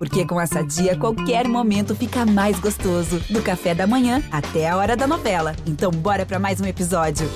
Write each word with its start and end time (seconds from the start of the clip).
Porque 0.00 0.24
com 0.24 0.40
essa 0.40 0.64
dia, 0.64 0.96
qualquer 0.96 1.46
momento 1.46 1.94
fica 1.94 2.24
mais 2.24 2.58
gostoso. 2.58 3.20
Do 3.28 3.42
café 3.42 3.74
da 3.74 3.86
manhã 3.86 4.22
até 4.32 4.66
a 4.66 4.74
hora 4.74 4.96
da 4.96 5.06
novela. 5.06 5.54
Então, 5.66 5.90
bora 5.90 6.24
para 6.24 6.38
mais 6.38 6.58
um 6.58 6.64
episódio. 6.64 7.30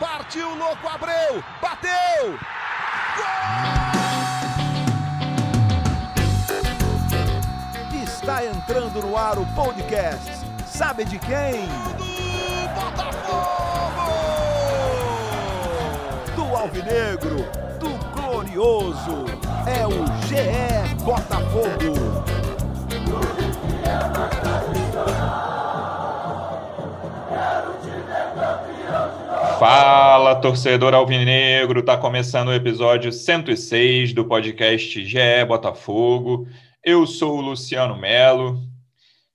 Partiu, 0.00 0.48
louco, 0.56 0.88
Abreu! 0.88 1.40
Bateu! 1.62 2.36
Gol! 3.16 3.28
Está 8.02 8.44
entrando 8.44 9.00
no 9.00 9.16
ar 9.16 9.38
o 9.38 9.46
podcast. 9.54 10.32
Sabe 10.66 11.04
de 11.04 11.20
quem? 11.20 11.68
Do 11.96 12.08
Botafogo! 12.74 14.08
Do 16.34 16.56
Alvinegro, 16.56 17.46
do 17.78 17.90
Glorioso. 18.20 19.47
É 19.68 19.86
o 19.86 20.06
GE 20.26 21.04
Botafogo. 21.04 21.92
Fala, 29.58 30.36
torcedor 30.36 30.94
alvinegro! 30.94 31.82
Tá 31.82 31.98
começando 31.98 32.48
o 32.48 32.54
episódio 32.54 33.12
106 33.12 34.14
do 34.14 34.24
podcast 34.24 35.04
GE 35.04 35.44
Botafogo. 35.46 36.48
Eu 36.82 37.06
sou 37.06 37.36
o 37.36 37.42
Luciano 37.42 37.94
Melo. 37.94 38.58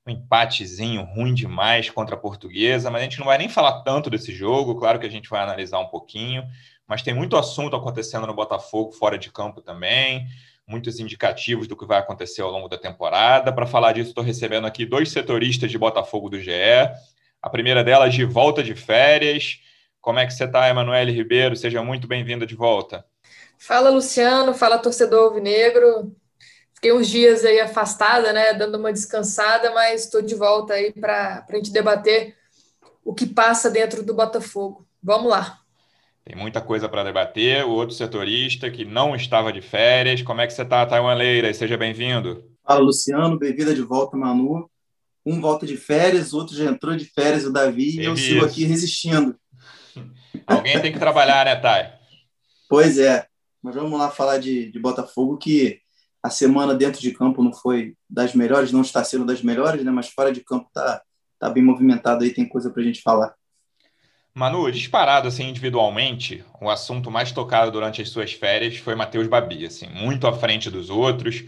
Um 0.08 0.12
empatezinho 0.12 1.04
ruim 1.04 1.36
demais 1.36 1.92
contra 1.92 2.16
a 2.16 2.20
Portuguesa, 2.20 2.90
mas 2.90 3.02
a 3.02 3.04
gente 3.04 3.20
não 3.20 3.28
vai 3.28 3.38
nem 3.38 3.48
falar 3.48 3.84
tanto 3.84 4.10
desse 4.10 4.34
jogo. 4.34 4.76
Claro 4.76 5.00
que 5.00 5.06
a 5.06 5.12
gente 5.12 5.30
vai 5.30 5.44
analisar 5.44 5.78
um 5.78 5.88
pouquinho, 5.88 6.44
mas 6.88 7.02
tem 7.02 7.14
muito 7.14 7.38
assunto 7.38 7.76
acontecendo 7.76 8.28
no 8.28 8.34
Botafogo 8.34 8.92
fora 8.92 9.18
de 9.18 9.32
campo 9.32 9.62
também. 9.62 10.26
Muitos 10.68 11.00
indicativos 11.00 11.68
do 11.68 11.76
que 11.76 11.86
vai 11.86 12.00
acontecer 12.00 12.42
ao 12.42 12.52
longo 12.52 12.68
da 12.68 12.78
temporada. 12.78 13.52
Para 13.52 13.66
falar 13.66 13.94
disso, 13.94 14.10
estou 14.10 14.24
recebendo 14.24 14.66
aqui 14.66 14.86
dois 14.86 15.12
setoristas 15.12 15.70
de 15.70 15.78
Botafogo 15.78 16.30
do 16.30 16.40
GE. 16.40 16.52
A 17.42 17.50
primeira 17.50 17.84
delas 17.84 18.14
de 18.14 18.24
volta 18.24 18.64
de 18.64 18.76
férias. 18.76 19.60
Como 20.00 20.20
é 20.20 20.26
que 20.26 20.34
você 20.34 20.46
está, 20.46 20.70
Emanuele 20.70 21.12
Ribeiro? 21.12 21.56
Seja 21.56 21.84
muito 21.84 22.08
bem-vinda 22.08 22.46
de 22.46 22.56
volta. 22.56 23.06
Fala, 23.58 23.90
Luciano. 23.90 24.54
Fala, 24.54 24.78
torcedor 24.78 25.30
alvinegro. 25.30 26.16
Fiquei 26.76 26.92
uns 26.92 27.08
dias 27.08 27.46
aí 27.46 27.62
afastada, 27.62 28.34
né, 28.34 28.54
dando 28.54 28.78
uma 28.78 28.92
descansada, 28.92 29.72
mas 29.72 30.04
estou 30.04 30.22
de 30.22 30.36
volta 30.36 30.74
aí 30.74 30.92
para 30.92 31.46
a 31.48 31.56
gente 31.56 31.72
debater 31.72 32.36
o 33.06 33.14
que 33.14 33.26
passa 33.26 33.70
dentro 33.70 34.04
do 34.04 34.14
Botafogo. 34.14 34.86
Vamos 35.02 35.30
lá. 35.30 35.63
Tem 36.26 36.38
muita 36.38 36.62
coisa 36.62 36.88
para 36.88 37.04
debater. 37.04 37.66
O 37.66 37.72
outro 37.72 37.94
setorista 37.94 38.72
que 38.72 38.86
não 38.86 39.14
estava 39.14 39.52
de 39.52 39.62
férias. 39.62 40.22
Como 40.22 40.40
é 40.40 40.48
que 40.48 40.54
você 40.54 40.62
está, 40.62 40.86
Taiwan 40.86 41.16
Leira? 41.16 41.54
Seja 41.54 41.78
bem-vindo. 41.78 42.46
Fala, 42.66 42.80
Luciano. 42.80 43.38
Bem-vinda 43.38 43.76
de 43.76 43.82
volta, 43.82 44.16
Manu. 44.16 44.70
Um 45.26 45.42
volta 45.42 45.66
de 45.66 45.76
férias, 45.76 46.34
outro 46.34 46.56
já 46.56 46.66
entrou 46.66 46.96
de 46.96 47.06
férias, 47.06 47.46
o 47.46 47.52
Davi, 47.52 47.98
e 47.98 48.04
eu 48.04 48.16
sigo 48.18 48.44
aqui 48.44 48.66
resistindo. 48.66 49.36
Alguém 50.46 50.82
tem 50.82 50.92
que 50.92 51.00
trabalhar, 51.00 51.46
né, 51.46 51.56
Thay? 51.56 51.94
Pois 52.70 52.98
é. 52.98 53.26
Mas 53.62 53.76
vamos 53.76 53.98
lá 53.98 54.10
falar 54.10 54.38
de, 54.38 54.70
de 54.70 54.80
Botafogo, 54.80 55.38
que 55.38 55.80
a 56.22 56.30
semana 56.30 56.74
dentro 56.74 57.02
de 57.02 57.12
campo 57.12 57.42
não 57.44 57.54
foi 57.54 57.96
das 58.10 58.34
melhores, 58.34 58.72
não 58.72 58.82
está 58.82 59.04
sendo 59.04 59.26
das 59.26 59.42
melhores, 59.42 59.84
né? 59.84 59.92
Mas 59.92 60.10
fora 60.10 60.32
de 60.32 60.42
campo 60.42 60.70
tá, 60.74 61.02
tá 61.40 61.50
bem 61.50 61.64
movimentado 61.64 62.24
aí, 62.24 62.34
tem 62.34 62.48
coisa 62.48 62.70
para 62.70 62.82
a 62.82 62.86
gente 62.86 63.02
falar. 63.02 63.34
Manu, 64.36 64.72
disparado 64.72 65.28
assim 65.28 65.48
individualmente, 65.50 66.44
o 66.60 66.70
assunto 66.70 67.12
mais 67.12 67.32
tocado 67.32 67.70
durante 67.72 68.02
as 68.02 68.10
suas 68.10 68.34
férias 68.34 68.78
foi 68.78 68.96
Matheus 68.96 69.28
Babi, 69.28 69.66
assim, 69.66 69.88
muito 69.90 70.26
à 70.26 70.34
frente 70.34 70.72
dos 70.72 70.90
outros. 70.90 71.44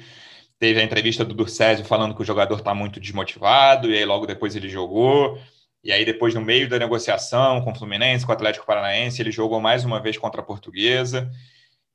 Teve 0.59 0.80
a 0.80 0.83
entrevista 0.83 1.25
do 1.25 1.33
Durcésio 1.33 1.83
falando 1.83 2.13
que 2.16 2.22
o 2.22 2.25
jogador 2.25 2.58
está 2.59 2.75
muito 2.75 3.00
desmotivado, 3.00 3.89
e 3.89 3.97
aí 3.97 4.06
logo 4.06 4.28
depois 4.28 4.56
ele 4.56 4.69
jogou. 4.69 5.39
E 5.83 5.91
aí, 5.91 6.06
depois, 6.06 6.33
no 6.33 6.41
meio 6.41 6.69
da 6.69 6.80
negociação 6.80 7.62
com 7.62 7.72
o 7.72 7.75
Fluminense, 7.75 8.25
com 8.25 8.31
o 8.31 8.35
Atlético 8.35 8.66
Paranaense, 8.66 9.22
ele 9.22 9.31
jogou 9.31 9.59
mais 9.59 9.84
uma 9.84 10.00
vez 10.00 10.17
contra 10.17 10.41
a 10.41 10.44
Portuguesa. 10.44 11.29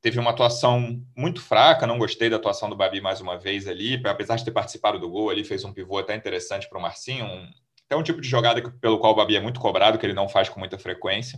Teve 0.01 0.19
uma 0.19 0.31
atuação 0.31 1.01
muito 1.15 1.41
fraca, 1.41 1.87
não 1.87 1.97
gostei 1.99 2.29
da 2.29 2.37
atuação 2.37 2.69
do 2.69 2.75
Babi 2.75 3.01
mais 3.01 3.21
uma 3.21 3.37
vez 3.37 3.67
ali, 3.67 4.01
apesar 4.05 4.35
de 4.35 4.45
ter 4.45 4.51
participado 4.51 4.99
do 4.99 5.09
gol 5.09 5.29
ali, 5.29 5.43
fez 5.43 5.63
um 5.63 5.73
pivô 5.73 5.97
até 5.99 6.15
interessante 6.15 6.67
para 6.67 6.79
o 6.79 6.81
Marcinho. 6.81 7.25
Um, 7.25 7.49
até 7.91 7.95
um 7.97 8.03
tipo 8.03 8.21
de 8.21 8.29
jogada 8.29 8.61
pelo 8.79 8.99
qual 8.99 9.11
o 9.11 9.15
Babi 9.15 9.35
é 9.35 9.41
muito 9.41 9.59
cobrado, 9.59 9.97
que 9.97 10.05
ele 10.05 10.13
não 10.13 10.29
faz 10.29 10.47
com 10.47 10.57
muita 10.57 10.77
frequência. 10.77 11.37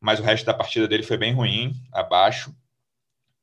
Mas 0.00 0.18
o 0.18 0.22
resto 0.22 0.46
da 0.46 0.54
partida 0.54 0.88
dele 0.88 1.02
foi 1.02 1.18
bem 1.18 1.34
ruim, 1.34 1.74
abaixo. 1.92 2.54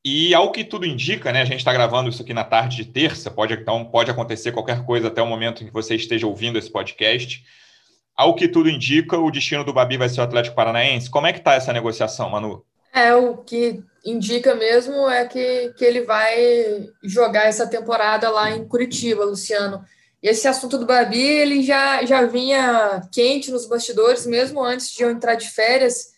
E 0.04 0.34
ao 0.34 0.52
que 0.52 0.64
tudo 0.64 0.88
indica, 0.88 1.32
né? 1.32 1.42
A 1.42 1.46
gente 1.46 1.60
está 1.60 1.72
gravando 1.72 2.10
isso 2.10 2.24
aqui 2.24 2.34
na 2.34 2.44
tarde 2.44 2.78
de 2.78 2.86
terça, 2.86 3.30
pode, 3.30 3.54
então 3.54 3.86
pode 3.86 4.10
acontecer 4.10 4.52
qualquer 4.52 4.84
coisa 4.86 5.08
até 5.08 5.22
o 5.22 5.28
momento 5.28 5.64
em 5.64 5.68
que 5.68 5.74
você 5.74 5.96
esteja 5.96 6.26
ouvindo 6.26 6.58
esse 6.58 6.72
podcast 6.72 7.46
ao 8.16 8.36
que 8.36 8.48
tudo 8.48 8.70
indica, 8.70 9.18
o 9.18 9.32
destino 9.32 9.64
do 9.64 9.72
Babi 9.72 9.96
vai 9.96 10.10
ser 10.10 10.20
o 10.20 10.24
Atlético 10.24 10.56
Paranaense. 10.56 11.10
Como 11.10 11.28
é 11.28 11.32
que 11.32 11.40
está 11.40 11.54
essa 11.54 11.72
negociação, 11.72 12.30
Manu? 12.30 12.66
É, 12.94 13.14
o 13.14 13.38
que 13.38 13.82
indica 14.04 14.56
mesmo 14.56 15.08
é 15.10 15.26
que, 15.26 15.74
que 15.78 15.86
ele 15.86 16.02
vai 16.02 16.90
jogar 17.04 17.46
essa 17.46 17.66
temporada 17.66 18.30
lá 18.30 18.52
em 18.52 18.68
Curitiba, 18.68 19.24
Luciano. 19.24 19.86
E 20.22 20.28
esse 20.28 20.48
assunto 20.48 20.78
do 20.78 20.86
Babi, 20.86 21.22
ele 21.22 21.64
já, 21.64 22.06
já 22.06 22.24
vinha 22.26 23.02
quente 23.12 23.52
nos 23.52 23.66
bastidores, 23.66 24.26
mesmo 24.26 24.64
antes 24.64 24.92
de 24.92 25.04
eu 25.04 25.10
entrar 25.10 25.36
de 25.36 25.50
férias. 25.50 26.14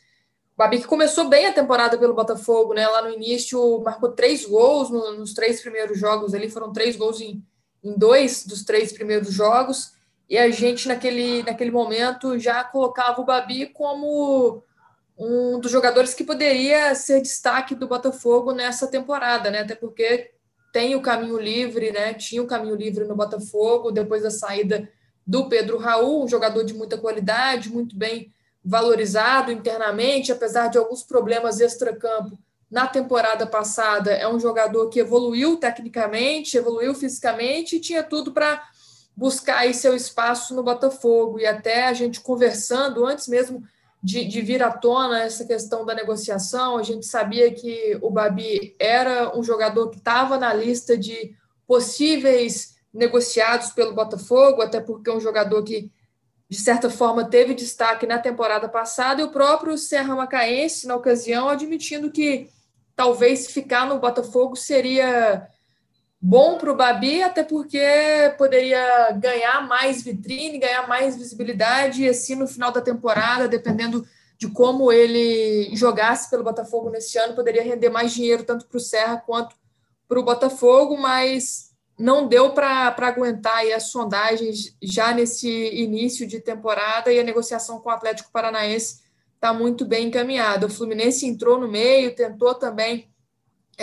O 0.56 0.58
Babi 0.58 0.80
que 0.80 0.88
começou 0.88 1.30
bem 1.30 1.46
a 1.46 1.54
temporada 1.54 1.98
pelo 1.98 2.14
Botafogo, 2.14 2.74
né? 2.74 2.88
Lá 2.88 3.04
no 3.04 3.12
início 3.12 3.80
marcou 3.84 4.12
três 4.12 4.46
gols 4.46 4.90
no, 4.90 5.18
nos 5.18 5.34
três 5.34 5.62
primeiros 5.62 6.00
jogos 6.00 6.34
ali, 6.34 6.50
foram 6.50 6.74
três 6.74 6.96
gols 6.96 7.22
em, 7.22 7.44
em 7.84 7.98
dois 7.98 8.46
dos 8.46 8.64
três 8.64 8.92
primeiros 8.92 9.32
jogos 9.34 9.94
e 10.32 10.38
a 10.38 10.50
gente, 10.50 10.88
naquele, 10.88 11.44
naquele 11.44 11.72
momento, 11.72 12.40
já 12.40 12.64
colocava 12.64 13.20
o 13.20 13.26
Babi 13.26 13.66
como 13.66 14.64
um 15.18 15.60
dos 15.60 15.70
jogadores 15.70 16.14
que 16.14 16.24
poderia 16.24 16.96
ser 16.96 17.20
destaque 17.20 17.76
do 17.76 17.86
Botafogo 17.86 18.54
nessa 18.54 18.88
temporada, 18.88 19.52
né? 19.52 19.60
Até 19.60 19.76
porque 19.76 20.32
tem 20.72 20.96
o 20.96 21.02
caminho 21.02 21.40
livre, 21.40 21.92
né? 21.92 22.14
Tinha 22.14 22.42
o 22.42 22.48
caminho 22.48 22.76
livre 22.76 23.06
no 23.06 23.16
Botafogo 23.16 23.92
depois 23.92 24.24
da 24.24 24.32
saída 24.32 24.90
do 25.26 25.48
Pedro 25.48 25.78
Raul, 25.78 26.24
um 26.24 26.28
jogador 26.28 26.64
de 26.64 26.74
muita 26.74 26.98
qualidade, 26.98 27.70
muito 27.70 27.96
bem 27.96 28.34
valorizado 28.64 29.52
internamente, 29.52 30.32
apesar 30.32 30.68
de 30.68 30.78
alguns 30.78 31.04
problemas 31.04 31.60
extracampo 31.60 32.38
na 32.70 32.88
temporada 32.88 33.46
passada. 33.46 34.12
É 34.12 34.28
um 34.28 34.40
jogador 34.40 34.90
que 34.90 35.00
evoluiu 35.00 35.58
tecnicamente, 35.58 36.58
evoluiu 36.58 36.94
fisicamente 36.94 37.76
e 37.76 37.80
tinha 37.80 38.04
tudo 38.04 38.32
para 38.32 38.64
buscar 39.16 39.60
aí 39.60 39.74
seu 39.74 39.96
espaço 39.96 40.56
no 40.56 40.64
Botafogo. 40.64 41.40
E 41.40 41.46
até 41.46 41.88
a 41.88 41.94
gente 41.94 42.22
conversando 42.22 43.06
antes 43.06 43.28
mesmo 43.28 43.64
de, 44.04 44.26
de, 44.26 44.42
vir 44.42 44.64
à 44.64 44.72
tona 44.72 45.22
essa 45.22 45.46
questão 45.46 45.86
da 45.86 45.94
negociação, 45.94 46.78
a 46.78 46.84
gente 46.84 47.06
sabia 47.06 47.54
que 47.54 47.98
o 48.02 48.10
Babi 48.10 48.76
era 48.80 49.38
um 49.38 49.44
jogador 49.44 49.90
que 49.90 49.98
estava 49.98 50.38
na 50.38 50.54
lista 50.54 50.98
de 50.98 51.36
possíveis 51.68 52.76
negociados 52.94 53.70
pelo 53.70 53.94
Botafogo, 53.94 54.62
até 54.62 54.82
porque 54.82 55.10
é 55.10 55.14
um 55.14 55.22
jogador 55.22 55.64
que, 55.64 55.92
de 56.50 56.58
certa 56.58 56.90
forma, 56.90 57.30
teve 57.30 57.54
destaque 57.54 58.08
na 58.08 58.18
temporada 58.18 58.68
passada, 58.68 59.22
e 59.22 59.24
o 59.24 59.32
próprio 59.32 59.78
Serra 59.78 60.16
Macaense, 60.16 60.88
na 60.88 60.96
ocasião, 60.96 61.48
admitindo 61.48 62.12
que 62.12 62.50
talvez 62.96 63.48
ficar 63.52 63.88
no 63.88 64.00
Botafogo 64.00 64.56
seria 64.56 65.48
bom 66.22 66.58
para 66.58 66.72
o 66.72 66.76
Babi, 66.76 67.24
até 67.24 67.44
porque 67.44 67.82
poderia 68.38 69.12
ganhar 69.14 69.68
mais 69.68 70.04
vitrine, 70.04 70.60
ganhar 70.60 70.88
mais 70.88 71.18
visibilidade, 71.18 72.04
e 72.04 72.10
assim 72.10 72.36
no 72.36 72.48
final 72.48 72.72
da 72.72 72.82
temporada, 72.82 73.48
dependendo 73.48 74.06
de 74.38 74.48
como 74.48 74.92
ele 74.92 75.76
jogasse 75.76 76.30
pelo 76.30 76.44
Botafogo 76.44 76.90
nesse 76.90 77.18
ano, 77.18 77.36
poderia 77.36 77.64
render 77.64 77.90
mais 77.90 78.14
dinheiro 78.14 78.44
tanto 78.44 78.68
para 78.68 78.78
o 78.78 78.82
Serra 78.82 79.18
quanto 79.18 79.56
para 80.08 80.20
o 80.20 80.24
Botafogo, 80.24 80.98
mas 80.98 81.72
não 81.98 82.28
deu 82.28 82.52
para 82.52 82.96
aguentar 82.98 83.66
as 83.68 83.92
sondagens 83.92 84.76
já 84.82 85.14
nesse 85.14 85.48
início 85.48 86.26
de 86.28 86.40
temporada 86.40 87.12
e 87.12 87.20
a 87.20 87.24
negociação 87.24 87.80
com 87.80 87.90
o 87.90 87.94
Atlético 87.94 88.32
Paranaense 88.32 89.02
está 89.36 89.54
muito 89.54 89.86
bem 89.86 90.08
encaminhada. 90.08 90.66
O 90.66 90.70
Fluminense 90.70 91.28
entrou 91.28 91.60
no 91.60 91.68
meio, 91.68 92.16
tentou 92.16 92.56
também 92.56 93.11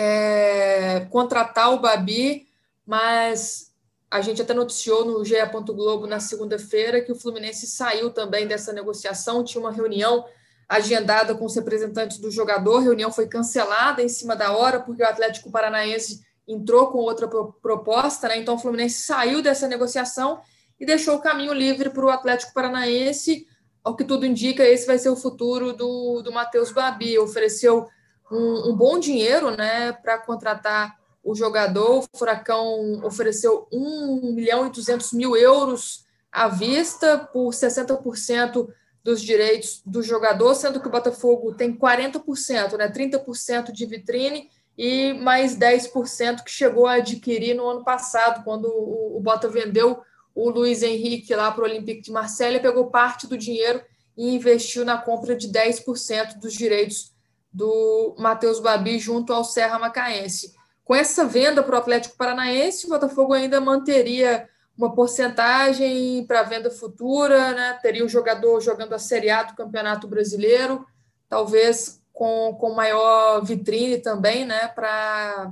é, 0.01 1.05
contratar 1.09 1.73
o 1.73 1.79
Babi, 1.79 2.47
mas 2.85 3.73
a 4.09 4.21
gente 4.21 4.41
até 4.41 4.53
noticiou 4.53 5.03
no 5.03 5.25
GE. 5.25 5.35
Globo 5.67 6.07
na 6.07 6.21
segunda-feira 6.21 7.01
que 7.01 7.11
o 7.11 7.15
Fluminense 7.15 7.67
saiu 7.67 8.09
também 8.09 8.47
dessa 8.47 8.71
negociação, 8.71 9.43
tinha 9.43 9.59
uma 9.59 9.73
reunião 9.73 10.25
agendada 10.69 11.35
com 11.35 11.43
os 11.43 11.53
representantes 11.53 12.17
do 12.17 12.31
jogador, 12.31 12.77
a 12.77 12.81
reunião 12.81 13.11
foi 13.11 13.27
cancelada 13.27 14.01
em 14.01 14.07
cima 14.07 14.37
da 14.37 14.55
hora, 14.55 14.79
porque 14.79 15.03
o 15.03 15.05
Atlético 15.05 15.51
Paranaense 15.51 16.21
entrou 16.47 16.87
com 16.87 16.99
outra 16.99 17.27
proposta, 17.27 18.29
né? 18.29 18.37
então 18.37 18.55
o 18.55 18.59
Fluminense 18.59 19.01
saiu 19.01 19.41
dessa 19.41 19.67
negociação 19.67 20.39
e 20.79 20.85
deixou 20.85 21.15
o 21.15 21.21
caminho 21.21 21.51
livre 21.51 21.89
para 21.89 22.05
o 22.05 22.09
Atlético 22.09 22.53
Paranaense. 22.53 23.45
Ao 23.83 23.95
que 23.95 24.05
tudo 24.05 24.25
indica, 24.25 24.63
esse 24.63 24.87
vai 24.87 24.97
ser 24.97 25.09
o 25.09 25.15
futuro 25.15 25.73
do, 25.73 26.21
do 26.21 26.31
Matheus 26.31 26.71
Babi. 26.71 27.19
Ofereceu 27.19 27.87
um, 28.31 28.69
um 28.69 28.75
bom 28.75 28.99
dinheiro 28.99 29.51
né, 29.55 29.91
para 29.91 30.17
contratar 30.17 30.97
o 31.23 31.35
jogador. 31.35 31.99
O 31.99 32.17
Furacão 32.17 33.01
ofereceu 33.03 33.67
1 33.71 34.33
milhão 34.33 34.67
e 34.67 34.71
200 34.71 35.13
mil 35.13 35.35
euros 35.35 36.05
à 36.31 36.47
vista 36.47 37.17
por 37.17 37.49
60% 37.51 38.67
dos 39.03 39.21
direitos 39.21 39.81
do 39.85 40.03
jogador, 40.03 40.53
sendo 40.55 40.79
que 40.79 40.87
o 40.87 40.91
Botafogo 40.91 41.53
tem 41.53 41.75
40%, 41.75 42.77
né, 42.77 42.89
30% 42.89 43.71
de 43.71 43.85
vitrine 43.85 44.49
e 44.77 45.13
mais 45.13 45.57
10% 45.57 46.43
que 46.43 46.51
chegou 46.51 46.87
a 46.87 46.93
adquirir 46.93 47.55
no 47.55 47.67
ano 47.67 47.83
passado, 47.83 48.43
quando 48.43 48.65
o, 48.65 49.17
o 49.17 49.19
Bota 49.19 49.47
vendeu 49.47 50.01
o 50.33 50.49
Luiz 50.49 50.83
Henrique 50.83 51.35
lá 51.35 51.51
para 51.51 51.63
o 51.63 51.65
Olympique 51.65 52.01
de 52.01 52.11
Marselha, 52.11 52.61
pegou 52.61 52.89
parte 52.89 53.27
do 53.27 53.37
dinheiro 53.37 53.81
e 54.15 54.35
investiu 54.35 54.85
na 54.85 54.97
compra 54.97 55.35
de 55.35 55.49
10% 55.49 56.39
dos 56.39 56.53
direitos 56.53 57.13
do 57.51 58.15
Matheus 58.17 58.59
Babi 58.59 58.99
junto 58.99 59.33
ao 59.33 59.43
Serra 59.43 59.79
Macaense. 59.79 60.53
Com 60.83 60.95
essa 60.95 61.25
venda 61.25 61.61
para 61.61 61.75
o 61.75 61.77
Atlético 61.77 62.17
Paranaense, 62.17 62.85
o 62.85 62.89
Botafogo 62.89 63.33
ainda 63.33 63.61
manteria 63.61 64.47
uma 64.77 64.93
porcentagem 64.95 66.25
para 66.25 66.43
venda 66.43 66.71
futura, 66.71 67.51
né? 67.51 67.77
teria 67.81 68.05
o 68.05 68.09
jogador 68.09 68.61
jogando 68.61 68.93
a 68.93 68.97
Série 68.97 69.29
A 69.29 69.43
do 69.43 69.55
Campeonato 69.55 70.07
Brasileiro, 70.07 70.85
talvez 71.27 72.01
com, 72.13 72.55
com 72.59 72.73
maior 72.73 73.43
vitrine 73.43 73.97
também, 73.97 74.45
né? 74.45 74.69
para, 74.69 75.51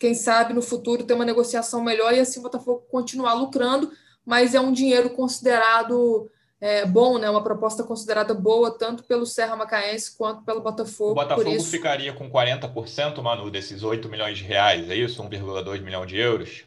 quem 0.00 0.14
sabe, 0.14 0.54
no 0.54 0.62
futuro 0.62 1.04
ter 1.04 1.14
uma 1.14 1.24
negociação 1.24 1.82
melhor 1.82 2.14
e 2.14 2.20
assim 2.20 2.40
o 2.40 2.42
Botafogo 2.42 2.86
continuar 2.90 3.34
lucrando, 3.34 3.92
mas 4.24 4.54
é 4.54 4.60
um 4.60 4.72
dinheiro 4.72 5.10
considerado 5.10 6.30
é, 6.62 6.86
bom, 6.86 7.18
né? 7.18 7.28
Uma 7.28 7.42
proposta 7.42 7.82
considerada 7.82 8.32
boa 8.32 8.70
tanto 8.70 9.02
pelo 9.02 9.26
Serra 9.26 9.56
Macaense 9.56 10.16
quanto 10.16 10.44
pelo 10.44 10.60
Botafogo. 10.60 11.10
O 11.10 11.14
Botafogo 11.16 11.50
isso... 11.50 11.68
ficaria 11.68 12.12
com 12.12 12.30
40%, 12.30 13.20
Manu, 13.20 13.50
desses 13.50 13.82
8 13.82 14.08
milhões 14.08 14.38
de 14.38 14.44
reais, 14.44 14.88
é 14.88 14.94
isso? 14.94 15.20
1,2 15.20 15.80
milhão 15.80 16.06
de 16.06 16.16
euros? 16.16 16.62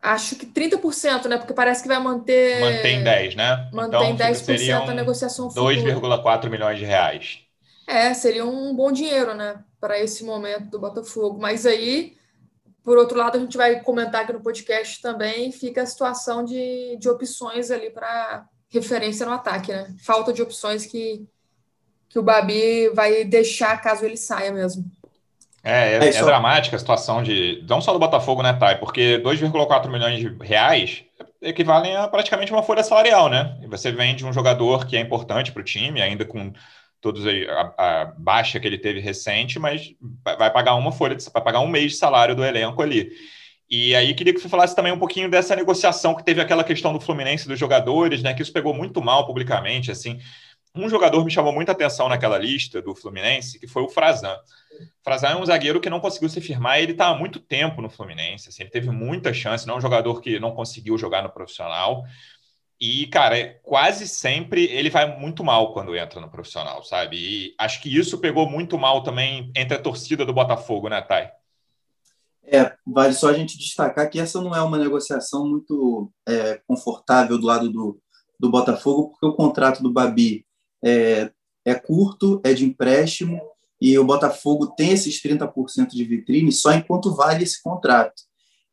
Acho 0.00 0.36
que 0.36 0.46
30%, 0.46 1.24
né? 1.24 1.38
Porque 1.38 1.52
parece 1.52 1.82
que 1.82 1.88
vai 1.88 1.98
manter. 1.98 2.60
Mantém 2.60 3.02
10, 3.02 3.34
né? 3.34 3.68
Mantém 3.72 4.12
então, 4.12 4.28
10% 4.28 4.86
da 4.86 4.94
negociação 4.94 5.50
futura. 5.50 5.74
2,4 5.74 6.48
milhões 6.48 6.78
de 6.78 6.84
reais. 6.84 7.40
É, 7.88 8.14
seria 8.14 8.44
um 8.44 8.76
bom 8.76 8.92
dinheiro, 8.92 9.34
né? 9.34 9.56
Para 9.80 9.98
esse 9.98 10.22
momento 10.22 10.70
do 10.70 10.78
Botafogo. 10.78 11.40
Mas 11.40 11.66
aí, 11.66 12.16
por 12.84 12.96
outro 12.96 13.18
lado, 13.18 13.38
a 13.38 13.40
gente 13.40 13.56
vai 13.56 13.80
comentar 13.80 14.22
aqui 14.22 14.32
no 14.32 14.40
podcast 14.40 15.02
também, 15.02 15.50
fica 15.50 15.82
a 15.82 15.86
situação 15.86 16.44
de, 16.44 16.96
de 16.96 17.08
opções 17.08 17.72
ali 17.72 17.90
para 17.90 18.46
referência 18.78 19.26
no 19.26 19.32
ataque, 19.32 19.72
né? 19.72 19.94
Falta 19.98 20.32
de 20.32 20.42
opções 20.42 20.86
que, 20.86 21.26
que 22.08 22.18
o 22.18 22.22
Babi 22.22 22.88
vai 22.90 23.24
deixar 23.24 23.80
caso 23.80 24.04
ele 24.04 24.16
saia 24.16 24.52
mesmo. 24.52 24.84
É, 25.62 25.94
é, 25.94 26.04
é, 26.04 26.08
é 26.08 26.22
dramática 26.22 26.76
a 26.76 26.78
situação 26.78 27.22
de. 27.22 27.64
Não 27.66 27.80
só 27.80 27.92
do 27.92 27.98
Botafogo, 27.98 28.42
né, 28.42 28.52
Thay? 28.52 28.76
Porque 28.76 29.18
2,4 29.24 29.90
milhões 29.90 30.20
de 30.20 30.36
reais 30.44 31.04
equivalem 31.40 31.96
a 31.96 32.06
praticamente 32.06 32.52
uma 32.52 32.62
folha 32.62 32.82
salarial, 32.82 33.30
né? 33.30 33.58
E 33.62 33.66
você 33.66 33.90
vende 33.90 34.26
um 34.26 34.32
jogador 34.32 34.86
que 34.86 34.96
é 34.96 35.00
importante 35.00 35.52
para 35.52 35.60
o 35.60 35.64
time, 35.64 36.02
ainda 36.02 36.24
com 36.24 36.52
todos 37.00 37.24
a, 37.26 37.74
a, 37.76 38.04
baixa 38.16 38.58
que 38.58 38.66
ele 38.66 38.78
teve 38.78 38.98
recente, 39.00 39.58
mas 39.58 39.94
vai 40.22 40.50
pagar 40.50 40.74
uma 40.74 40.90
folha, 40.90 41.16
vai 41.32 41.42
pagar 41.42 41.60
um 41.60 41.68
mês 41.68 41.92
de 41.92 41.98
salário 41.98 42.34
do 42.34 42.44
elenco 42.44 42.80
ali. 42.82 43.10
E 43.68 43.94
aí 43.94 44.14
queria 44.14 44.32
que 44.34 44.40
você 44.40 44.48
falasse 44.48 44.76
também 44.76 44.92
um 44.92 44.98
pouquinho 44.98 45.30
dessa 45.30 45.56
negociação 45.56 46.14
que 46.14 46.24
teve 46.24 46.40
aquela 46.40 46.62
questão 46.62 46.92
do 46.92 47.00
Fluminense 47.00 47.48
dos 47.48 47.58
jogadores, 47.58 48.22
né? 48.22 48.34
Que 48.34 48.42
isso 48.42 48.52
pegou 48.52 48.74
muito 48.74 49.02
mal 49.02 49.26
publicamente, 49.26 49.90
assim. 49.90 50.18
Um 50.76 50.88
jogador 50.88 51.24
me 51.24 51.30
chamou 51.30 51.52
muita 51.52 51.72
atenção 51.72 52.08
naquela 52.08 52.36
lista 52.36 52.82
do 52.82 52.94
Fluminense, 52.94 53.60
que 53.60 53.66
foi 53.66 53.82
o 53.82 53.88
Frazan. 53.88 54.36
Frazan 55.04 55.28
é 55.28 55.36
um 55.36 55.46
zagueiro 55.46 55.80
que 55.80 55.88
não 55.88 56.00
conseguiu 56.00 56.28
se 56.28 56.40
firmar, 56.40 56.80
ele 56.80 56.92
está 56.92 57.08
há 57.08 57.14
muito 57.14 57.38
tempo 57.38 57.80
no 57.80 57.88
Fluminense, 57.88 58.48
assim, 58.48 58.64
ele 58.64 58.70
teve 58.70 58.90
muita 58.90 59.32
chance, 59.32 59.66
não 59.66 59.74
é 59.74 59.78
um 59.78 59.80
jogador 59.80 60.20
que 60.20 60.40
não 60.40 60.52
conseguiu 60.52 60.98
jogar 60.98 61.22
no 61.22 61.30
profissional. 61.30 62.02
E, 62.80 63.06
cara, 63.06 63.60
quase 63.62 64.08
sempre 64.08 64.64
ele 64.64 64.90
vai 64.90 65.16
muito 65.16 65.44
mal 65.44 65.72
quando 65.72 65.96
entra 65.96 66.20
no 66.20 66.28
profissional, 66.28 66.82
sabe? 66.82 67.16
E 67.16 67.54
acho 67.56 67.80
que 67.80 67.96
isso 67.96 68.18
pegou 68.18 68.50
muito 68.50 68.76
mal 68.76 69.02
também 69.02 69.52
entre 69.54 69.76
a 69.76 69.80
torcida 69.80 70.26
do 70.26 70.34
Botafogo, 70.34 70.88
né, 70.88 71.00
Thay? 71.00 71.30
É, 72.46 72.76
vale 72.86 73.14
só 73.14 73.30
a 73.30 73.32
gente 73.32 73.56
destacar 73.56 74.08
que 74.10 74.20
essa 74.20 74.40
não 74.40 74.54
é 74.54 74.62
uma 74.62 74.78
negociação 74.78 75.48
muito 75.48 76.10
é, 76.28 76.60
confortável 76.66 77.38
do 77.38 77.46
lado 77.46 77.70
do, 77.70 77.98
do 78.38 78.50
Botafogo, 78.50 79.10
porque 79.10 79.26
o 79.26 79.34
contrato 79.34 79.82
do 79.82 79.92
Babi 79.92 80.46
é, 80.84 81.30
é 81.64 81.74
curto, 81.74 82.40
é 82.44 82.52
de 82.52 82.64
empréstimo, 82.64 83.40
e 83.80 83.98
o 83.98 84.04
Botafogo 84.04 84.68
tem 84.68 84.92
esses 84.92 85.22
30% 85.22 85.88
de 85.88 86.04
vitrine 86.04 86.52
só 86.52 86.72
enquanto 86.72 87.14
vale 87.14 87.44
esse 87.44 87.62
contrato. 87.62 88.22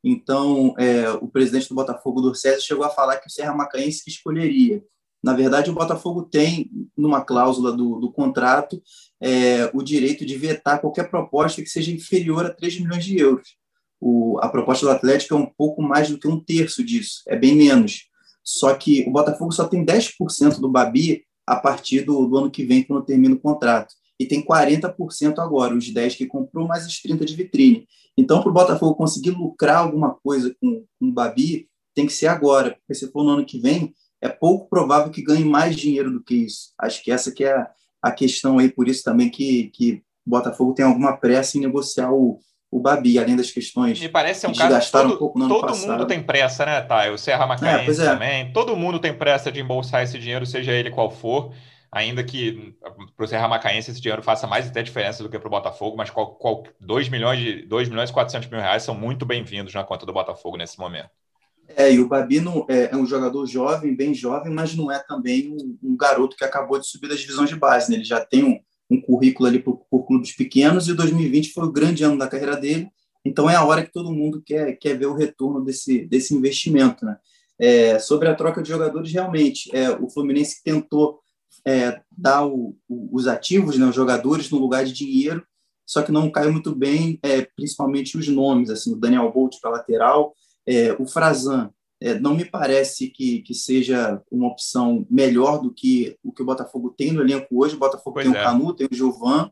Então, 0.03 0.73
é, 0.77 1.09
o 1.11 1.27
presidente 1.27 1.69
do 1.69 1.75
Botafogo, 1.75 2.21
do 2.21 2.33
César, 2.33 2.61
chegou 2.61 2.83
a 2.83 2.89
falar 2.89 3.17
que 3.17 3.27
o 3.27 3.31
Serra 3.31 3.53
Macaense 3.53 4.03
que 4.03 4.09
escolheria. 4.09 4.83
Na 5.23 5.33
verdade, 5.33 5.69
o 5.69 5.73
Botafogo 5.73 6.23
tem, 6.23 6.71
numa 6.97 7.23
cláusula 7.23 7.71
do, 7.71 7.99
do 7.99 8.11
contrato, 8.11 8.81
é, 9.21 9.69
o 9.73 9.83
direito 9.83 10.25
de 10.25 10.35
vetar 10.35 10.81
qualquer 10.81 11.09
proposta 11.09 11.61
que 11.61 11.69
seja 11.69 11.91
inferior 11.91 12.45
a 12.45 12.53
3 12.53 12.79
milhões 12.79 13.05
de 13.05 13.19
euros. 13.19 13.60
O, 14.01 14.39
a 14.41 14.49
proposta 14.49 14.85
do 14.85 14.91
Atlético 14.91 15.35
é 15.35 15.37
um 15.37 15.45
pouco 15.45 15.81
mais 15.81 16.09
do 16.09 16.17
que 16.17 16.27
um 16.27 16.39
terço 16.39 16.83
disso, 16.83 17.21
é 17.27 17.37
bem 17.37 17.55
menos. 17.55 18.09
Só 18.43 18.73
que 18.73 19.07
o 19.07 19.11
Botafogo 19.11 19.51
só 19.51 19.67
tem 19.67 19.85
10% 19.85 20.59
do 20.59 20.69
Babi 20.69 21.23
a 21.45 21.55
partir 21.55 22.01
do, 22.01 22.25
do, 22.25 22.37
ano 22.37 22.49
que 22.49 22.63
vem, 22.63 22.83
quando 22.83 23.05
termina 23.05 23.35
o 23.35 23.39
contrato. 23.39 23.93
E 24.19 24.25
tem 24.25 24.43
40% 24.43 25.39
agora, 25.39 25.75
os 25.75 25.91
10 25.91 26.15
que 26.15 26.25
comprou, 26.25 26.67
mais 26.67 26.85
os 26.85 26.99
30 26.99 27.25
de 27.25 27.35
vitrine. 27.35 27.87
Então, 28.17 28.41
para 28.41 28.49
o 28.49 28.53
Botafogo 28.53 28.95
conseguir 28.95 29.31
lucrar 29.31 29.77
alguma 29.77 30.15
coisa 30.15 30.55
com, 30.59 30.83
com 30.99 31.07
o 31.07 31.11
Babi, 31.13 31.67
tem 31.93 32.05
que 32.05 32.13
ser 32.13 32.27
agora, 32.27 32.71
porque 32.71 32.93
se 32.93 33.11
for 33.11 33.23
no 33.23 33.31
ano 33.31 33.45
que 33.45 33.59
vem, 33.59 33.93
é 34.21 34.29
pouco 34.29 34.69
provável 34.69 35.11
que 35.11 35.23
ganhe 35.23 35.43
mais 35.43 35.75
dinheiro 35.75 36.11
do 36.11 36.23
que 36.23 36.35
isso. 36.35 36.71
Acho 36.79 37.03
que 37.03 37.11
essa 37.11 37.31
que 37.31 37.43
é 37.43 37.53
a, 37.53 37.69
a 38.01 38.11
questão 38.11 38.59
aí, 38.59 38.69
por 38.69 38.87
isso 38.87 39.03
também 39.03 39.29
que, 39.29 39.69
que 39.73 40.03
o 40.25 40.29
Botafogo 40.29 40.73
tem 40.73 40.85
alguma 40.85 41.17
pressa 41.17 41.57
em 41.57 41.61
negociar 41.61 42.11
o, 42.11 42.39
o 42.71 42.79
Babi, 42.79 43.19
além 43.19 43.35
das 43.35 43.51
questões. 43.51 43.99
Me 43.99 44.07
parece 44.07 44.47
um 44.47 44.53
caso 44.53 44.91
todo, 44.91 45.13
um 45.13 45.17
pouco 45.17 45.37
no 45.37 45.49
todo 45.49 45.75
mundo 45.75 46.05
tem 46.07 46.23
pressa, 46.23 46.65
né, 46.65 46.79
Thay? 46.79 47.11
O 47.11 47.17
Serra 47.17 47.45
Macaense 47.45 48.01
é, 48.01 48.05
é. 48.05 48.09
também. 48.09 48.53
Todo 48.53 48.77
mundo 48.77 48.97
tem 48.97 49.13
pressa 49.13 49.51
de 49.51 49.59
embolsar 49.59 50.03
esse 50.03 50.17
dinheiro, 50.17 50.45
seja 50.45 50.71
ele 50.71 50.89
qual 50.89 51.11
for. 51.11 51.51
Ainda 51.91 52.23
que 52.23 52.73
para 53.17 53.25
o 53.25 53.27
Serra 53.27 53.49
Macaense 53.49 53.91
esse 53.91 53.99
dinheiro 53.99 54.23
faça 54.23 54.47
mais 54.47 54.65
até 54.65 54.81
diferença 54.81 55.21
do 55.21 55.29
que 55.29 55.37
para 55.37 55.47
o 55.47 55.51
Botafogo, 55.51 55.97
mas 55.97 56.09
qual, 56.09 56.35
qual, 56.35 56.63
2 56.79 57.09
milhões 57.09 57.37
de 57.37 57.63
2 57.63 57.89
milhões 57.89 58.09
e 58.09 58.13
400 58.13 58.49
mil 58.49 58.61
reais 58.61 58.83
são 58.83 58.95
muito 58.95 59.25
bem-vindos 59.25 59.73
na 59.73 59.83
conta 59.83 60.05
do 60.05 60.13
Botafogo 60.13 60.55
nesse 60.55 60.79
momento. 60.79 61.09
É, 61.75 61.91
e 61.91 61.99
o 61.99 62.07
Babi 62.07 62.39
não, 62.39 62.65
é, 62.69 62.89
é, 62.93 62.95
um 62.95 63.05
jogador 63.05 63.45
jovem, 63.45 63.95
bem 63.95 64.13
jovem, 64.13 64.51
mas 64.51 64.73
não 64.75 64.89
é 64.89 64.99
também 64.99 65.51
um, 65.51 65.77
um, 65.83 65.97
garoto 65.97 66.37
que 66.37 66.43
acabou 66.43 66.79
de 66.79 66.87
subir 66.87 67.09
das 67.09 67.19
divisões 67.19 67.49
de 67.49 67.55
base. 67.55 67.89
Né? 67.89 67.97
Ele 67.97 68.03
já 68.05 68.19
tem 68.19 68.43
um, 68.43 68.59
um 68.91 69.01
currículo 69.01 69.47
ali 69.47 69.59
por, 69.59 69.77
por 69.89 70.05
clubes 70.05 70.35
pequenos 70.35 70.87
e 70.87 70.93
2020 70.93 71.53
foi 71.53 71.65
o 71.65 71.71
grande 71.71 72.03
ano 72.03 72.17
da 72.17 72.27
carreira 72.27 72.57
dele. 72.57 72.89
Então 73.23 73.49
é 73.49 73.55
a 73.55 73.63
hora 73.63 73.83
que 73.83 73.91
todo 73.91 74.11
mundo 74.11 74.41
quer, 74.45 74.73
quer 74.77 74.97
ver 74.97 75.05
o 75.05 75.13
retorno 75.15 75.63
desse, 75.63 76.05
desse 76.05 76.35
investimento. 76.35 77.05
Né? 77.05 77.17
É, 77.57 77.99
sobre 77.99 78.27
a 78.27 78.35
troca 78.35 78.61
de 78.61 78.69
jogadores, 78.69 79.11
realmente, 79.11 79.69
é, 79.75 79.91
o 79.91 80.09
Fluminense 80.09 80.61
tentou 80.63 81.19
é, 81.65 82.01
dar 82.11 82.45
o, 82.45 82.75
o, 82.89 83.09
os 83.15 83.27
ativos, 83.27 83.77
né, 83.77 83.85
os 83.85 83.95
jogadores, 83.95 84.49
no 84.49 84.57
lugar 84.57 84.83
de 84.83 84.93
dinheiro, 84.93 85.43
só 85.85 86.01
que 86.01 86.11
não 86.11 86.31
caiu 86.31 86.51
muito 86.51 86.73
bem, 86.73 87.19
é, 87.21 87.47
principalmente 87.55 88.17
os 88.17 88.27
nomes, 88.27 88.69
assim, 88.69 88.93
o 88.93 88.95
Daniel 88.95 89.31
Bolt 89.31 89.57
para 89.61 89.71
lateral, 89.71 90.33
é, 90.65 90.93
o 90.93 91.05
Frazan, 91.05 91.69
é, 92.01 92.19
não 92.19 92.35
me 92.35 92.43
parece 92.43 93.09
que, 93.09 93.43
que 93.43 93.53
seja 93.53 94.19
uma 94.31 94.47
opção 94.47 95.05
melhor 95.07 95.61
do 95.61 95.71
que 95.71 96.17
o 96.23 96.31
que 96.33 96.41
o 96.41 96.45
Botafogo 96.45 96.89
tem 96.89 97.11
no 97.11 97.21
elenco 97.21 97.47
hoje. 97.51 97.75
O 97.75 97.79
Botafogo 97.79 98.15
pois 98.15 98.25
tem 98.25 98.35
é. 98.35 98.41
o 98.41 98.43
Canu, 98.43 98.73
tem 98.73 98.87
o 98.91 98.95
Gilvan, 98.95 99.51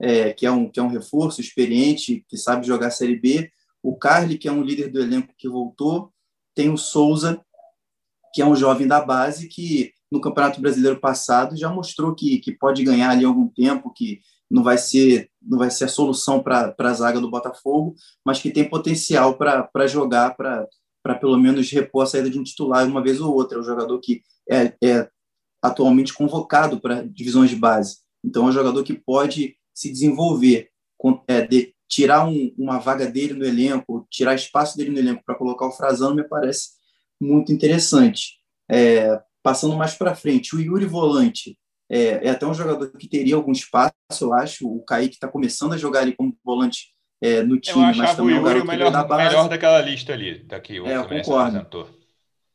é, 0.00 0.32
que, 0.32 0.46
é 0.46 0.50
um, 0.50 0.70
que 0.70 0.80
é 0.80 0.82
um 0.82 0.88
reforço 0.88 1.42
experiente, 1.42 2.24
que 2.26 2.38
sabe 2.38 2.66
jogar 2.66 2.90
Série 2.90 3.16
B. 3.16 3.50
O 3.82 3.94
Carly, 3.94 4.38
que 4.38 4.48
é 4.48 4.52
um 4.52 4.62
líder 4.62 4.88
do 4.88 5.00
elenco 5.00 5.34
que 5.36 5.46
voltou. 5.46 6.10
Tem 6.54 6.70
o 6.70 6.78
Souza, 6.78 7.44
que 8.32 8.40
é 8.40 8.46
um 8.46 8.56
jovem 8.56 8.86
da 8.86 9.00
base 9.00 9.46
que 9.46 9.92
no 10.10 10.20
Campeonato 10.20 10.62
Brasileiro 10.62 10.98
passado 10.98 11.56
já 11.56 11.70
mostrou 11.70 12.14
que, 12.14 12.38
que 12.38 12.52
pode 12.52 12.82
ganhar 12.82 13.10
ali 13.10 13.26
algum 13.26 13.48
tempo, 13.48 13.92
que 13.92 14.20
não 14.50 14.62
vai 14.62 14.78
ser 14.78 15.30
não 15.40 15.58
vai 15.58 15.70
ser 15.70 15.84
a 15.84 15.88
solução 15.88 16.42
para 16.42 16.74
a 16.78 16.92
zaga 16.94 17.20
do 17.20 17.30
Botafogo, 17.30 17.94
mas 18.24 18.40
que 18.40 18.50
tem 18.50 18.68
potencial 18.68 19.36
para 19.36 19.86
jogar, 19.86 20.36
para 20.36 20.66
para 21.02 21.14
pelo 21.14 21.36
menos 21.36 21.70
repor 21.70 22.04
a 22.04 22.06
saída 22.06 22.30
de 22.30 22.38
um 22.38 22.44
titular 22.44 22.86
uma 22.86 23.02
vez 23.02 23.20
ou 23.20 23.34
outra. 23.34 23.58
É 23.58 23.60
um 23.60 23.64
jogador 23.64 23.98
que 24.00 24.22
é, 24.50 24.74
é 24.82 25.08
atualmente 25.60 26.12
convocado 26.12 26.80
para 26.80 27.02
divisões 27.02 27.50
de 27.50 27.56
base. 27.56 27.98
Então, 28.24 28.46
é 28.46 28.48
um 28.50 28.52
jogador 28.52 28.82
que 28.84 28.94
pode 28.94 29.56
se 29.74 29.90
desenvolver, 29.90 30.68
é, 31.26 31.46
de, 31.46 31.74
tirar 31.88 32.26
um, 32.26 32.54
uma 32.56 32.78
vaga 32.78 33.06
dele 33.06 33.34
no 33.34 33.44
elenco, 33.44 34.06
tirar 34.10 34.34
espaço 34.34 34.76
dele 34.76 34.90
no 34.90 34.98
elenco 34.98 35.22
para 35.24 35.34
colocar 35.34 35.66
o 35.66 35.72
Frazano, 35.72 36.14
me 36.14 36.24
parece 36.24 36.70
muito 37.20 37.52
interessante. 37.52 38.38
É, 38.70 39.20
passando 39.42 39.76
mais 39.76 39.94
para 39.94 40.14
frente, 40.14 40.56
o 40.56 40.60
Yuri 40.60 40.86
Volante 40.86 41.58
é, 41.90 42.26
é, 42.26 42.30
até 42.30 42.46
um 42.46 42.54
jogador 42.54 42.90
que 42.92 43.06
teria 43.06 43.34
algum 43.34 43.52
espaço, 43.52 43.92
eu 44.20 44.32
acho. 44.32 44.66
O 44.66 44.82
Kaique 44.82 45.14
está 45.14 45.28
começando 45.28 45.74
a 45.74 45.76
jogar 45.76 46.00
ali 46.00 46.16
como 46.16 46.34
volante 46.42 46.94
é, 47.22 47.40
no 47.40 47.56
time, 47.56 47.94
mas 47.96 48.16
também 48.16 48.36
é 48.36 48.42
garoto 48.42 48.64
o 48.64 48.66
melhor, 48.66 48.90
da 48.90 49.04
base. 49.04 49.28
melhor 49.28 49.48
daquela 49.48 49.80
lista 49.80 50.12
ali, 50.12 50.40
daqui 50.40 50.80
o 50.80 50.86
é, 50.88 50.96
eu 50.96 51.06
concordo. 51.06 51.86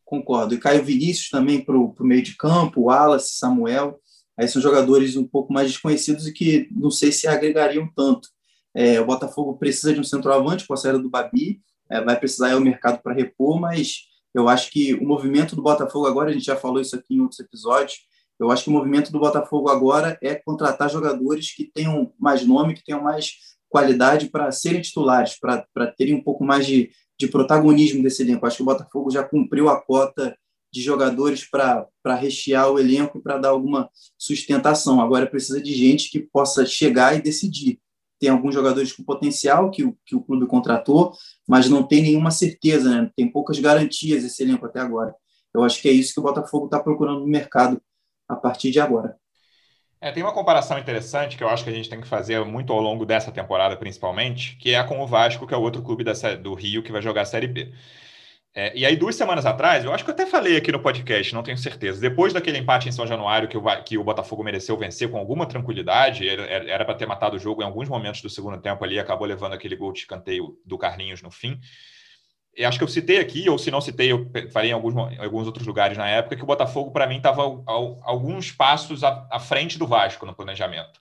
Concordo. 0.04 0.54
E 0.54 0.58
Caio 0.58 0.84
Vinícius 0.84 1.30
também 1.30 1.64
para 1.64 1.78
o 1.78 1.96
meio 2.02 2.22
de 2.22 2.36
campo, 2.36 2.84
Wallace, 2.84 3.38
Samuel. 3.38 4.00
Aí 4.38 4.48
são 4.48 4.62
jogadores 4.62 5.16
um 5.16 5.26
pouco 5.26 5.54
mais 5.54 5.72
desconhecidos 5.72 6.28
e 6.28 6.34
que 6.34 6.68
não 6.72 6.92
sei 6.92 7.14
se 7.14 7.28
agregariam 7.28 7.90
tanto. 7.96 8.28
É, 8.76 9.00
o 9.00 9.06
Botafogo 9.06 9.58
precisa 9.58 9.94
de 9.94 10.02
um 10.02 10.04
centroavante 10.04 10.68
com 10.68 10.74
a 10.74 10.78
saída 10.78 11.00
do 11.00 11.10
Babi, 11.10 11.62
é, 11.90 12.02
vai 12.02 12.20
precisar 12.20 12.50
ir 12.50 12.54
ao 12.54 12.62
mercado 12.62 13.02
para 13.02 13.14
repor, 13.14 13.60
mas 13.60 14.02
eu 14.36 14.50
acho 14.50 14.70
que 14.70 14.94
o 14.94 15.08
movimento 15.08 15.56
do 15.56 15.64
Botafogo 15.64 16.06
agora, 16.06 16.30
a 16.30 16.34
gente 16.34 16.46
já 16.46 16.56
falou 16.56 16.82
isso 16.82 16.96
aqui 16.96 17.16
em 17.16 17.22
outros 17.22 17.40
episódios, 17.40 18.02
eu 18.40 18.52
acho 18.52 18.66
que 18.66 18.70
o 18.70 18.74
movimento 18.74 19.12
do 19.12 19.20
Botafogo 19.20 19.70
agora 19.70 20.18
é 20.22 20.36
contratar 20.36 20.90
jogadores 20.90 21.56
que 21.56 21.64
tenham 21.74 22.14
mais 22.20 22.46
nome, 22.46 22.76
que 22.76 22.84
tenham 22.84 23.02
mais 23.02 23.57
qualidade 23.70 24.30
para 24.30 24.52
serem 24.52 24.82
titulares, 24.82 25.40
para 25.40 25.88
terem 25.98 26.16
um 26.16 26.24
pouco 26.24 26.44
mais 26.44 26.66
de, 26.66 26.92
de 27.20 27.28
protagonismo 27.28 28.04
desse 28.04 28.22
elenco. 28.22 28.46
Acho 28.46 28.58
que 28.58 28.64
o 28.64 28.66
Botafogo 28.66 29.12
já 29.12 29.24
cumpriu 29.24 29.70
a 29.70 29.82
cota 29.82 30.38
de 30.72 30.82
jogadores 30.82 31.50
para 31.50 32.16
rechear 32.16 32.70
o 32.70 32.80
elenco 32.80 33.22
para 33.22 33.38
dar 33.38 33.50
alguma 33.50 33.90
sustentação. 34.18 35.02
Agora 35.02 35.26
precisa 35.26 35.62
de 35.62 35.74
gente 35.74 36.10
que 36.10 36.20
possa 36.20 36.66
chegar 36.66 37.16
e 37.16 37.22
decidir. 37.22 37.80
Tem 38.20 38.30
alguns 38.30 38.54
jogadores 38.54 38.92
com 38.92 39.04
potencial 39.04 39.70
que 39.70 39.84
o, 39.84 39.96
que 40.06 40.16
o 40.16 40.22
clube 40.22 40.48
contratou, 40.48 41.14
mas 41.48 41.70
não 41.70 41.84
tem 41.84 42.02
nenhuma 42.02 42.32
certeza, 42.32 42.90
né? 42.90 43.12
tem 43.16 43.32
poucas 43.32 43.60
garantias 43.60 44.24
esse 44.24 44.42
elenco 44.44 44.66
até 44.66 44.80
agora. 44.80 45.16
Eu 45.54 45.64
acho 45.64 45.82
que 45.82 45.88
é 45.88 45.92
isso 45.92 46.14
que 46.14 46.20
o 46.20 46.24
Botafogo 46.24 46.66
está 46.66 46.80
procurando 46.80 47.22
no 47.22 47.28
mercado 47.28 47.82
a 48.28 48.36
partir 48.36 48.72
de 48.72 48.80
agora. 48.80 49.18
É, 50.00 50.12
tem 50.12 50.22
uma 50.22 50.34
comparação 50.34 50.78
interessante 50.78 51.36
que 51.36 51.44
eu 51.44 51.50
acho 51.50 51.64
que 51.64 51.70
a 51.72 51.74
gente 51.74 51.90
tem 51.90 52.00
que 52.00 52.08
fazer 52.08 52.44
muito 52.46 52.72
ao 52.72 52.80
longo 52.80 53.06
dessa 53.06 53.32
temporada, 53.32 53.76
principalmente, 53.76 54.56
que 54.58 54.76
é 54.76 54.84
com 54.84 55.02
o 55.02 55.08
Vasco, 55.08 55.48
que 55.48 55.54
é 55.54 55.58
o 55.58 55.62
outro 55.62 55.82
clube 55.82 56.04
da, 56.04 56.14
do 56.36 56.54
Rio 56.54 56.84
que 56.84 56.92
vai 56.92 57.02
jogar 57.02 57.22
a 57.22 57.26
Série 57.26 57.48
B. 57.48 57.74
É, 58.54 58.76
e 58.76 58.86
aí, 58.86 58.96
duas 58.96 59.16
semanas 59.16 59.46
atrás, 59.46 59.86
eu 59.86 59.94
acho 59.94 60.04
que 60.04 60.10
eu 60.10 60.14
até 60.14 60.26
falei 60.26 60.58
aqui 60.58 60.72
no 60.72 60.80
podcast, 60.80 61.34
não 61.34 61.44
tenho 61.44 61.58
certeza. 61.58 62.02
Depois 62.02 62.34
daquele 62.34 62.58
empate 62.58 62.90
em 62.90 62.92
São 62.92 63.06
Januário 63.06 63.48
que 63.48 63.58
o, 63.58 63.84
que 63.84 63.98
o 63.98 64.04
Botafogo 64.04 64.44
mereceu 64.44 64.76
vencer 64.76 65.10
com 65.12 65.18
alguma 65.18 65.46
tranquilidade, 65.46 66.28
era 66.28 66.84
para 66.84 66.96
ter 66.96 67.06
matado 67.06 67.36
o 67.36 67.40
jogo 67.40 67.62
em 67.62 67.66
alguns 67.66 67.88
momentos 67.88 68.22
do 68.22 68.30
segundo 68.30 68.60
tempo 68.60 68.84
ali, 68.84 69.00
acabou 69.00 69.28
levando 69.28 69.54
aquele 69.54 69.76
gol 69.76 69.94
de 69.94 70.00
escanteio 70.00 70.60
do 70.66 70.78
Carlinhos 70.78 71.22
no 71.22 71.30
fim. 71.30 71.60
E 72.58 72.66
acho 72.66 72.80
que 72.80 72.84
eu 72.84 72.88
citei 72.88 73.20
aqui, 73.20 73.48
ou 73.48 73.60
se 73.60 73.70
não 73.70 73.80
citei, 73.80 74.12
eu 74.12 74.28
falei 74.52 74.72
em 74.72 74.74
alguns, 74.74 74.96
em 74.96 75.20
alguns 75.20 75.46
outros 75.46 75.68
lugares 75.68 75.96
na 75.96 76.10
época, 76.10 76.36
que 76.36 76.42
o 76.42 76.48
Botafogo, 76.48 76.90
para 76.90 77.06
mim, 77.06 77.18
estava 77.18 77.44
alguns 78.02 78.52
passos 78.52 79.04
à, 79.04 79.28
à, 79.32 79.40
frente 79.40 79.78
do 79.78 79.86
Vasco 79.86 80.26
no 80.26 80.34
planejamento. 80.34 81.00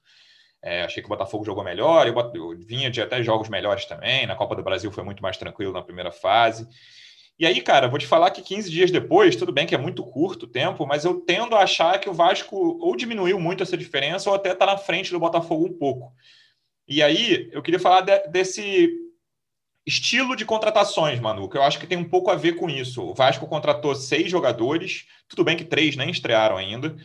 É, 0.63 0.83
achei 0.83 1.03
que 1.03 1.09
o 1.09 1.09
Botafogo 1.09 1.47
jogou 1.47 1.65
melhor, 1.65 2.07
eu, 2.07 2.15
eu 2.35 2.59
vinha 2.59 2.91
de 2.91 3.01
até 3.01 3.23
jogos 3.23 3.49
melhores 3.49 3.87
também. 3.87 4.27
Na 4.27 4.37
Copa 4.37 4.55
do 4.55 4.63
Brasil 4.63 4.93
foi 4.93 5.03
muito 5.03 5.23
mais 5.23 5.39
tranquilo 5.39 5.73
na 5.73 5.81
primeira 5.81 6.13
fase. 6.13 6.69
E 7.39 7.47
aí, 7.47 7.63
cara, 7.63 7.89
vou 7.89 7.99
te 7.99 8.07
falar 8.07 8.31
que 8.33 8.43
15 8.43 8.71
dias 8.71 8.91
depois, 8.91 9.35
tudo 9.35 9.51
bem 9.51 9.67
que 9.67 9.75
é 9.75 9.79
muito 9.79 10.05
curto 10.05 10.45
o 10.45 10.49
tempo, 10.49 10.87
mas 10.87 11.07
eu 11.07 11.23
tendo 11.23 11.57
a 11.57 11.63
achar 11.63 11.99
que 11.99 12.09
o 12.09 12.15
Vasco 12.15 12.55
ou 12.55 12.95
diminuiu 12.95 13.41
muito 13.41 13.63
essa 13.63 13.79
diferença 13.79 14.29
ou 14.29 14.37
até 14.37 14.53
está 14.53 14.67
na 14.67 14.77
frente 14.77 15.11
do 15.11 15.21
Botafogo 15.21 15.67
um 15.67 15.79
pouco. 15.79 16.13
E 16.87 17.03
aí, 17.03 17.49
eu 17.51 17.63
queria 17.63 17.81
falar 17.81 18.03
de, 18.03 18.29
desse 18.29 19.06
estilo 19.87 20.35
de 20.35 20.45
contratações, 20.45 21.21
Manu, 21.21 21.49
que 21.49 21.57
eu 21.57 21.63
acho 21.63 21.79
que 21.79 21.87
tem 21.87 21.97
um 21.97 22.09
pouco 22.09 22.31
a 22.31 22.35
ver 22.35 22.55
com 22.57 22.69
isso. 22.69 23.03
O 23.03 23.15
Vasco 23.15 23.47
contratou 23.47 23.95
seis 23.95 24.29
jogadores, 24.31 25.07
tudo 25.29 25.45
bem 25.45 25.57
que 25.57 25.65
três 25.65 25.95
nem 25.95 26.11
estrearam 26.11 26.57
ainda, 26.57 26.97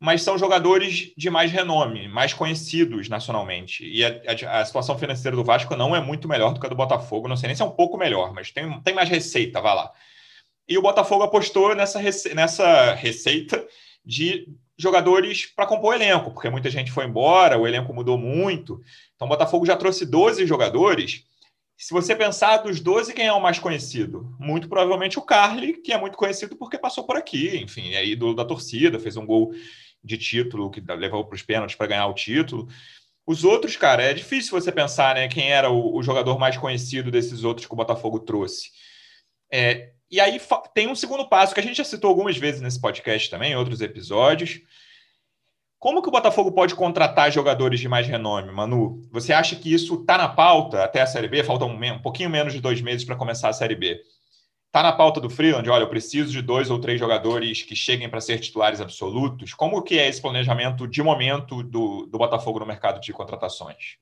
mas 0.00 0.22
são 0.22 0.36
jogadores 0.36 1.12
de 1.16 1.30
mais 1.30 1.52
renome, 1.52 2.08
mais 2.08 2.34
conhecidos 2.34 3.08
nacionalmente. 3.08 3.84
E 3.84 4.04
a, 4.04 4.20
a, 4.48 4.60
a, 4.60 4.64
situação 4.64 4.98
financeira 4.98 5.36
do 5.36 5.44
Vasco 5.44 5.76
não 5.76 5.94
é 5.94 6.00
muito 6.00 6.28
melhor 6.28 6.52
do 6.52 6.60
que 6.60 6.66
a 6.66 6.68
do 6.68 6.74
Botafogo, 6.74 7.28
não 7.28 7.36
sei 7.36 7.48
nem 7.48 7.56
se 7.56 7.62
é 7.62 7.64
um 7.64 7.70
pouco 7.70 7.96
melhor, 7.96 8.32
mas 8.32 8.50
tem, 8.50 8.80
tem 8.80 8.94
mais 8.94 9.08
receita, 9.08 9.60
vai 9.60 9.74
lá. 9.74 9.92
E 10.68 10.76
o 10.76 10.82
Botafogo 10.82 11.22
apostou 11.22 11.74
nessa, 11.74 11.98
rece 11.98 12.34
nessa 12.34 12.94
receita 12.94 13.64
de 14.04 14.48
jogadores 14.76 15.46
para 15.46 15.66
compor 15.66 15.92
o 15.92 15.94
elenco, 15.94 16.30
porque 16.30 16.50
muita 16.50 16.70
gente 16.70 16.92
foi 16.92 17.04
embora, 17.04 17.58
o 17.58 17.66
elenco 17.66 17.92
mudou 17.92 18.18
muito. 18.18 18.80
Então 19.16 19.26
o 19.26 19.28
Botafogo 19.28 19.66
já 19.66 19.76
trouxe 19.76 20.06
12 20.06 20.46
jogadores. 20.46 21.24
Se 21.80 21.94
você 21.94 22.16
pensar 22.16 22.56
dos 22.56 22.80
12, 22.80 23.14
quem 23.14 23.28
é 23.28 23.32
o 23.32 23.40
mais 23.40 23.60
conhecido? 23.60 24.34
Muito 24.36 24.68
provavelmente 24.68 25.16
o 25.16 25.22
Carly, 25.22 25.74
que 25.74 25.92
é 25.92 25.98
muito 25.98 26.18
conhecido 26.18 26.56
porque 26.56 26.76
passou 26.76 27.04
por 27.04 27.16
aqui, 27.16 27.56
enfim, 27.56 27.94
é 27.94 28.04
ídolo 28.04 28.34
da 28.34 28.44
torcida, 28.44 28.98
fez 28.98 29.16
um 29.16 29.24
gol 29.24 29.54
de 30.02 30.18
título, 30.18 30.72
que 30.72 30.80
levou 30.80 31.24
para 31.24 31.36
os 31.36 31.42
pênaltis 31.42 31.76
para 31.76 31.86
ganhar 31.86 32.08
o 32.08 32.14
título. 32.14 32.66
Os 33.24 33.44
outros, 33.44 33.76
cara, 33.76 34.02
é 34.02 34.12
difícil 34.12 34.60
você 34.60 34.72
pensar 34.72 35.14
né, 35.14 35.28
quem 35.28 35.52
era 35.52 35.70
o, 35.70 35.96
o 35.96 36.02
jogador 36.02 36.36
mais 36.36 36.56
conhecido 36.56 37.12
desses 37.12 37.44
outros 37.44 37.64
que 37.64 37.72
o 37.72 37.76
Botafogo 37.76 38.18
trouxe. 38.18 38.70
É, 39.52 39.92
e 40.10 40.18
aí 40.18 40.40
tem 40.74 40.88
um 40.88 40.96
segundo 40.96 41.28
passo 41.28 41.54
que 41.54 41.60
a 41.60 41.62
gente 41.62 41.76
já 41.76 41.84
citou 41.84 42.10
algumas 42.10 42.36
vezes 42.36 42.60
nesse 42.60 42.80
podcast 42.80 43.30
também, 43.30 43.52
em 43.52 43.56
outros 43.56 43.80
episódios. 43.80 44.60
Como 45.78 46.02
que 46.02 46.08
o 46.08 46.12
Botafogo 46.12 46.50
pode 46.50 46.74
contratar 46.74 47.30
jogadores 47.30 47.78
de 47.78 47.88
mais 47.88 48.06
renome, 48.06 48.50
Manu? 48.50 49.00
Você 49.12 49.32
acha 49.32 49.54
que 49.54 49.72
isso 49.72 49.94
está 49.94 50.18
na 50.18 50.28
pauta 50.28 50.82
até 50.82 51.00
a 51.00 51.06
Série 51.06 51.28
B? 51.28 51.44
Faltam 51.44 51.68
um, 51.68 51.92
um 51.92 52.02
pouquinho 52.02 52.28
menos 52.28 52.52
de 52.52 52.60
dois 52.60 52.80
meses 52.80 53.04
para 53.04 53.14
começar 53.14 53.48
a 53.48 53.52
Série 53.52 53.76
B. 53.76 54.00
Está 54.66 54.82
na 54.82 54.92
pauta 54.92 55.20
do 55.20 55.30
Freeland, 55.30 55.70
olha, 55.70 55.84
eu 55.84 55.88
preciso 55.88 56.30
de 56.32 56.42
dois 56.42 56.68
ou 56.68 56.80
três 56.80 56.98
jogadores 56.98 57.62
que 57.62 57.76
cheguem 57.76 58.08
para 58.08 58.20
ser 58.20 58.38
titulares 58.40 58.80
absolutos. 58.80 59.54
Como 59.54 59.80
que 59.82 59.98
é 59.98 60.08
esse 60.08 60.20
planejamento 60.20 60.86
de 60.86 61.02
momento 61.02 61.62
do, 61.62 62.06
do 62.06 62.18
Botafogo 62.18 62.58
no 62.58 62.66
mercado 62.66 63.00
de 63.00 63.12
contratações? 63.12 63.96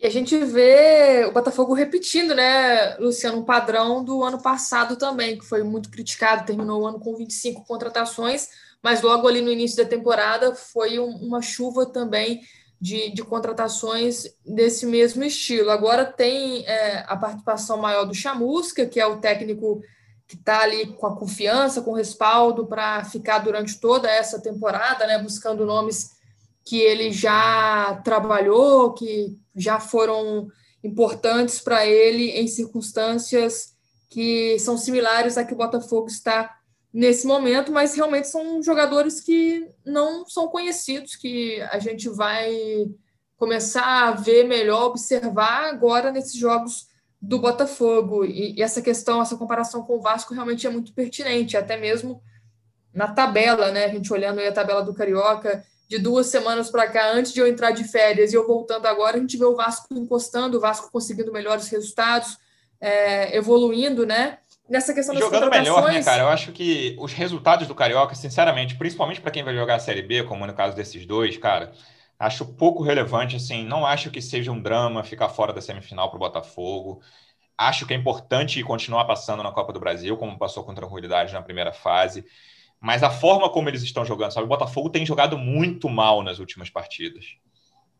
E 0.00 0.06
a 0.06 0.10
gente 0.10 0.36
vê 0.36 1.24
o 1.26 1.32
Botafogo 1.32 1.74
repetindo, 1.74 2.34
né, 2.34 2.96
Luciano, 2.96 3.38
um 3.38 3.44
padrão 3.44 4.02
do 4.02 4.24
ano 4.24 4.42
passado 4.42 4.96
também, 4.96 5.38
que 5.38 5.44
foi 5.44 5.62
muito 5.62 5.88
criticado, 5.90 6.44
terminou 6.44 6.82
o 6.82 6.86
ano 6.86 6.98
com 6.98 7.14
25 7.14 7.64
contratações, 7.64 8.48
mas 8.82 9.00
logo 9.00 9.28
ali 9.28 9.40
no 9.40 9.50
início 9.50 9.76
da 9.76 9.88
temporada 9.88 10.54
foi 10.54 10.98
um, 10.98 11.10
uma 11.16 11.40
chuva 11.40 11.86
também 11.86 12.40
de, 12.80 13.10
de 13.10 13.22
contratações 13.22 14.24
desse 14.44 14.84
mesmo 14.86 15.22
estilo. 15.22 15.70
Agora 15.70 16.04
tem 16.04 16.66
é, 16.66 17.04
a 17.06 17.16
participação 17.16 17.78
maior 17.78 18.04
do 18.04 18.14
Chamusca, 18.14 18.84
que 18.84 18.98
é 18.98 19.06
o 19.06 19.18
técnico 19.18 19.80
que 20.26 20.34
está 20.34 20.62
ali 20.62 20.86
com 20.86 21.06
a 21.06 21.16
confiança, 21.16 21.82
com 21.82 21.92
o 21.92 21.96
respaldo 21.96 22.66
para 22.66 23.04
ficar 23.04 23.38
durante 23.38 23.78
toda 23.78 24.10
essa 24.10 24.40
temporada, 24.40 25.06
né, 25.06 25.18
buscando 25.18 25.64
nomes 25.64 26.10
que 26.64 26.80
ele 26.80 27.12
já 27.12 28.00
trabalhou, 28.04 28.94
que 28.94 29.38
já 29.54 29.78
foram 29.78 30.48
importantes 30.82 31.60
para 31.60 31.86
ele 31.86 32.30
em 32.30 32.48
circunstâncias 32.48 33.72
que 34.10 34.58
são 34.58 34.76
similares 34.76 35.38
a 35.38 35.44
que 35.44 35.54
o 35.54 35.56
Botafogo 35.56 36.08
está 36.08 36.58
nesse 36.92 37.26
momento, 37.26 37.72
mas 37.72 37.94
realmente 37.94 38.28
são 38.28 38.62
jogadores 38.62 39.20
que 39.20 39.66
não 39.84 40.26
são 40.26 40.48
conhecidos, 40.48 41.16
que 41.16 41.60
a 41.62 41.78
gente 41.78 42.08
vai 42.08 42.52
começar 43.36 44.08
a 44.08 44.10
ver 44.12 44.44
melhor, 44.44 44.84
observar 44.84 45.70
agora 45.70 46.12
nesses 46.12 46.34
jogos 46.34 46.88
do 47.20 47.38
Botafogo. 47.38 48.24
E, 48.24 48.54
e 48.56 48.62
essa 48.62 48.82
questão, 48.82 49.22
essa 49.22 49.36
comparação 49.36 49.82
com 49.82 49.96
o 49.96 50.00
Vasco 50.00 50.34
realmente 50.34 50.66
é 50.66 50.70
muito 50.70 50.92
pertinente, 50.92 51.56
até 51.56 51.76
mesmo 51.76 52.22
na 52.92 53.08
tabela, 53.08 53.70
né? 53.70 53.86
A 53.86 53.88
gente 53.88 54.12
olhando 54.12 54.40
aí 54.40 54.46
a 54.46 54.52
tabela 54.52 54.82
do 54.82 54.92
Carioca, 54.92 55.64
de 55.88 55.98
duas 55.98 56.26
semanas 56.26 56.70
para 56.70 56.86
cá, 56.88 57.12
antes 57.12 57.32
de 57.32 57.40
eu 57.40 57.46
entrar 57.46 57.70
de 57.70 57.84
férias 57.84 58.32
e 58.32 58.36
eu 58.36 58.46
voltando 58.46 58.86
agora, 58.86 59.16
a 59.16 59.20
gente 59.20 59.36
vê 59.36 59.44
o 59.44 59.56
Vasco 59.56 59.86
encostando, 59.92 60.58
o 60.58 60.60
Vasco 60.60 60.90
conseguindo 60.90 61.32
melhores 61.32 61.68
resultados, 61.68 62.38
é, 62.80 63.36
evoluindo, 63.36 64.06
né? 64.06 64.38
Nessa 64.72 64.94
questão 64.94 65.14
das 65.14 65.22
Jogando 65.22 65.50
melhor, 65.50 65.92
né, 65.92 66.02
cara? 66.02 66.22
Eu 66.22 66.28
acho 66.28 66.50
que 66.50 66.96
os 66.98 67.12
resultados 67.12 67.68
do 67.68 67.74
Carioca, 67.74 68.14
sinceramente, 68.14 68.74
principalmente 68.74 69.20
para 69.20 69.30
quem 69.30 69.44
vai 69.44 69.54
jogar 69.54 69.76
a 69.76 69.78
Série 69.78 70.02
B, 70.02 70.24
como 70.24 70.46
no 70.46 70.54
caso 70.54 70.74
desses 70.74 71.04
dois, 71.06 71.36
cara, 71.36 71.72
acho 72.18 72.46
pouco 72.54 72.82
relevante, 72.82 73.36
assim, 73.36 73.64
não 73.64 73.86
acho 73.86 74.10
que 74.10 74.22
seja 74.22 74.50
um 74.50 74.60
drama 74.60 75.04
ficar 75.04 75.28
fora 75.28 75.52
da 75.52 75.60
semifinal 75.60 76.08
para 76.08 76.16
o 76.16 76.20
Botafogo. 76.20 77.02
Acho 77.56 77.86
que 77.86 77.92
é 77.92 77.96
importante 77.96 78.62
continuar 78.64 79.04
passando 79.04 79.42
na 79.42 79.52
Copa 79.52 79.72
do 79.72 79.78
Brasil, 79.78 80.16
como 80.16 80.38
passou 80.38 80.64
com 80.64 80.74
tranquilidade 80.74 81.34
na 81.34 81.42
primeira 81.42 81.72
fase. 81.72 82.24
Mas 82.80 83.02
a 83.02 83.10
forma 83.10 83.48
como 83.50 83.68
eles 83.68 83.82
estão 83.82 84.04
jogando, 84.04 84.32
sabe? 84.32 84.46
O 84.46 84.48
Botafogo 84.48 84.90
tem 84.90 85.06
jogado 85.06 85.38
muito 85.38 85.88
mal 85.88 86.22
nas 86.22 86.40
últimas 86.40 86.68
partidas. 86.68 87.36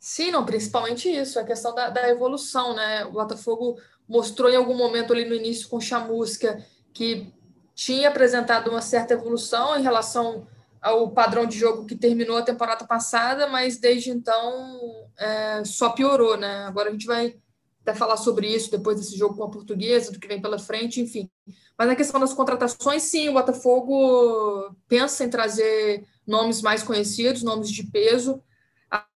Sim, 0.01 0.33
não, 0.33 0.45
principalmente 0.45 1.09
isso, 1.09 1.39
a 1.39 1.45
questão 1.45 1.73
da, 1.73 1.89
da 1.89 2.09
evolução, 2.09 2.75
né? 2.75 3.05
O 3.05 3.13
Botafogo 3.13 3.79
mostrou 4.13 4.51
em 4.51 4.57
algum 4.57 4.77
momento 4.77 5.13
ali 5.13 5.25
no 5.25 5.35
início 5.35 5.69
com 5.69 5.81
Chamusca 5.81 6.63
que 6.93 7.33
tinha 7.75 8.11
apresentado 8.11 8.71
uma 8.71 8.83
certa 8.83 9.15
evolução 9.15 9.77
em 9.79 9.83
relação 9.83 10.47
ao 10.81 11.11
padrão 11.11 11.47
de 11.47 11.59
jogo 11.59 11.87
que 11.87 11.97
terminou 11.97 12.37
a 12.37 12.43
temporada 12.43 12.85
passada, 12.85 13.47
mas 13.47 13.79
desde 13.79 14.11
então 14.11 15.09
é, 15.17 15.65
só 15.65 15.91
piorou, 15.91 16.37
né? 16.37 16.65
Agora 16.67 16.91
a 16.91 16.93
gente 16.93 17.07
vai 17.07 17.37
até 17.81 17.95
falar 17.95 18.19
sobre 18.19 18.47
isso 18.47 18.71
depois 18.71 18.99
desse 18.99 19.17
jogo 19.17 19.35
com 19.35 19.45
a 19.45 19.51
portuguesa, 19.51 20.13
do 20.13 20.21
que 20.21 20.29
vem 20.29 20.43
pela 20.43 20.59
frente, 20.59 21.01
enfim. 21.01 21.31
Mas 21.79 21.89
na 21.89 21.97
questão 21.97 22.21
das 22.21 22.35
contratações, 22.35 23.03
sim, 23.05 23.29
o 23.29 23.33
Botafogo 23.33 24.77
pensa 24.87 25.25
em 25.25 25.31
trazer 25.31 26.05
nomes 26.27 26.61
mais 26.61 26.83
conhecidos, 26.83 27.43
nomes 27.43 27.71
de 27.71 27.85
peso, 27.85 28.43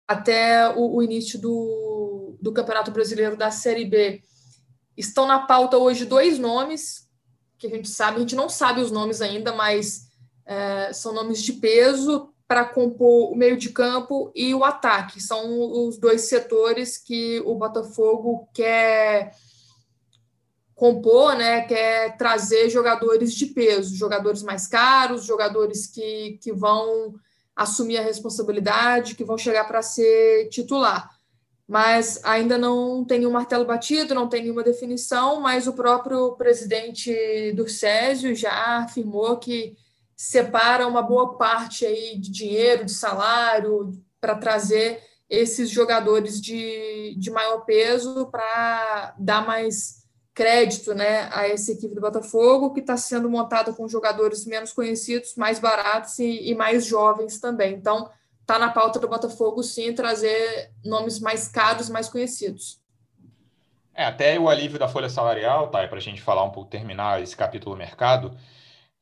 até 0.08 0.68
o, 0.70 0.96
o 0.96 1.02
início 1.02 1.38
do, 1.38 2.36
do, 2.40 2.52
Campeonato 2.52 2.90
Brasileiro 2.90 3.36
da 3.36 3.50
Série 3.50 3.84
B. 3.84 4.22
Estão 4.96 5.26
na 5.26 5.40
pauta 5.40 5.76
hoje 5.76 6.04
dois 6.04 6.38
nomes 6.38 7.06
que 7.58 7.66
a 7.66 7.70
gente 7.70 7.88
sabe, 7.88 8.16
a 8.16 8.20
gente 8.20 8.36
não 8.36 8.48
sabe 8.48 8.80
os 8.80 8.90
nomes 8.90 9.22
ainda, 9.22 9.52
mas 9.52 10.08
é, 10.44 10.92
são 10.92 11.12
nomes 11.12 11.42
de 11.42 11.54
peso 11.54 12.32
para 12.46 12.64
compor 12.64 13.32
o 13.32 13.34
meio 13.34 13.56
de 13.56 13.70
campo 13.70 14.30
e 14.34 14.54
o 14.54 14.64
ataque. 14.64 15.20
São 15.20 15.86
os 15.86 15.98
dois 15.98 16.22
setores 16.22 16.96
que 16.96 17.40
o 17.44 17.54
Botafogo 17.54 18.48
quer 18.54 19.32
compor, 20.74 21.34
né, 21.34 21.62
quer 21.62 22.16
trazer 22.18 22.68
jogadores 22.68 23.34
de 23.34 23.46
peso, 23.46 23.96
jogadores 23.96 24.42
mais 24.42 24.66
caros, 24.66 25.24
jogadores 25.24 25.86
que, 25.86 26.38
que 26.42 26.52
vão 26.52 27.14
assumir 27.56 27.96
a 27.96 28.02
responsabilidade, 28.02 29.14
que 29.14 29.24
vão 29.24 29.38
chegar 29.38 29.64
para 29.64 29.80
ser 29.80 30.50
titular. 30.50 31.15
Mas 31.66 32.20
ainda 32.22 32.56
não 32.56 33.04
tem 33.04 33.26
um 33.26 33.32
martelo 33.32 33.64
batido, 33.64 34.14
não 34.14 34.28
tem 34.28 34.42
nenhuma 34.42 34.62
definição, 34.62 35.40
mas 35.40 35.66
o 35.66 35.72
próprio 35.72 36.32
presidente 36.36 37.52
do 37.54 37.68
Césio 37.68 38.34
já 38.36 38.84
afirmou 38.84 39.36
que 39.38 39.76
separa 40.16 40.86
uma 40.86 41.02
boa 41.02 41.36
parte 41.36 41.84
aí 41.84 42.16
de 42.18 42.30
dinheiro, 42.30 42.84
de 42.84 42.92
salário, 42.92 43.92
para 44.20 44.36
trazer 44.36 45.02
esses 45.28 45.68
jogadores 45.68 46.40
de, 46.40 47.14
de 47.18 47.30
maior 47.30 47.64
peso 47.64 48.26
para 48.26 49.14
dar 49.18 49.44
mais 49.44 50.06
crédito 50.32 50.94
né, 50.94 51.28
a 51.32 51.48
essa 51.48 51.72
equipe 51.72 51.94
do 51.94 52.00
Botafogo, 52.00 52.72
que 52.72 52.80
está 52.80 52.96
sendo 52.96 53.28
montada 53.28 53.72
com 53.72 53.88
jogadores 53.88 54.44
menos 54.44 54.72
conhecidos, 54.72 55.34
mais 55.34 55.58
baratos 55.58 56.18
e, 56.18 56.50
e 56.50 56.54
mais 56.54 56.84
jovens 56.84 57.40
também. 57.40 57.74
Então, 57.74 58.08
está 58.46 58.60
na 58.60 58.70
pauta 58.70 59.00
do 59.00 59.08
Botafogo, 59.08 59.60
sim, 59.64 59.92
trazer 59.92 60.70
nomes 60.84 61.18
mais 61.18 61.48
caros, 61.48 61.90
mais 61.90 62.08
conhecidos. 62.08 62.80
É, 63.92 64.04
até 64.04 64.38
o 64.38 64.48
alívio 64.48 64.78
da 64.78 64.86
folha 64.86 65.08
salarial, 65.08 65.68
tá? 65.68 65.86
Para 65.88 65.98
a 65.98 66.00
gente 66.00 66.22
falar 66.22 66.44
um 66.44 66.50
pouco, 66.50 66.70
terminar 66.70 67.20
esse 67.20 67.36
capítulo 67.36 67.74
do 67.74 67.78
mercado. 67.78 68.38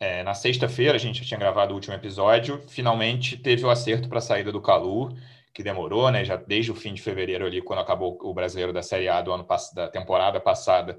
É, 0.00 0.22
na 0.22 0.32
sexta-feira, 0.32 0.94
a 0.94 0.98
gente 0.98 1.18
já 1.18 1.24
tinha 1.26 1.38
gravado 1.38 1.72
o 1.72 1.74
último 1.74 1.94
episódio, 1.94 2.62
finalmente 2.68 3.36
teve 3.36 3.64
o 3.66 3.70
acerto 3.70 4.08
para 4.08 4.18
a 4.18 4.22
saída 4.22 4.50
do 4.50 4.62
Calu, 4.62 5.14
que 5.52 5.62
demorou, 5.62 6.10
né? 6.10 6.24
Já 6.24 6.36
desde 6.36 6.72
o 6.72 6.74
fim 6.74 6.94
de 6.94 7.02
fevereiro 7.02 7.44
ali, 7.44 7.60
quando 7.60 7.80
acabou 7.80 8.18
o 8.22 8.32
brasileiro 8.32 8.72
da 8.72 8.82
Série 8.82 9.08
A 9.08 9.20
do 9.20 9.30
ano 9.30 9.46
da 9.74 9.88
temporada 9.88 10.40
passada, 10.40 10.96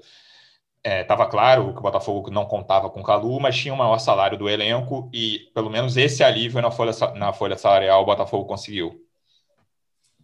estava 0.86 1.24
é, 1.24 1.28
claro 1.28 1.72
que 1.72 1.80
o 1.80 1.82
Botafogo 1.82 2.30
não 2.30 2.46
contava 2.46 2.88
com 2.88 3.00
o 3.00 3.02
Calu, 3.02 3.40
mas 3.40 3.56
tinha 3.56 3.74
o 3.74 3.76
maior 3.76 3.98
salário 3.98 4.38
do 4.38 4.48
elenco 4.48 5.10
e 5.12 5.50
pelo 5.52 5.68
menos 5.68 5.96
esse 5.96 6.22
alívio 6.22 6.62
na 6.62 6.70
folha, 6.70 6.92
na 7.16 7.32
folha 7.32 7.58
salarial 7.58 8.02
o 8.02 8.06
Botafogo 8.06 8.44
conseguiu. 8.44 9.04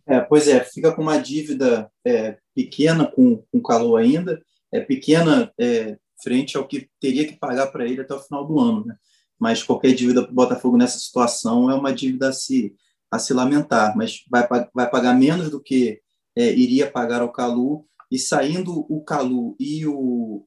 É, 0.06 0.20
pois 0.20 0.46
é, 0.46 0.60
fica 0.60 0.92
com 0.92 1.02
uma 1.02 1.18
dívida 1.18 1.90
é, 2.04 2.38
pequena 2.54 3.06
com, 3.06 3.38
com 3.38 3.58
o 3.58 3.62
Calu 3.62 3.96
ainda, 3.96 4.40
é 4.70 4.80
pequena 4.80 5.52
é, 5.58 5.96
frente 6.22 6.56
ao 6.56 6.66
que 6.66 6.88
teria 7.00 7.26
que 7.26 7.36
pagar 7.36 7.68
para 7.68 7.84
ele 7.84 8.00
até 8.00 8.14
o 8.14 8.20
final 8.20 8.46
do 8.46 8.60
ano, 8.60 8.84
né? 8.86 8.96
Mas 9.38 9.64
qualquer 9.64 9.92
dívida 9.92 10.22
para 10.22 10.30
o 10.30 10.34
Botafogo 10.34 10.76
nessa 10.76 10.98
situação 10.98 11.68
é 11.68 11.74
uma 11.74 11.92
dívida 11.92 12.28
a 12.28 12.32
se, 12.32 12.74
a 13.10 13.18
se 13.18 13.34
lamentar, 13.34 13.96
mas 13.96 14.24
vai, 14.30 14.46
vai 14.72 14.88
pagar 14.88 15.14
menos 15.14 15.50
do 15.50 15.60
que 15.60 16.00
é, 16.36 16.52
iria 16.52 16.88
pagar 16.88 17.20
ao 17.20 17.32
Calu, 17.32 17.84
e 18.10 18.18
saindo 18.18 18.86
o 18.88 19.02
Calu 19.02 19.56
e 19.58 19.86
o, 19.86 20.44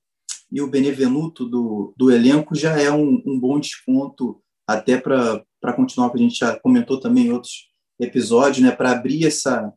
e 0.51 0.61
o 0.61 0.69
Benevenuto 0.69 1.45
do, 1.45 1.93
do 1.97 2.11
elenco 2.11 2.55
já 2.55 2.79
é 2.79 2.91
um, 2.91 3.21
um 3.25 3.39
bom 3.39 3.59
desconto 3.59 4.41
até 4.67 4.97
para 4.97 5.73
continuar, 5.75 6.09
que 6.09 6.17
a 6.17 6.21
gente 6.21 6.37
já 6.37 6.59
comentou 6.59 6.99
também 6.99 7.27
em 7.27 7.31
outros 7.31 7.69
episódios, 7.99 8.65
né, 8.65 8.71
para 8.71 8.91
abrir 8.91 9.25
essa, 9.25 9.71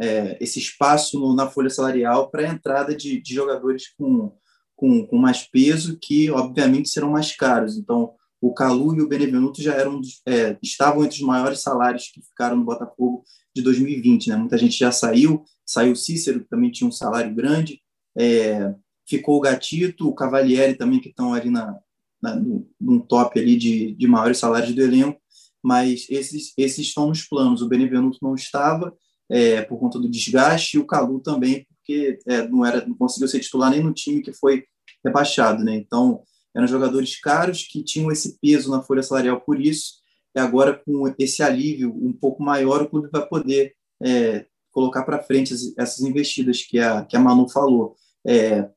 é, 0.00 0.36
esse 0.40 0.58
espaço 0.58 1.18
no, 1.18 1.34
na 1.34 1.48
folha 1.48 1.70
salarial 1.70 2.30
para 2.30 2.42
a 2.42 2.52
entrada 2.52 2.94
de, 2.94 3.20
de 3.20 3.34
jogadores 3.34 3.92
com, 3.96 4.36
com, 4.74 5.06
com, 5.06 5.16
mais 5.16 5.42
peso, 5.42 5.98
que 6.00 6.30
obviamente 6.30 6.88
serão 6.88 7.10
mais 7.10 7.34
caros. 7.36 7.76
Então, 7.76 8.14
o 8.40 8.52
Calu 8.52 8.96
e 8.96 9.02
o 9.02 9.08
Benevenuto 9.08 9.62
já 9.62 9.74
eram 9.74 10.00
é, 10.26 10.58
estavam 10.60 11.04
entre 11.04 11.16
os 11.16 11.22
maiores 11.22 11.60
salários 11.60 12.10
que 12.12 12.20
ficaram 12.22 12.56
no 12.56 12.64
Botafogo 12.64 13.22
de 13.54 13.62
2020. 13.62 14.30
Né? 14.30 14.36
Muita 14.36 14.58
gente 14.58 14.76
já 14.76 14.90
saiu, 14.90 15.44
saiu 15.64 15.94
Cícero, 15.94 16.40
que 16.40 16.48
também 16.48 16.70
tinha 16.70 16.88
um 16.88 16.92
salário 16.92 17.32
grande, 17.32 17.80
é, 18.18 18.74
ficou 19.06 19.36
o 19.36 19.40
Gatito, 19.40 20.08
o 20.08 20.14
Cavalieri 20.14 20.74
também, 20.74 21.00
que 21.00 21.08
estão 21.08 21.34
ali 21.34 21.50
na, 21.50 21.76
na, 22.22 22.40
num 22.80 23.00
top 23.00 23.38
ali 23.38 23.56
de, 23.56 23.94
de 23.94 24.06
maiores 24.06 24.38
salários 24.38 24.74
do 24.74 24.82
elenco, 24.82 25.20
mas 25.62 26.06
esses, 26.10 26.52
esses 26.56 26.86
estão 26.86 27.08
nos 27.08 27.22
planos. 27.24 27.62
O 27.62 27.68
Benevenuto 27.68 28.18
não 28.22 28.34
estava 28.34 28.94
é, 29.30 29.62
por 29.62 29.78
conta 29.78 29.98
do 29.98 30.10
desgaste 30.10 30.76
e 30.76 30.80
o 30.80 30.86
Calu 30.86 31.20
também, 31.20 31.66
porque 31.68 32.18
é, 32.26 32.46
não, 32.48 32.64
era, 32.64 32.86
não 32.86 32.96
conseguiu 32.96 33.28
ser 33.28 33.40
titular 33.40 33.70
nem 33.70 33.82
no 33.82 33.92
time 33.92 34.22
que 34.22 34.32
foi 34.32 34.64
rebaixado. 35.04 35.62
Né? 35.64 35.76
Então, 35.76 36.22
eram 36.54 36.66
jogadores 36.66 37.18
caros 37.20 37.62
que 37.62 37.82
tinham 37.82 38.10
esse 38.10 38.38
peso 38.40 38.70
na 38.70 38.82
folha 38.82 39.02
salarial 39.02 39.40
por 39.40 39.60
isso, 39.60 40.02
e 40.34 40.40
agora 40.40 40.80
com 40.84 41.12
esse 41.18 41.42
alívio 41.42 41.94
um 41.94 42.12
pouco 42.12 42.42
maior, 42.42 42.82
o 42.82 42.88
clube 42.88 43.08
vai 43.10 43.26
poder 43.26 43.74
é, 44.02 44.46
colocar 44.70 45.04
para 45.04 45.22
frente 45.22 45.54
essas 45.78 46.00
investidas 46.00 46.62
que 46.62 46.78
a, 46.78 47.04
que 47.04 47.16
a 47.16 47.20
Manu 47.20 47.48
falou. 47.48 47.94
É, 48.26 48.68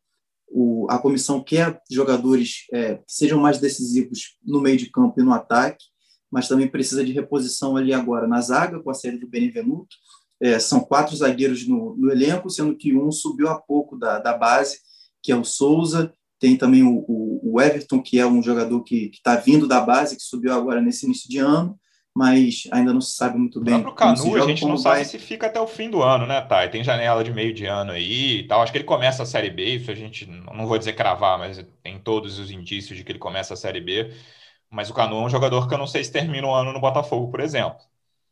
o, 0.48 0.88
a 0.90 0.98
comissão 0.98 1.44
quer 1.44 1.82
jogadores 1.90 2.66
é, 2.72 2.96
que 2.96 3.04
sejam 3.08 3.40
mais 3.40 3.60
decisivos 3.60 4.38
no 4.44 4.62
meio 4.62 4.78
de 4.78 4.90
campo 4.90 5.20
e 5.20 5.24
no 5.24 5.34
ataque, 5.34 5.86
mas 6.32 6.48
também 6.48 6.68
precisa 6.68 7.04
de 7.04 7.12
reposição 7.12 7.78
ali 7.78 7.94
agora 7.94 8.28
na 8.28 8.42
zaga, 8.42 8.80
com 8.80 8.90
a 8.90 8.94
série 8.94 9.18
do 9.18 9.28
Benevenuto. 9.28 9.96
É, 10.42 10.60
são 10.60 10.82
quatro 10.82 11.16
zagueiros 11.16 11.68
no, 11.68 11.96
no, 11.96 12.12
elenco, 12.12 12.50
sendo 12.50 12.76
que 12.76 12.96
um 12.96 13.12
subiu 13.12 13.48
há 13.48 13.60
pouco 13.60 13.98
da, 13.98 14.20
da 14.20 14.38
base, 14.38 14.80
que 15.24 15.32
é 15.32 15.36
o 15.36 15.46
Souza. 15.46 16.14
Tem 16.40 16.58
também 16.58 16.84
o, 16.84 17.06
o, 17.08 17.54
o 17.54 17.62
Everton, 17.62 18.02
que 18.02 18.20
é 18.20 18.28
um 18.28 18.44
jogador 18.44 18.84
que 18.84 19.12
está 19.14 19.38
vindo 19.38 19.68
da 19.68 19.80
base, 19.80 20.16
que 20.16 20.22
subiu 20.22 20.52
agora 20.52 20.82
nesse 20.82 21.06
início 21.06 21.30
de 21.30 21.38
ano 21.38 21.80
mas 22.16 22.64
ainda 22.72 22.94
não 22.94 23.02
se 23.02 23.14
sabe 23.14 23.38
muito 23.38 23.60
bem. 23.60 23.82
Para 23.82 23.92
o 23.92 23.94
Canu, 23.94 24.36
a 24.36 24.48
gente 24.48 24.64
não 24.66 24.78
sabe 24.78 24.96
vai... 24.96 25.06
se 25.06 25.20
fica 25.20 25.48
até 25.48 25.60
o 25.60 25.68
fim 25.68 25.90
do 25.90 26.02
ano, 26.02 26.26
né, 26.26 26.40
Thay? 26.40 26.70
Tem 26.70 26.82
janela 26.82 27.22
de 27.24 27.34
meio 27.34 27.54
de 27.54 27.66
ano 27.66 27.92
aí 27.92 28.40
e 28.40 28.48
tal. 28.48 28.62
Acho 28.62 28.72
que 28.72 28.78
ele 28.78 28.86
começa 28.86 29.24
a 29.24 29.26
Série 29.26 29.50
B, 29.50 29.76
isso 29.76 29.92
a 29.92 29.96
gente 29.96 30.26
não 30.26 30.66
vou 30.66 30.78
dizer 30.78 30.94
cravar, 30.94 31.38
mas 31.38 31.64
tem 31.84 32.00
todos 32.00 32.40
os 32.40 32.50
indícios 32.50 32.98
de 32.98 33.04
que 33.04 33.12
ele 33.12 33.20
começa 33.20 33.54
a 33.54 33.58
Série 33.58 33.82
B. 33.82 34.14
Mas 34.72 34.90
o 34.90 34.94
Canu 34.94 35.18
é 35.18 35.26
um 35.26 35.30
jogador 35.30 35.68
que 35.68 35.74
eu 35.74 35.78
não 35.78 35.88
sei 35.88 36.06
se 36.06 36.12
termina 36.12 36.48
o 36.48 36.54
ano 36.54 36.72
no 36.72 36.80
Botafogo, 36.80 37.30
por 37.30 37.42
exemplo. 37.42 37.76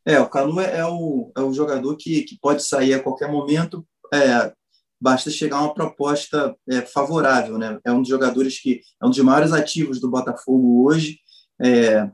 É, 0.06 0.18
o 0.18 0.30
Canu 0.30 0.62
é, 0.62 0.78
é 0.80 0.86
o, 0.86 1.32
é 1.36 1.42
o 1.42 1.54
jogador 1.54 1.98
que, 1.98 2.24
que 2.24 2.38
pode 2.40 2.64
sair 2.64 2.94
a 2.94 3.04
qualquer 3.04 3.30
momento, 3.30 3.86
é, 4.14 4.54
basta 5.00 5.30
chegar 5.30 5.60
uma 5.60 5.74
proposta 5.74 6.56
é, 6.70 6.82
favorável, 6.82 7.58
né? 7.58 7.80
É 7.86 7.92
um 7.92 8.00
dos 8.00 8.10
jogadores 8.10 8.62
que 8.62 8.80
é 9.02 9.06
um 9.06 9.10
dos 9.10 9.20
maiores 9.20 9.52
ativos 9.52 10.00
do 10.00 10.10
Botafogo 10.10 10.86
hoje. 10.86 11.20
É, 11.62 12.10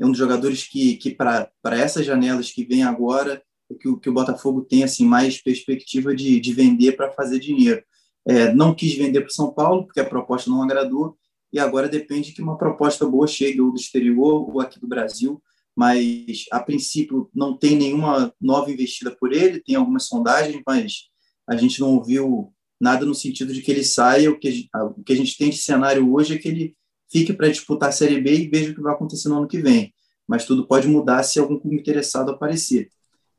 é 0.00 0.06
um 0.06 0.10
dos 0.10 0.18
jogadores 0.18 0.66
que, 0.66 0.96
que 0.96 1.10
para 1.10 1.50
essas 1.72 2.06
janelas 2.06 2.50
que 2.50 2.64
vem 2.64 2.82
agora, 2.82 3.42
que 3.78 3.88
o, 3.88 3.98
que 3.98 4.08
o 4.08 4.12
Botafogo 4.12 4.62
tem 4.62 4.82
assim 4.82 5.04
mais 5.04 5.40
perspectiva 5.40 6.14
de, 6.14 6.40
de 6.40 6.52
vender 6.52 6.96
para 6.96 7.12
fazer 7.12 7.38
dinheiro. 7.38 7.82
É, 8.26 8.52
não 8.52 8.74
quis 8.74 8.94
vender 8.94 9.20
para 9.20 9.28
o 9.28 9.32
São 9.32 9.52
Paulo, 9.52 9.84
porque 9.84 10.00
a 10.00 10.04
proposta 10.04 10.50
não 10.50 10.62
agradou, 10.62 11.16
e 11.52 11.58
agora 11.58 11.88
depende 11.88 12.32
que 12.32 12.42
uma 12.42 12.56
proposta 12.56 13.06
boa 13.06 13.26
chegue 13.26 13.60
ou 13.60 13.70
do 13.70 13.76
exterior 13.76 14.48
ou 14.48 14.60
aqui 14.60 14.80
do 14.80 14.88
Brasil, 14.88 15.42
mas 15.76 16.46
a 16.50 16.60
princípio 16.60 17.30
não 17.34 17.56
tem 17.56 17.76
nenhuma 17.76 18.32
nova 18.40 18.70
investida 18.70 19.10
por 19.10 19.32
ele, 19.32 19.60
tem 19.60 19.74
algumas 19.74 20.06
sondagens, 20.06 20.62
mas 20.66 21.08
a 21.48 21.56
gente 21.56 21.80
não 21.80 21.94
ouviu 21.96 22.52
nada 22.80 23.04
no 23.04 23.14
sentido 23.14 23.52
de 23.52 23.60
que 23.60 23.70
ele 23.70 23.84
saia. 23.84 24.30
O 24.30 24.38
que 24.38 24.68
o 24.74 25.02
que 25.02 25.12
a 25.12 25.16
gente 25.16 25.36
tem 25.36 25.50
de 25.50 25.58
cenário 25.58 26.12
hoje 26.12 26.34
é 26.34 26.38
que 26.38 26.48
ele 26.48 26.76
fique 27.10 27.32
para 27.32 27.48
disputar 27.48 27.88
a 27.88 27.92
Série 27.92 28.20
B 28.20 28.34
e 28.34 28.48
veja 28.48 28.70
o 28.70 28.74
que 28.74 28.80
vai 28.80 28.94
acontecer 28.94 29.28
no 29.28 29.38
ano 29.38 29.48
que 29.48 29.58
vem. 29.58 29.92
Mas 30.26 30.44
tudo 30.44 30.66
pode 30.66 30.86
mudar 30.86 31.22
se 31.22 31.38
algum 31.38 31.58
clube 31.58 31.76
interessado 31.76 32.30
aparecer. 32.30 32.88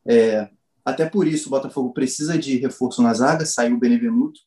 É, 0.06 0.50
até 0.84 1.08
por 1.08 1.28
isso, 1.28 1.48
o 1.48 1.52
Botafogo 1.52 1.94
precisa 1.94 2.38
de 2.38 2.58
reforço 2.58 3.02
na 3.02 3.14
zaga, 3.14 3.46
saiu 3.46 3.76
o 3.76 3.80
Benevenuto. 3.80 4.40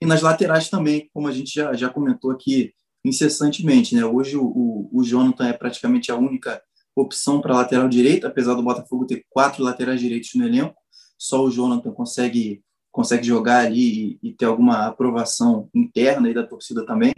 E 0.00 0.06
nas 0.06 0.22
laterais 0.22 0.68
também, 0.68 1.10
como 1.12 1.26
a 1.26 1.32
gente 1.32 1.52
já, 1.52 1.72
já 1.74 1.88
comentou 1.88 2.30
aqui 2.30 2.72
incessantemente. 3.04 3.94
Né? 3.94 4.04
Hoje 4.04 4.36
o, 4.36 4.44
o, 4.44 4.90
o 4.92 5.02
Jonathan 5.02 5.48
é 5.48 5.52
praticamente 5.52 6.12
a 6.12 6.16
única 6.16 6.62
opção 6.94 7.40
para 7.40 7.54
lateral 7.54 7.88
direito, 7.88 8.26
apesar 8.26 8.54
do 8.54 8.62
Botafogo 8.62 9.06
ter 9.06 9.24
quatro 9.28 9.62
laterais 9.62 10.00
direitos 10.00 10.30
no 10.34 10.46
elenco. 10.46 10.76
Só 11.18 11.42
o 11.44 11.50
Jonathan 11.50 11.90
consegue 11.92 12.62
consegue 12.92 13.26
jogar 13.26 13.66
ali 13.66 14.18
e, 14.22 14.28
e 14.28 14.32
ter 14.32 14.44
alguma 14.44 14.86
aprovação 14.86 15.68
interna 15.74 16.28
aí 16.28 16.34
da 16.34 16.46
torcida 16.46 16.86
também. 16.86 17.12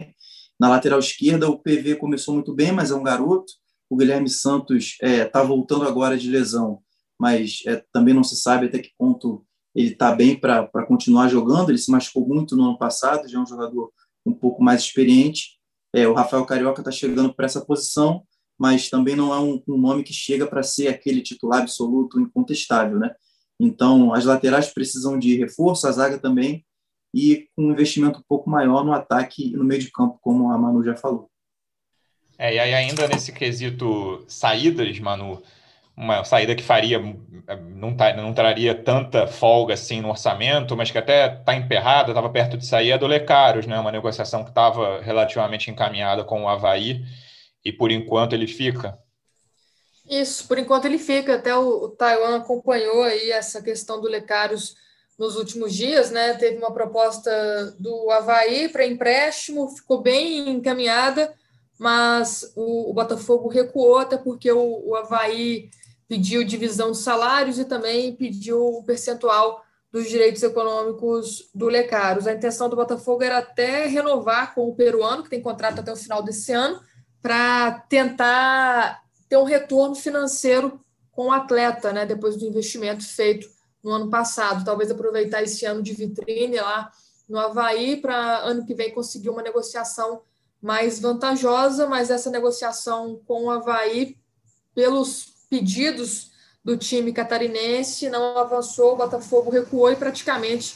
Na 0.59 0.69
lateral 0.69 0.99
esquerda, 0.99 1.49
o 1.49 1.59
PV 1.59 1.95
começou 1.95 2.33
muito 2.33 2.53
bem, 2.53 2.71
mas 2.71 2.91
é 2.91 2.95
um 2.95 3.03
garoto. 3.03 3.53
O 3.89 3.95
Guilherme 3.95 4.29
Santos 4.29 4.97
está 5.01 5.07
é, 5.07 5.25
tá 5.25 5.43
voltando 5.43 5.87
agora 5.87 6.17
de 6.17 6.29
lesão, 6.29 6.79
mas 7.19 7.61
é, 7.65 7.83
também 7.93 8.13
não 8.13 8.23
se 8.23 8.35
sabe 8.35 8.65
até 8.65 8.79
que 8.79 8.91
ponto 8.97 9.45
ele 9.75 9.89
está 9.89 10.13
bem 10.13 10.39
para 10.39 10.67
continuar 10.87 11.29
jogando. 11.29 11.69
Ele 11.69 11.77
se 11.77 11.91
machucou 11.91 12.27
muito 12.27 12.55
no 12.55 12.63
ano 12.65 12.77
passado, 12.77 13.27
já 13.27 13.37
é 13.37 13.41
um 13.41 13.45
jogador 13.45 13.91
um 14.25 14.33
pouco 14.33 14.61
mais 14.63 14.81
experiente. 14.81 15.57
É, 15.93 16.07
o 16.07 16.13
Rafael 16.13 16.45
Carioca 16.45 16.81
está 16.81 16.91
chegando 16.91 17.33
para 17.33 17.45
essa 17.45 17.61
posição, 17.63 18.23
mas 18.57 18.89
também 18.89 19.15
não 19.15 19.33
é 19.33 19.39
um, 19.39 19.61
um 19.67 19.77
nome 19.77 20.03
que 20.03 20.13
chega 20.13 20.47
para 20.47 20.63
ser 20.63 20.87
aquele 20.87 21.21
titular 21.21 21.61
absoluto, 21.61 22.19
incontestável. 22.19 22.97
Né? 22.97 23.13
Então, 23.59 24.13
as 24.13 24.25
laterais 24.25 24.73
precisam 24.73 25.17
de 25.17 25.35
reforço, 25.35 25.87
a 25.87 25.91
zaga 25.91 26.17
também, 26.17 26.65
e 27.13 27.47
com 27.55 27.63
um 27.63 27.71
investimento 27.71 28.19
um 28.19 28.23
pouco 28.27 28.49
maior 28.49 28.83
no 28.83 28.93
ataque 28.93 29.51
e 29.53 29.57
no 29.57 29.63
meio 29.63 29.81
de 29.81 29.91
campo, 29.91 30.19
como 30.21 30.51
a 30.51 30.57
Manu 30.57 30.83
já 30.83 30.95
falou. 30.95 31.29
É, 32.37 32.53
e 32.53 32.59
aí 32.59 32.73
ainda 32.73 33.07
nesse 33.07 33.31
quesito 33.31 34.23
saídas, 34.27 34.99
Manu, 34.99 35.41
uma 35.95 36.23
saída 36.23 36.53
que 36.53 36.61
faria, 36.61 36.99
não, 37.75 37.95
tá, 37.95 38.15
não 38.15 38.31
traria 38.31 38.75
tanta 38.75 39.25
folga 39.25 39.73
assim 39.73 39.99
no 39.99 40.09
orçamento, 40.09 40.77
mas 40.77 40.91
que 40.91 40.97
até 40.99 41.39
está 41.39 41.55
emperrada, 41.55 42.11
estava 42.11 42.29
perto 42.29 42.55
de 42.55 42.67
sair, 42.67 42.91
é 42.91 42.97
do 42.97 43.07
Lecaros, 43.07 43.65
né? 43.65 43.79
Uma 43.79 43.91
negociação 43.91 44.43
que 44.43 44.49
estava 44.49 45.01
relativamente 45.01 45.71
encaminhada 45.71 46.23
com 46.23 46.43
o 46.43 46.47
Havaí, 46.47 47.03
e 47.65 47.71
por 47.71 47.91
enquanto 47.91 48.33
ele 48.33 48.45
fica. 48.45 48.97
Isso, 50.07 50.47
por 50.47 50.59
enquanto 50.59 50.85
ele 50.85 50.99
fica. 50.99 51.35
Até 51.35 51.55
o, 51.55 51.85
o 51.85 51.89
Taiwan 51.89 52.37
acompanhou 52.37 53.01
aí 53.01 53.31
essa 53.31 53.61
questão 53.61 53.99
do 53.99 54.07
Lecaros 54.07 54.75
nos 55.17 55.35
últimos 55.35 55.73
dias, 55.73 56.11
né? 56.11 56.33
Teve 56.35 56.57
uma 56.57 56.71
proposta 56.71 57.75
do 57.79 58.11
Havaí 58.11 58.69
para 58.69 58.85
empréstimo, 58.85 59.69
ficou 59.69 60.01
bem 60.01 60.49
encaminhada, 60.49 61.33
mas 61.79 62.51
o, 62.55 62.91
o 62.91 62.93
Botafogo 62.93 63.49
recuou, 63.49 63.97
até 63.97 64.17
porque 64.17 64.51
o, 64.51 64.89
o 64.89 64.95
Havaí 64.95 65.69
pediu 66.07 66.43
divisão 66.43 66.91
de 66.91 66.97
salários 66.97 67.59
e 67.59 67.65
também 67.65 68.15
pediu 68.15 68.63
o 68.63 68.83
percentual 68.83 69.63
dos 69.91 70.07
direitos 70.07 70.43
econômicos 70.43 71.49
do 71.53 71.67
Lecaros. 71.67 72.27
A 72.27 72.33
intenção 72.33 72.69
do 72.69 72.75
Botafogo 72.75 73.23
era 73.23 73.39
até 73.39 73.87
renovar 73.87 74.53
com 74.53 74.67
o 74.67 74.75
peruano, 74.75 75.23
que 75.23 75.29
tem 75.29 75.41
contrato 75.41 75.79
até 75.79 75.91
o 75.91 75.97
final 75.97 76.21
desse 76.21 76.51
ano, 76.51 76.79
para 77.21 77.71
tentar 77.89 79.01
ter 79.27 79.37
um 79.37 79.43
retorno 79.43 79.95
financeiro 79.95 80.79
com 81.11 81.27
o 81.27 81.31
atleta, 81.31 81.91
né, 81.91 82.05
depois 82.05 82.37
do 82.37 82.45
investimento 82.45 83.03
feito 83.03 83.56
no 83.87 83.93
ano 83.93 84.09
passado. 84.09 84.65
Talvez 84.65 84.91
aproveitar 84.91 85.41
esse 85.41 85.65
ano 85.65 85.81
de 85.81 85.93
vitrine 85.93 86.57
lá 86.57 86.91
no 87.27 87.39
Havaí 87.39 87.97
para 87.97 88.39
ano 88.39 88.65
que 88.65 88.75
vem 88.75 88.93
conseguir 88.93 89.29
uma 89.29 89.41
negociação 89.41 90.21
mais 90.61 90.99
vantajosa, 90.99 91.87
mas 91.87 92.09
essa 92.09 92.29
negociação 92.29 93.21
com 93.25 93.45
o 93.45 93.49
Havaí, 93.49 94.17
pelos 94.75 95.33
pedidos 95.49 96.31
do 96.63 96.75
time 96.75 97.13
catarinense, 97.13 98.09
não 98.09 98.37
avançou, 98.37 98.93
o 98.93 98.97
Botafogo 98.97 99.49
recuou 99.49 99.91
e 99.91 99.95
praticamente 99.95 100.75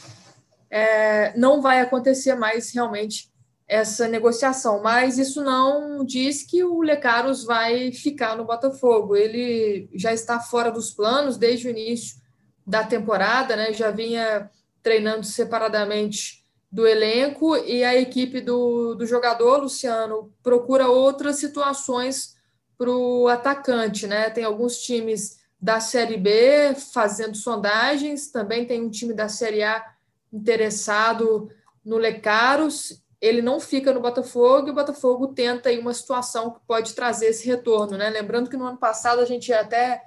é, 0.70 1.36
não 1.36 1.60
vai 1.60 1.80
acontecer 1.80 2.34
mais 2.34 2.72
realmente 2.72 3.30
essa 3.68 4.08
negociação. 4.08 4.82
Mas 4.82 5.18
isso 5.18 5.42
não 5.42 6.04
diz 6.04 6.42
que 6.42 6.64
o 6.64 6.80
Lecaros 6.80 7.44
vai 7.44 7.92
ficar 7.92 8.36
no 8.36 8.46
Botafogo. 8.46 9.14
Ele 9.16 9.90
já 9.94 10.14
está 10.14 10.40
fora 10.40 10.70
dos 10.70 10.90
planos 10.90 11.36
desde 11.36 11.68
o 11.68 11.70
início 11.70 12.21
da 12.66 12.84
temporada, 12.84 13.56
né? 13.56 13.72
Já 13.72 13.90
vinha 13.90 14.50
treinando 14.82 15.24
separadamente 15.24 16.42
do 16.70 16.86
elenco 16.86 17.54
e 17.56 17.84
a 17.84 17.94
equipe 17.94 18.40
do, 18.40 18.94
do 18.94 19.06
jogador, 19.06 19.58
Luciano, 19.58 20.32
procura 20.42 20.88
outras 20.88 21.36
situações 21.36 22.34
para 22.78 22.90
o 22.90 23.28
atacante, 23.28 24.06
né? 24.06 24.30
Tem 24.30 24.44
alguns 24.44 24.78
times 24.78 25.38
da 25.60 25.78
Série 25.80 26.16
B 26.16 26.74
fazendo 26.92 27.36
sondagens, 27.36 28.30
também 28.30 28.64
tem 28.64 28.82
um 28.82 28.90
time 28.90 29.12
da 29.12 29.28
Série 29.28 29.62
A 29.62 29.84
interessado 30.32 31.50
no 31.84 31.98
Lecaros. 31.98 33.02
Ele 33.20 33.42
não 33.42 33.60
fica 33.60 33.92
no 33.92 34.00
Botafogo 34.00 34.66
e 34.66 34.70
o 34.70 34.74
Botafogo 34.74 35.28
tenta 35.28 35.68
aí 35.68 35.78
uma 35.78 35.94
situação 35.94 36.50
que 36.50 36.60
pode 36.66 36.94
trazer 36.94 37.26
esse 37.26 37.46
retorno, 37.46 37.96
né? 37.96 38.08
Lembrando 38.10 38.50
que 38.50 38.56
no 38.56 38.66
ano 38.66 38.78
passado 38.78 39.20
a 39.20 39.24
gente 39.24 39.52
até 39.52 40.02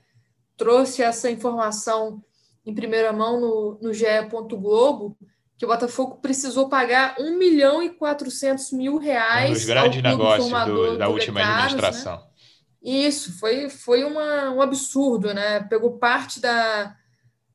trouxe 0.57 1.01
essa 1.01 1.29
informação 1.29 2.21
em 2.65 2.73
primeira 2.73 3.13
mão 3.13 3.39
no, 3.39 3.79
no 3.81 3.93
GE. 3.93 4.05
Globo, 4.29 5.17
que 5.57 5.65
o 5.65 5.67
Botafogo 5.67 6.17
precisou 6.21 6.67
pagar 6.67 7.15
1 7.19 7.37
milhão 7.37 7.81
e 7.81 7.89
400 7.89 8.71
mil 8.71 8.97
reais. 8.97 9.51
Um 9.51 9.53
dos 9.53 9.65
grandes 9.65 10.01
negócios 10.01 10.49
do, 10.65 10.97
da 10.97 11.07
última 11.07 11.39
Lecaros, 11.39 11.57
né? 11.57 11.63
administração. 11.63 12.15
Né? 12.17 12.23
Isso, 12.81 13.39
foi, 13.39 13.69
foi 13.69 14.03
uma, 14.03 14.51
um 14.51 14.61
absurdo, 14.61 15.33
né? 15.33 15.61
Pegou 15.61 15.97
parte 15.97 16.39
da, 16.39 16.95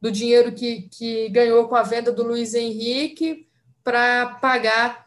do 0.01 0.11
dinheiro 0.11 0.53
que, 0.53 0.89
que 0.91 1.29
ganhou 1.29 1.69
com 1.69 1.77
a 1.77 1.83
venda 1.83 2.11
do 2.11 2.25
Luiz 2.25 2.55
Henrique 2.55 3.47
para 3.85 4.27
pagar 4.41 5.07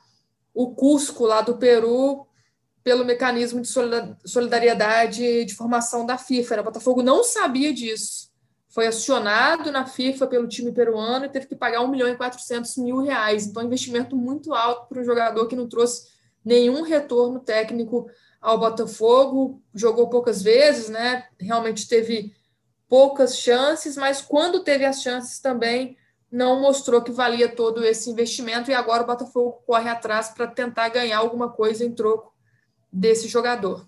o 0.53 0.73
Cusco 0.75 1.25
lá 1.25 1.41
do 1.41 1.57
Peru 1.57 2.27
pelo 2.83 3.05
mecanismo 3.05 3.61
de 3.61 3.69
solidariedade 4.25 5.45
de 5.45 5.55
formação 5.55 6.05
da 6.05 6.17
FIFA. 6.17 6.55
Né? 6.55 6.61
O 6.61 6.65
Botafogo 6.65 7.01
não 7.01 7.23
sabia 7.23 7.73
disso. 7.73 8.32
Foi 8.73 8.87
acionado 8.87 9.71
na 9.71 9.85
FIFA 9.85 10.25
pelo 10.25 10.47
time 10.47 10.71
peruano 10.71 11.25
e 11.25 11.29
teve 11.29 11.45
que 11.45 11.55
pagar 11.55 11.81
1 11.81 11.87
milhão 11.89 12.09
e 12.09 12.17
400 12.17 12.75
mil 12.77 12.97
reais. 13.01 13.45
Então, 13.45 13.61
investimento 13.61 14.15
muito 14.15 14.51
alto 14.51 14.87
para 14.89 14.99
um 14.99 15.05
jogador 15.05 15.45
que 15.45 15.55
não 15.55 15.69
trouxe 15.69 16.07
nenhum 16.43 16.81
retorno 16.81 17.39
técnico 17.39 18.09
ao 18.41 18.57
Botafogo, 18.57 19.61
jogou 19.75 20.09
poucas 20.09 20.41
vezes, 20.41 20.89
né? 20.89 21.27
Realmente 21.39 21.87
teve 21.87 22.33
poucas 22.89 23.37
chances, 23.37 23.95
mas 23.95 24.23
quando 24.23 24.63
teve 24.63 24.85
as 24.85 25.03
chances 25.03 25.39
também 25.39 25.95
não 26.31 26.59
mostrou 26.59 27.03
que 27.03 27.11
valia 27.11 27.55
todo 27.55 27.85
esse 27.85 28.09
investimento 28.09 28.71
e 28.71 28.73
agora 28.73 29.03
o 29.03 29.05
Botafogo 29.05 29.61
corre 29.67 29.87
atrás 29.87 30.29
para 30.29 30.47
tentar 30.47 30.89
ganhar 30.89 31.19
alguma 31.19 31.47
coisa 31.47 31.85
em 31.85 31.93
troco 31.93 32.33
desse 32.91 33.27
jogador. 33.27 33.87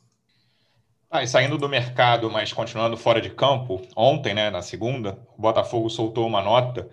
Ah, 1.09 1.23
e 1.23 1.27
saindo 1.27 1.57
do 1.57 1.69
mercado, 1.69 2.29
mas 2.29 2.51
continuando 2.51 2.97
fora 2.97 3.21
de 3.21 3.29
campo, 3.29 3.81
ontem, 3.95 4.33
né, 4.33 4.49
na 4.49 4.61
segunda, 4.61 5.17
o 5.37 5.41
Botafogo 5.41 5.89
soltou 5.89 6.27
uma 6.27 6.41
nota 6.41 6.89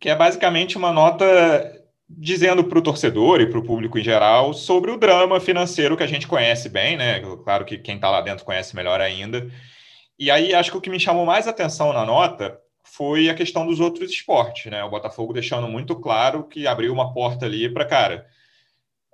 que 0.00 0.08
é 0.08 0.16
basicamente 0.16 0.76
uma 0.76 0.92
nota 0.92 1.80
dizendo 2.08 2.64
para 2.64 2.78
o 2.78 2.82
torcedor 2.82 3.40
e 3.40 3.46
para 3.46 3.58
o 3.58 3.64
público 3.64 3.98
em 3.98 4.02
geral 4.02 4.52
sobre 4.52 4.90
o 4.90 4.98
drama 4.98 5.40
financeiro 5.40 5.96
que 5.96 6.02
a 6.02 6.08
gente 6.08 6.26
conhece 6.26 6.68
bem, 6.68 6.96
né? 6.96 7.20
Claro 7.44 7.64
que 7.64 7.78
quem 7.78 7.94
está 7.96 8.10
lá 8.10 8.20
dentro 8.20 8.44
conhece 8.44 8.74
melhor 8.74 9.00
ainda. 9.00 9.48
E 10.18 10.30
aí 10.30 10.54
acho 10.54 10.72
que 10.72 10.76
o 10.76 10.80
que 10.80 10.90
me 10.90 11.00
chamou 11.00 11.24
mais 11.24 11.48
atenção 11.48 11.92
na 11.92 12.04
nota 12.04 12.58
foi 12.84 13.28
a 13.30 13.34
questão 13.34 13.66
dos 13.66 13.80
outros 13.80 14.10
esportes, 14.10 14.70
né? 14.70 14.82
O 14.84 14.90
Botafogo 14.90 15.32
deixando 15.32 15.68
muito 15.68 15.94
claro 15.96 16.44
que 16.48 16.66
abriu 16.66 16.92
uma 16.92 17.14
porta 17.14 17.46
ali 17.46 17.72
para, 17.72 17.84
cara, 17.84 18.26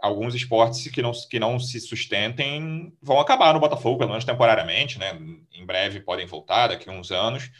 alguns 0.00 0.34
esportes 0.34 0.88
que 0.90 1.02
não, 1.02 1.12
que 1.12 1.40
não 1.40 1.58
se 1.58 1.80
sustentem 1.80 2.92
vão 3.02 3.18
acabar 3.18 3.52
no 3.52 3.60
Botafogo, 3.60 3.98
pelo 3.98 4.10
menos 4.10 4.24
temporariamente, 4.24 4.98
né? 4.98 5.18
Em 5.52 5.66
breve 5.66 6.00
podem 6.00 6.26
voltar, 6.26 6.68
daqui 6.68 6.88
a 6.88 6.92
uns 6.92 7.10
anos 7.10 7.50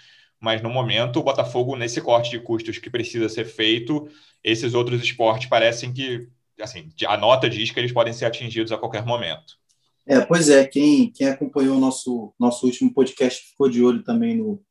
mas 0.40 0.62
no 0.62 0.70
momento 0.70 1.18
o 1.18 1.22
Botafogo, 1.22 1.76
nesse 1.76 2.00
corte 2.00 2.30
de 2.30 2.40
custos 2.40 2.78
que 2.78 2.90
precisa 2.90 3.28
ser 3.28 3.44
feito, 3.44 4.08
esses 4.42 4.74
outros 4.74 5.02
esportes 5.02 5.48
parecem 5.48 5.92
que, 5.92 6.28
assim, 6.60 6.90
a 7.06 7.16
nota 7.16 7.50
diz 7.50 7.70
que 7.70 7.80
eles 7.80 7.92
podem 7.92 8.12
ser 8.12 8.26
atingidos 8.26 8.70
a 8.70 8.78
qualquer 8.78 9.04
momento. 9.04 9.58
É, 10.06 10.20
pois 10.20 10.48
é, 10.48 10.64
quem, 10.66 11.10
quem 11.10 11.28
acompanhou 11.28 11.76
o 11.76 11.80
nosso, 11.80 12.32
nosso 12.38 12.66
último 12.66 12.92
podcast 12.92 13.50
ficou 13.50 13.68
de 13.68 13.82
olho 13.82 14.02
também 14.02 14.36
no, 14.36 14.62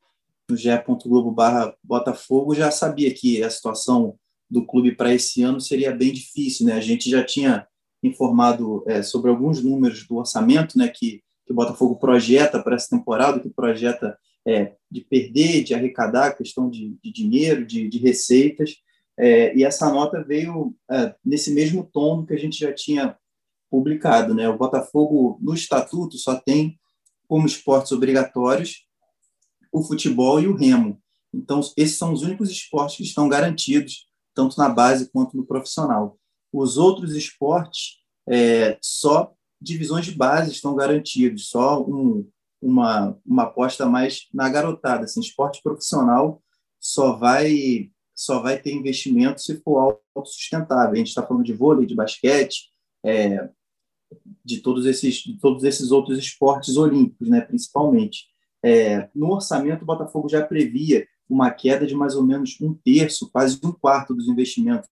no 0.50 0.56
ge.globo 0.56 1.30
barra 1.30 1.74
Botafogo, 1.82 2.54
já 2.54 2.70
sabia 2.70 3.12
que 3.14 3.42
a 3.42 3.50
situação 3.50 4.18
do 4.50 4.64
clube 4.64 4.94
para 4.94 5.14
esse 5.14 5.42
ano 5.42 5.60
seria 5.60 5.94
bem 5.94 6.12
difícil, 6.12 6.66
né? 6.66 6.74
A 6.74 6.80
gente 6.80 7.08
já 7.10 7.22
tinha 7.24 7.66
informado 8.02 8.84
é, 8.86 9.02
sobre 9.02 9.30
alguns 9.30 9.62
números 9.62 10.06
do 10.06 10.16
orçamento, 10.16 10.78
né, 10.78 10.88
que, 10.88 11.22
que 11.44 11.52
o 11.52 11.54
Botafogo 11.54 11.96
projeta 11.96 12.62
para 12.62 12.76
essa 12.76 12.96
temporada, 12.96 13.40
que 13.40 13.50
projeta 13.50 14.16
é, 14.46 14.74
de 14.90 15.00
perder, 15.00 15.64
de 15.64 15.74
arrecadar, 15.74 16.36
questão 16.36 16.70
de, 16.70 16.96
de 17.02 17.12
dinheiro, 17.12 17.66
de, 17.66 17.88
de 17.88 17.98
receitas. 17.98 18.76
É, 19.18 19.54
e 19.56 19.64
essa 19.64 19.90
nota 19.90 20.22
veio 20.22 20.74
é, 20.90 21.14
nesse 21.24 21.52
mesmo 21.52 21.88
tom 21.92 22.24
que 22.24 22.32
a 22.32 22.38
gente 22.38 22.58
já 22.58 22.72
tinha 22.72 23.16
publicado. 23.70 24.32
Né? 24.32 24.48
O 24.48 24.56
Botafogo, 24.56 25.38
no 25.42 25.54
estatuto, 25.54 26.16
só 26.16 26.36
tem 26.36 26.78
como 27.26 27.46
esportes 27.46 27.92
obrigatórios 27.92 28.86
o 29.70 29.82
futebol 29.82 30.40
e 30.40 30.46
o 30.46 30.56
remo. 30.56 31.00
Então, 31.32 31.60
esses 31.76 31.98
são 31.98 32.12
os 32.12 32.22
únicos 32.22 32.50
esportes 32.50 32.96
que 32.96 33.02
estão 33.02 33.28
garantidos, 33.28 34.07
tanto 34.38 34.56
na 34.56 34.68
base 34.68 35.10
quanto 35.10 35.36
no 35.36 35.44
profissional. 35.44 36.16
Os 36.52 36.78
outros 36.78 37.16
esportes, 37.16 37.96
é, 38.28 38.78
só 38.80 39.32
divisões 39.60 40.06
de 40.06 40.12
base 40.12 40.52
estão 40.52 40.76
garantidos, 40.76 41.48
só 41.48 41.82
um, 41.82 42.24
uma, 42.62 43.18
uma 43.26 43.42
aposta 43.42 43.84
mais 43.84 44.28
na 44.32 44.48
garotada. 44.48 45.06
Assim, 45.06 45.18
esporte 45.18 45.60
profissional 45.60 46.40
só 46.78 47.16
vai 47.16 47.90
só 48.14 48.40
vai 48.40 48.60
ter 48.60 48.72
investimento 48.72 49.40
se 49.40 49.60
for 49.60 50.00
autossustentável. 50.14 50.92
A 50.92 50.96
gente 50.96 51.08
está 51.08 51.26
falando 51.26 51.44
de 51.44 51.52
vôlei, 51.52 51.86
de 51.86 51.96
basquete, 51.96 52.70
é, 53.04 53.48
de 54.44 54.60
todos 54.60 54.86
esses 54.86 55.16
de 55.16 55.36
todos 55.40 55.64
esses 55.64 55.90
outros 55.90 56.16
esportes 56.16 56.76
olímpicos, 56.76 57.28
né, 57.28 57.40
principalmente. 57.40 58.26
É, 58.64 59.08
no 59.12 59.32
orçamento, 59.32 59.82
o 59.82 59.86
Botafogo 59.86 60.28
já 60.28 60.46
previa 60.46 61.08
uma 61.28 61.50
queda 61.50 61.86
de 61.86 61.94
mais 61.94 62.14
ou 62.14 62.24
menos 62.24 62.56
um 62.60 62.74
terço, 62.74 63.30
quase 63.30 63.58
um 63.62 63.72
quarto 63.72 64.14
dos 64.14 64.28
investimentos 64.28 64.88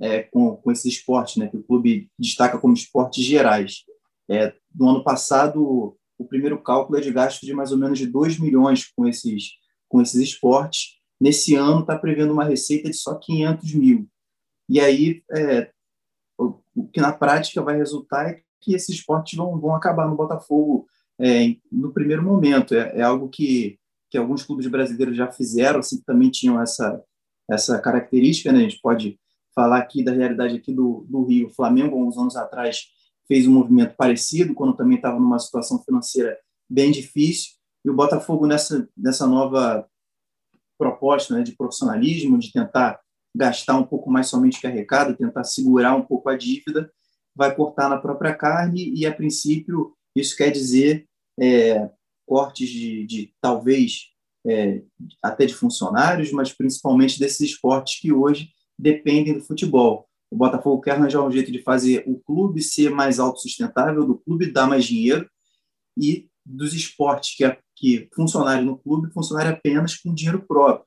é, 0.00 0.22
com, 0.22 0.56
com 0.56 0.70
esses 0.70 0.86
esportes, 0.86 1.36
né, 1.36 1.48
que 1.48 1.56
o 1.56 1.62
clube 1.62 2.10
destaca 2.18 2.58
como 2.58 2.74
esportes 2.74 3.24
gerais. 3.24 3.84
É, 4.30 4.54
no 4.74 4.88
ano 4.88 5.04
passado, 5.04 5.96
o 6.18 6.24
primeiro 6.24 6.62
cálculo 6.62 6.98
é 6.98 7.02
de 7.02 7.12
gasto 7.12 7.44
de 7.44 7.52
mais 7.52 7.72
ou 7.72 7.78
menos 7.78 7.98
de 7.98 8.06
2 8.06 8.38
milhões 8.38 8.90
com 8.94 9.06
esses, 9.06 9.52
com 9.88 10.00
esses 10.00 10.20
esportes. 10.20 11.00
nesse 11.20 11.54
ano 11.54 11.80
está 11.80 11.98
prevendo 11.98 12.32
uma 12.32 12.44
receita 12.44 12.88
de 12.88 12.96
só 12.96 13.14
500 13.16 13.74
mil. 13.74 14.08
E 14.68 14.80
aí, 14.80 15.22
é, 15.32 15.70
o, 16.38 16.60
que 16.92 17.00
na 17.00 17.12
prática 17.12 17.62
vai 17.62 17.76
resultar 17.76 18.30
é 18.30 18.40
que 18.60 18.74
esses 18.74 18.96
esportes 18.96 19.36
vão, 19.36 19.58
vão 19.60 19.74
acabar 19.74 20.08
no 20.08 20.16
Botafogo 20.16 20.86
é, 21.18 21.56
no 21.70 21.92
primeiro 21.92 22.22
momento. 22.22 22.74
É, 22.74 22.98
é, 22.98 23.02
algo 23.02 23.28
que, 23.28 23.78
que 24.12 24.18
alguns 24.18 24.42
clubes 24.42 24.66
brasileiros 24.66 25.16
já 25.16 25.32
fizeram, 25.32 25.80
assim, 25.80 26.02
também 26.02 26.30
tinham 26.30 26.60
essa, 26.60 27.02
essa 27.50 27.80
característica. 27.80 28.52
Né? 28.52 28.58
A 28.58 28.62
gente 28.62 28.78
pode 28.82 29.18
falar 29.54 29.78
aqui 29.78 30.04
da 30.04 30.12
realidade 30.12 30.54
aqui 30.54 30.70
do, 30.70 31.06
do 31.08 31.24
Rio. 31.24 31.46
O 31.46 31.54
Flamengo, 31.54 31.96
uns 31.96 32.18
anos 32.18 32.36
atrás, 32.36 32.88
fez 33.26 33.46
um 33.46 33.52
movimento 33.52 33.96
parecido, 33.96 34.52
quando 34.52 34.76
também 34.76 34.96
estava 34.96 35.18
numa 35.18 35.38
situação 35.38 35.82
financeira 35.82 36.38
bem 36.68 36.92
difícil. 36.92 37.52
E 37.82 37.88
o 37.88 37.94
Botafogo, 37.94 38.46
nessa, 38.46 38.86
nessa 38.94 39.26
nova 39.26 39.88
proposta 40.76 41.34
né, 41.34 41.42
de 41.42 41.56
profissionalismo, 41.56 42.38
de 42.38 42.52
tentar 42.52 43.00
gastar 43.34 43.78
um 43.78 43.84
pouco 43.84 44.10
mais 44.10 44.26
somente 44.26 44.60
que 44.60 44.66
arrecada, 44.66 45.16
tentar 45.16 45.44
segurar 45.44 45.96
um 45.96 46.02
pouco 46.02 46.28
a 46.28 46.36
dívida, 46.36 46.92
vai 47.34 47.54
cortar 47.56 47.88
na 47.88 47.96
própria 47.96 48.34
carne 48.34 48.92
e, 48.94 49.06
a 49.06 49.14
princípio, 49.14 49.96
isso 50.14 50.36
quer 50.36 50.50
dizer 50.50 51.08
é, 51.40 51.88
cortes 52.26 52.68
de, 52.68 53.06
de 53.06 53.34
talvez 53.40 54.12
é, 54.46 54.82
até 55.22 55.46
de 55.46 55.54
funcionários, 55.54 56.32
mas 56.32 56.52
principalmente 56.52 57.18
desses 57.18 57.40
esportes 57.40 58.00
que 58.00 58.12
hoje 58.12 58.50
dependem 58.78 59.34
do 59.34 59.44
futebol. 59.44 60.08
O 60.30 60.36
Botafogo 60.36 60.80
quer 60.80 60.92
arranjar 60.92 61.22
um 61.22 61.30
jeito 61.30 61.52
de 61.52 61.62
fazer 61.62 62.04
o 62.06 62.18
clube 62.18 62.62
ser 62.62 62.90
mais 62.90 63.20
autossustentável, 63.20 64.06
do 64.06 64.18
clube 64.18 64.50
dar 64.50 64.66
mais 64.66 64.84
dinheiro 64.84 65.28
e 65.96 66.28
dos 66.44 66.74
esportes 66.74 67.36
que, 67.36 67.58
que 67.76 68.08
funcionarem 68.14 68.64
no 68.64 68.78
clube 68.78 69.12
funcionarem 69.12 69.52
apenas 69.52 69.96
com 69.96 70.14
dinheiro 70.14 70.42
próprio. 70.46 70.86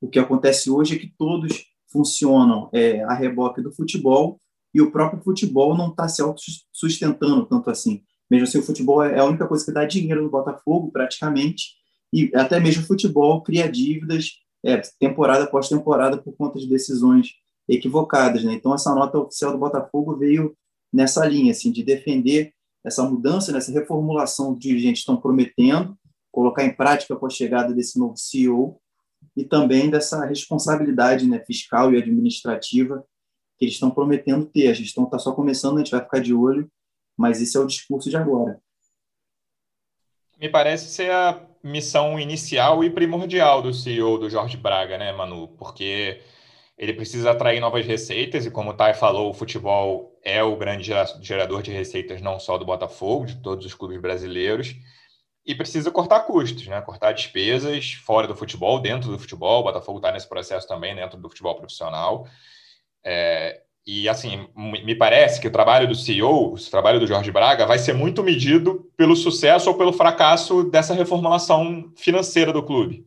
O 0.00 0.08
que 0.08 0.18
acontece 0.18 0.70
hoje 0.70 0.96
é 0.96 0.98
que 0.98 1.12
todos 1.18 1.64
funcionam 1.90 2.68
é, 2.72 3.02
a 3.04 3.14
reboque 3.14 3.62
do 3.62 3.72
futebol 3.72 4.40
e 4.74 4.80
o 4.80 4.90
próprio 4.90 5.22
futebol 5.22 5.76
não 5.76 5.90
está 5.90 6.08
se 6.08 6.20
autossustentando 6.20 7.46
tanto 7.46 7.70
assim. 7.70 8.02
Mesmo 8.30 8.46
assim, 8.46 8.58
o 8.58 8.62
futebol 8.62 9.02
é 9.02 9.18
a 9.18 9.24
única 9.24 9.46
coisa 9.46 9.64
que 9.64 9.72
dá 9.72 9.84
dinheiro 9.84 10.22
no 10.22 10.30
Botafogo, 10.30 10.90
praticamente, 10.90 11.74
e 12.12 12.30
até 12.34 12.58
mesmo 12.60 12.82
o 12.82 12.86
futebol 12.86 13.42
cria 13.42 13.70
dívidas 13.70 14.32
é, 14.64 14.80
temporada 14.98 15.44
após 15.44 15.68
temporada 15.68 16.16
por 16.18 16.34
conta 16.36 16.58
de 16.58 16.68
decisões 16.68 17.34
equivocadas. 17.68 18.44
Né? 18.44 18.54
Então, 18.54 18.74
essa 18.74 18.94
nota 18.94 19.18
oficial 19.18 19.52
do 19.52 19.58
Botafogo 19.58 20.16
veio 20.16 20.56
nessa 20.92 21.26
linha, 21.26 21.52
assim, 21.52 21.70
de 21.70 21.82
defender 21.82 22.52
essa 22.84 23.02
mudança, 23.02 23.52
nessa 23.52 23.72
reformulação 23.72 24.52
que 24.52 24.58
os 24.58 24.60
dirigentes 24.60 25.00
estão 25.00 25.16
prometendo, 25.16 25.96
colocar 26.30 26.64
em 26.64 26.74
prática 26.74 27.16
com 27.16 27.26
a 27.26 27.30
chegada 27.30 27.74
desse 27.74 27.98
novo 27.98 28.16
CEO 28.16 28.80
e 29.36 29.44
também 29.44 29.90
dessa 29.90 30.24
responsabilidade 30.24 31.28
né, 31.28 31.40
fiscal 31.40 31.92
e 31.92 31.98
administrativa 31.98 33.04
que 33.58 33.64
eles 33.64 33.74
estão 33.74 33.90
prometendo 33.90 34.46
ter. 34.46 34.68
A 34.68 34.74
gestão 34.74 35.04
está 35.04 35.18
só 35.18 35.32
começando, 35.32 35.76
a 35.76 35.78
gente 35.78 35.90
vai 35.90 36.02
ficar 36.02 36.20
de 36.20 36.32
olho, 36.34 36.70
mas 37.16 37.40
esse 37.40 37.56
é 37.56 37.60
o 37.60 37.66
discurso 37.66 38.10
de 38.10 38.16
agora. 38.16 38.60
Me 40.38 40.48
parece 40.48 40.90
ser 40.90 41.10
a 41.10 41.40
missão 41.62 42.20
inicial 42.20 42.84
e 42.84 42.90
primordial 42.90 43.62
do 43.62 43.72
CEO 43.72 44.18
do 44.18 44.28
Jorge 44.28 44.56
Braga, 44.56 44.98
né, 44.98 45.12
Manu? 45.12 45.48
Porque 45.56 46.20
ele 46.76 46.92
precisa 46.92 47.30
atrair 47.30 47.58
novas 47.58 47.86
receitas, 47.86 48.44
e 48.44 48.50
como 48.50 48.70
o 48.70 48.74
Thay 48.74 48.92
falou, 48.92 49.30
o 49.30 49.34
futebol 49.34 50.18
é 50.22 50.42
o 50.42 50.56
grande 50.56 50.90
gerador 51.22 51.62
de 51.62 51.70
receitas 51.70 52.20
não 52.20 52.38
só 52.38 52.58
do 52.58 52.66
Botafogo, 52.66 53.24
de 53.24 53.36
todos 53.36 53.64
os 53.64 53.72
clubes 53.72 53.98
brasileiros, 53.98 54.76
e 55.44 55.54
precisa 55.54 55.90
cortar 55.90 56.20
custos, 56.20 56.66
né? 56.66 56.80
cortar 56.82 57.12
despesas 57.12 57.92
fora 57.92 58.26
do 58.26 58.36
futebol, 58.36 58.80
dentro 58.80 59.10
do 59.10 59.18
futebol. 59.18 59.60
O 59.60 59.64
Botafogo 59.64 59.98
está 59.98 60.12
nesse 60.12 60.28
processo 60.28 60.66
também, 60.66 60.94
dentro 60.94 61.18
do 61.18 61.28
futebol 61.30 61.54
profissional. 61.54 62.26
É, 63.02 63.62
e 63.86 64.08
assim, 64.08 64.48
me 64.56 64.96
parece 64.96 65.40
que 65.40 65.46
o 65.46 65.52
trabalho 65.52 65.86
do 65.86 65.94
CEO, 65.94 66.54
o 66.54 66.70
trabalho 66.70 66.98
do 66.98 67.06
Jorge 67.06 67.30
Braga, 67.30 67.64
vai 67.64 67.78
ser 67.78 67.92
muito 67.92 68.20
medido 68.20 68.90
pelo 68.96 69.14
sucesso 69.14 69.70
ou 69.70 69.78
pelo 69.78 69.92
fracasso 69.92 70.64
dessa 70.64 70.92
reformulação 70.92 71.92
financeira 71.94 72.52
do 72.52 72.64
clube. 72.64 73.06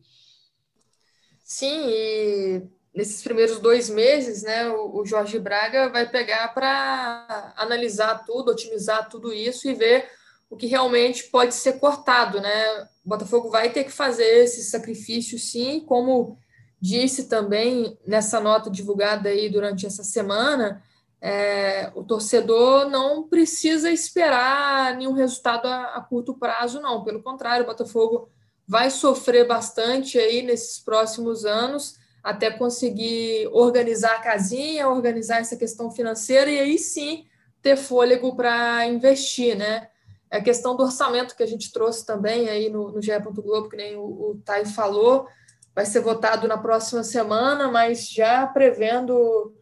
Sim, 1.44 1.84
e 1.86 2.62
nesses 2.94 3.22
primeiros 3.22 3.58
dois 3.58 3.90
meses, 3.90 4.42
né, 4.42 4.70
o, 4.70 5.04
Jorge 5.04 5.38
Braga 5.38 5.90
vai 5.90 6.08
pegar 6.08 6.48
para 6.54 7.52
analisar 7.56 8.24
tudo, 8.24 8.50
otimizar 8.50 9.06
tudo 9.10 9.34
isso 9.34 9.68
e 9.68 9.74
ver 9.74 10.08
o 10.48 10.56
que 10.56 10.66
realmente 10.66 11.24
pode 11.24 11.54
ser 11.54 11.74
cortado, 11.74 12.40
né? 12.40 12.88
O 13.04 13.08
Botafogo 13.08 13.50
vai 13.50 13.68
ter 13.68 13.84
que 13.84 13.92
fazer 13.92 14.44
esse 14.44 14.64
sacrifício, 14.64 15.38
sim, 15.38 15.80
como 15.80 16.38
disse 16.80 17.24
também 17.28 17.98
nessa 18.06 18.40
nota 18.40 18.70
divulgada 18.70 19.28
aí 19.28 19.48
durante 19.48 19.86
essa 19.86 20.02
semana, 20.02 20.82
é, 21.20 21.92
o 21.94 22.02
torcedor 22.02 22.88
não 22.88 23.28
precisa 23.28 23.90
esperar 23.90 24.96
nenhum 24.96 25.12
resultado 25.12 25.66
a, 25.66 25.96
a 25.96 26.00
curto 26.00 26.34
prazo, 26.34 26.80
não. 26.80 27.04
Pelo 27.04 27.22
contrário, 27.22 27.64
o 27.64 27.66
Botafogo 27.66 28.30
vai 28.66 28.90
sofrer 28.90 29.46
bastante 29.46 30.18
aí 30.18 30.42
nesses 30.42 30.78
próximos 30.78 31.44
anos 31.44 31.98
até 32.22 32.50
conseguir 32.50 33.48
organizar 33.52 34.16
a 34.16 34.20
casinha, 34.20 34.88
organizar 34.88 35.40
essa 35.40 35.56
questão 35.56 35.90
financeira 35.90 36.50
e 36.50 36.58
aí 36.58 36.78
sim 36.78 37.26
ter 37.62 37.76
fôlego 37.76 38.36
para 38.36 38.86
investir, 38.86 39.56
né? 39.56 39.88
É 40.30 40.38
a 40.38 40.42
questão 40.42 40.76
do 40.76 40.84
orçamento 40.84 41.34
que 41.36 41.42
a 41.42 41.46
gente 41.46 41.72
trouxe 41.72 42.06
também 42.06 42.48
aí 42.48 42.70
no, 42.70 42.92
no 42.92 43.02
GE. 43.02 43.10
Globo, 43.18 43.68
que 43.68 43.76
nem 43.76 43.96
o, 43.96 44.02
o 44.02 44.42
Thay 44.44 44.64
falou, 44.64 45.26
vai 45.74 45.86
ser 45.86 46.00
votado 46.00 46.48
na 46.48 46.58
próxima 46.58 47.02
semana, 47.02 47.68
mas 47.68 48.08
já 48.08 48.46
prevendo 48.46 49.54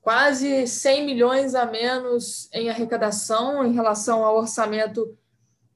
quase 0.00 0.66
100 0.66 1.06
milhões 1.06 1.54
a 1.54 1.66
menos 1.66 2.48
em 2.52 2.70
arrecadação 2.70 3.64
em 3.64 3.72
relação 3.72 4.24
ao 4.24 4.36
orçamento 4.38 5.16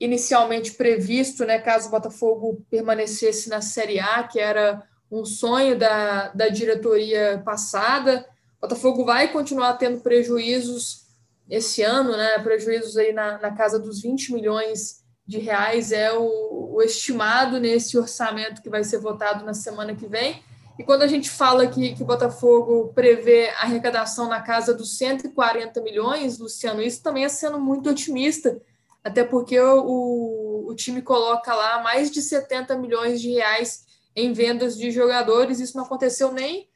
inicialmente 0.01 0.73
previsto, 0.73 1.45
né, 1.45 1.59
caso 1.59 1.89
o 1.89 1.91
Botafogo 1.91 2.65
permanecesse 2.69 3.49
na 3.49 3.61
Série 3.61 4.01
A, 4.01 4.25
que 4.25 4.41
era 4.41 4.83
um 5.11 5.25
sonho 5.25 5.79
da, 5.79 6.29
da 6.29 6.49
diretoria 6.49 7.41
passada. 7.45 8.27
O 8.59 8.63
Botafogo 8.63 9.05
vai 9.05 9.31
continuar 9.31 9.75
tendo 9.75 10.01
prejuízos 10.01 11.03
esse 11.49 11.83
ano, 11.83 12.17
né? 12.17 12.39
Prejuízos 12.39 12.97
aí 12.97 13.13
na, 13.13 13.39
na 13.39 13.55
casa 13.55 13.79
dos 13.79 14.01
20 14.01 14.33
milhões 14.33 15.02
de 15.27 15.39
reais 15.39 15.93
é 15.93 16.13
o, 16.13 16.75
o, 16.75 16.83
estimado 16.83 17.61
nesse 17.61 17.97
orçamento 17.97 18.61
que 18.61 18.69
vai 18.69 18.83
ser 18.83 18.99
votado 18.99 19.45
na 19.45 19.55
semana 19.55 19.95
que 19.95 20.07
vem. 20.07 20.43
E 20.79 20.83
quando 20.83 21.03
a 21.03 21.07
gente 21.07 21.31
fala 21.31 21.67
que, 21.67 21.95
que 21.95 22.03
o 22.03 22.07
Botafogo 22.07 22.93
prevê 22.95 23.51
arrecadação 23.61 24.29
na 24.29 24.41
casa 24.41 24.75
dos 24.75 24.97
140 24.97 25.81
milhões, 25.81 26.39
Luciano, 26.39 26.83
isso 26.83 27.03
também 27.03 27.25
é 27.25 27.29
sendo 27.29 27.61
muito 27.61 27.91
otimista, 27.91 28.61
até 29.05 29.23
porque 29.23 29.59
o, 29.61 30.67
o, 30.69 30.75
time 30.75 31.03
coloca 31.03 31.55
lá 31.55 31.83
mais 31.83 32.11
de 32.11 32.23
70 32.23 32.77
milhões 32.79 33.21
de 33.21 33.31
reais 33.31 33.85
em 34.15 34.33
vendas 34.33 34.77
de 34.77 34.91
jogadores. 34.91 35.61
Isso 35.61 35.77
não 35.77 35.85
aconteceu 35.85 36.33
nem 36.33 36.69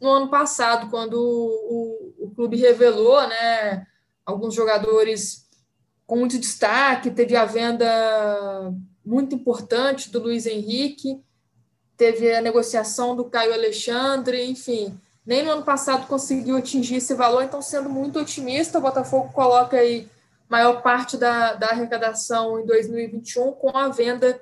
no 0.00 0.08
ano 0.08 0.28
passado, 0.28 0.90
quando 0.90 1.14
o, 1.14 2.16
o, 2.20 2.26
o 2.26 2.34
clube 2.34 2.56
revelou 2.56 3.20
né, 3.28 3.86
alguns 4.26 4.54
jogadores 4.54 5.41
com 6.12 6.18
muito 6.18 6.38
destaque. 6.38 7.10
Teve 7.10 7.34
a 7.34 7.46
venda 7.46 8.70
muito 9.02 9.34
importante 9.34 10.10
do 10.10 10.18
Luiz 10.18 10.44
Henrique, 10.44 11.18
teve 11.96 12.34
a 12.34 12.42
negociação 12.42 13.16
do 13.16 13.24
Caio 13.24 13.54
Alexandre, 13.54 14.44
enfim. 14.44 14.94
Nem 15.24 15.42
no 15.42 15.52
ano 15.52 15.62
passado 15.62 16.06
conseguiu 16.06 16.58
atingir 16.58 16.96
esse 16.96 17.14
valor, 17.14 17.42
então, 17.42 17.62
sendo 17.62 17.88
muito 17.88 18.18
otimista, 18.18 18.76
o 18.76 18.82
Botafogo 18.82 19.32
coloca 19.32 19.78
aí 19.78 20.06
maior 20.50 20.82
parte 20.82 21.16
da, 21.16 21.54
da 21.54 21.68
arrecadação 21.68 22.60
em 22.60 22.66
2021 22.66 23.52
com 23.52 23.74
a 23.74 23.88
venda 23.88 24.38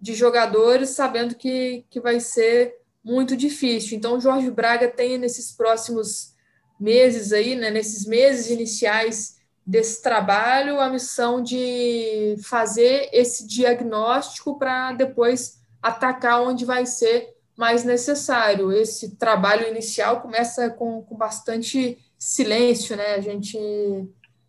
de 0.00 0.14
jogadores, 0.14 0.90
sabendo 0.90 1.34
que, 1.34 1.84
que 1.90 2.00
vai 2.00 2.20
ser 2.20 2.76
muito 3.02 3.36
difícil. 3.36 3.98
Então, 3.98 4.18
o 4.18 4.20
Jorge 4.20 4.52
Braga 4.52 4.86
tem 4.86 5.18
nesses 5.18 5.50
próximos 5.50 6.32
meses 6.78 7.32
aí, 7.32 7.56
né, 7.56 7.72
nesses 7.72 8.06
meses 8.06 8.50
iniciais 8.50 9.37
desse 9.68 10.00
trabalho, 10.00 10.80
a 10.80 10.88
missão 10.88 11.42
de 11.42 12.36
fazer 12.42 13.10
esse 13.12 13.46
diagnóstico 13.46 14.58
para 14.58 14.92
depois 14.92 15.58
atacar 15.82 16.40
onde 16.40 16.64
vai 16.64 16.86
ser 16.86 17.34
mais 17.54 17.84
necessário. 17.84 18.72
Esse 18.72 19.16
trabalho 19.16 19.68
inicial 19.68 20.22
começa 20.22 20.70
com, 20.70 21.02
com 21.02 21.14
bastante 21.14 21.98
silêncio, 22.18 22.96
né? 22.96 23.16
A 23.16 23.20
gente 23.20 23.58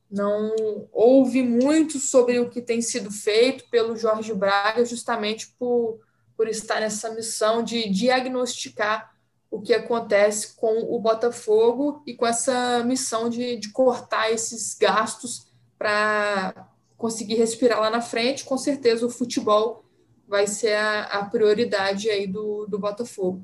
não 0.10 0.55
ouve 0.93 1.43
muito 1.43 1.99
sobre 1.99 2.39
o 2.39 2.49
que 2.49 2.62
tem 2.62 2.82
sido 2.82 3.12
feito 3.12 3.69
pelo 3.69 3.97
Jorge 3.97 4.34
Braga, 4.34 4.86
justamente 4.86 5.53
por, 5.60 5.99
por 6.38 6.47
estar 6.47 6.79
nessa 6.79 7.13
missão 7.13 7.62
de 7.62 7.89
diagnosticar 7.89 9.13
o 9.51 9.62
que 9.62 9.73
acontece 9.73 10.55
com 10.55 10.95
o 10.95 10.99
Botafogo 10.99 12.03
e 12.05 12.13
com 12.13 12.25
essa 12.25 12.83
missão 12.83 13.29
de, 13.29 13.57
de 13.57 13.71
cortar 13.71 14.31
esses 14.31 14.75
gastos 14.75 15.47
para 15.77 16.69
conseguir 16.97 17.35
respirar 17.35 17.79
lá 17.79 17.89
na 17.89 18.01
frente. 18.01 18.43
Com 18.43 18.57
certeza 18.57 19.05
o 19.05 19.09
futebol 19.09 19.83
vai 20.27 20.45
ser 20.45 20.75
a, 20.75 21.03
a 21.05 21.25
prioridade 21.25 22.09
aí 22.09 22.27
do, 22.27 22.67
do 22.67 22.77
Botafogo. 22.77 23.43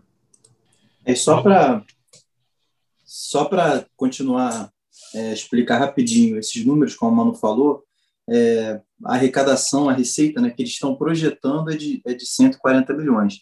É 1.03 1.15
só 1.15 1.41
para 1.41 1.83
só 3.03 3.45
para 3.45 3.85
continuar 3.95 4.71
é, 5.13 5.31
explicar 5.33 5.77
rapidinho 5.77 6.37
esses 6.37 6.65
números, 6.65 6.95
como 6.95 7.11
o 7.11 7.15
Mano 7.15 7.33
falou, 7.33 7.83
é, 8.29 8.81
a 9.03 9.13
arrecadação, 9.13 9.87
a 9.87 9.93
receita 9.93 10.41
né, 10.41 10.49
que 10.49 10.61
eles 10.61 10.73
estão 10.73 10.95
projetando 10.95 11.71
é 11.71 11.77
de, 11.77 12.01
é 12.05 12.13
de 12.13 12.25
140 12.25 12.93
milhões. 12.93 13.41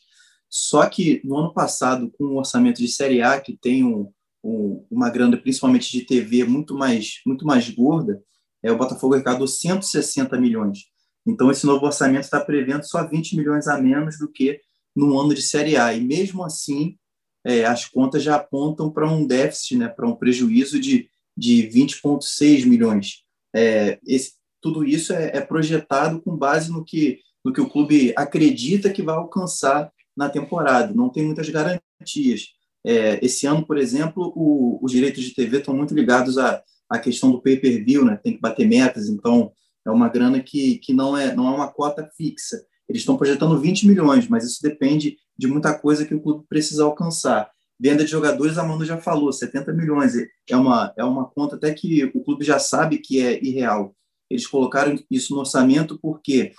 Só 0.56 0.88
que 0.88 1.20
no 1.26 1.36
ano 1.36 1.52
passado, 1.52 2.14
com 2.16 2.26
o 2.26 2.38
orçamento 2.38 2.80
de 2.80 2.88
Série 2.88 3.24
A, 3.24 3.42
que 3.42 3.58
tem 3.58 3.84
um, 3.84 4.12
um, 4.44 4.86
uma 4.92 5.10
grana, 5.10 5.36
principalmente 5.36 5.92
de 5.92 6.06
TV, 6.06 6.44
muito 6.44 6.76
mais, 6.76 7.22
muito 7.26 7.44
mais 7.44 7.68
gorda, 7.72 8.22
é, 8.62 8.72
o 8.72 8.78
Botafogo 8.78 9.16
arrecadou 9.16 9.48
160 9.48 10.40
milhões. 10.40 10.82
Então, 11.26 11.50
esse 11.50 11.66
novo 11.66 11.88
orçamento 11.88 12.26
está 12.26 12.40
prevendo 12.40 12.84
só 12.84 13.04
20 13.04 13.36
milhões 13.36 13.68
a 13.68 13.82
menos 13.82 14.20
do 14.20 14.32
que 14.32 14.62
no 14.96 15.20
ano 15.20 15.34
de 15.34 15.42
Série 15.42 15.76
A. 15.76 15.92
E 15.92 16.00
mesmo 16.00 16.44
assim, 16.44 17.00
é, 17.44 17.66
as 17.66 17.88
contas 17.88 18.22
já 18.22 18.36
apontam 18.36 18.92
para 18.92 19.12
um 19.12 19.26
déficit, 19.26 19.76
né, 19.80 19.88
para 19.88 20.08
um 20.08 20.16
prejuízo 20.16 20.80
de, 20.80 21.10
de 21.36 21.68
20,6 21.74 22.68
milhões. 22.68 23.24
É, 23.56 23.98
esse, 24.06 24.34
tudo 24.62 24.86
isso 24.86 25.14
é, 25.14 25.32
é, 25.36 25.42
projetado 25.42 26.22
com 26.22 26.38
base 26.38 26.72
no 26.72 26.86
que, 26.86 27.22
no 27.44 27.52
que 27.52 27.60
o 27.60 27.68
clube 27.68 28.14
acredita 28.16 28.92
que 28.92 29.02
vai 29.02 29.16
alcançar 29.16 29.92
na 30.16 30.30
temporada. 30.30 30.94
Não 30.94 31.10
tem 31.10 31.24
muitas 31.24 31.50
garantias. 31.50 32.48
É, 32.86 33.24
esse 33.26 33.46
ano, 33.46 33.66
por 33.66 33.78
exemplo, 33.78 34.34
o, 34.36 34.80
os 34.84 34.92
direitos 34.92 35.24
de 35.24 35.34
TV 35.34 35.60
estão 35.60 35.76
muito 35.76 35.94
ligados 35.94 36.38
à, 36.38 36.62
à 36.90 37.00
questão 37.00 37.32
do 37.32 37.42
pay-per-view, 37.42 38.06
né? 38.06 38.20
tem 38.22 38.34
que 38.34 38.42
bater 38.42 38.68
metas, 38.68 39.08
então 39.08 39.52
é 39.86 39.92
uma 39.92 40.10
grana 40.10 40.42
que, 40.42 40.78
que 40.78 40.94
não, 40.94 41.18
é, 41.18 41.34
não 41.36 41.48
é 41.48 41.52
uma 41.52 41.72
cota 41.72 42.10
fixa. 42.18 42.62
Eles 42.88 43.02
estão 43.02 43.18
projetando 43.18 43.60
20 43.60 43.88
milhões, 43.88 44.28
mas 44.28 44.44
isso 44.44 44.62
depende 44.62 45.18
de 45.38 45.48
muita 45.48 45.74
coisa 45.78 46.06
que 46.06 46.14
o 46.14 46.22
clube 46.22 46.46
precisa 46.48 46.84
alcançar. 46.84 47.50
Venda 47.80 48.04
de 48.04 48.12
jogadores, 48.12 48.58
a 48.58 48.64
Manu 48.64 48.86
já 48.86 48.98
falou, 48.98 49.32
70 49.32 49.74
milhões. 49.74 50.14
É 50.50 50.56
uma, 50.56 50.94
é 50.98 51.04
uma 51.04 51.26
conta 51.26 51.56
até 51.56 51.74
que 51.74 52.06
o 52.14 52.24
clube 52.24 52.46
já 52.46 52.60
sabe 52.60 52.98
que 52.98 53.20
é 53.20 53.44
irreal. 53.44 53.96
Eles 54.30 54.48
colocaram 54.48 54.96
isso 55.10 55.34
no 55.34 55.40
orçamento 55.40 55.98
porque 56.02 56.54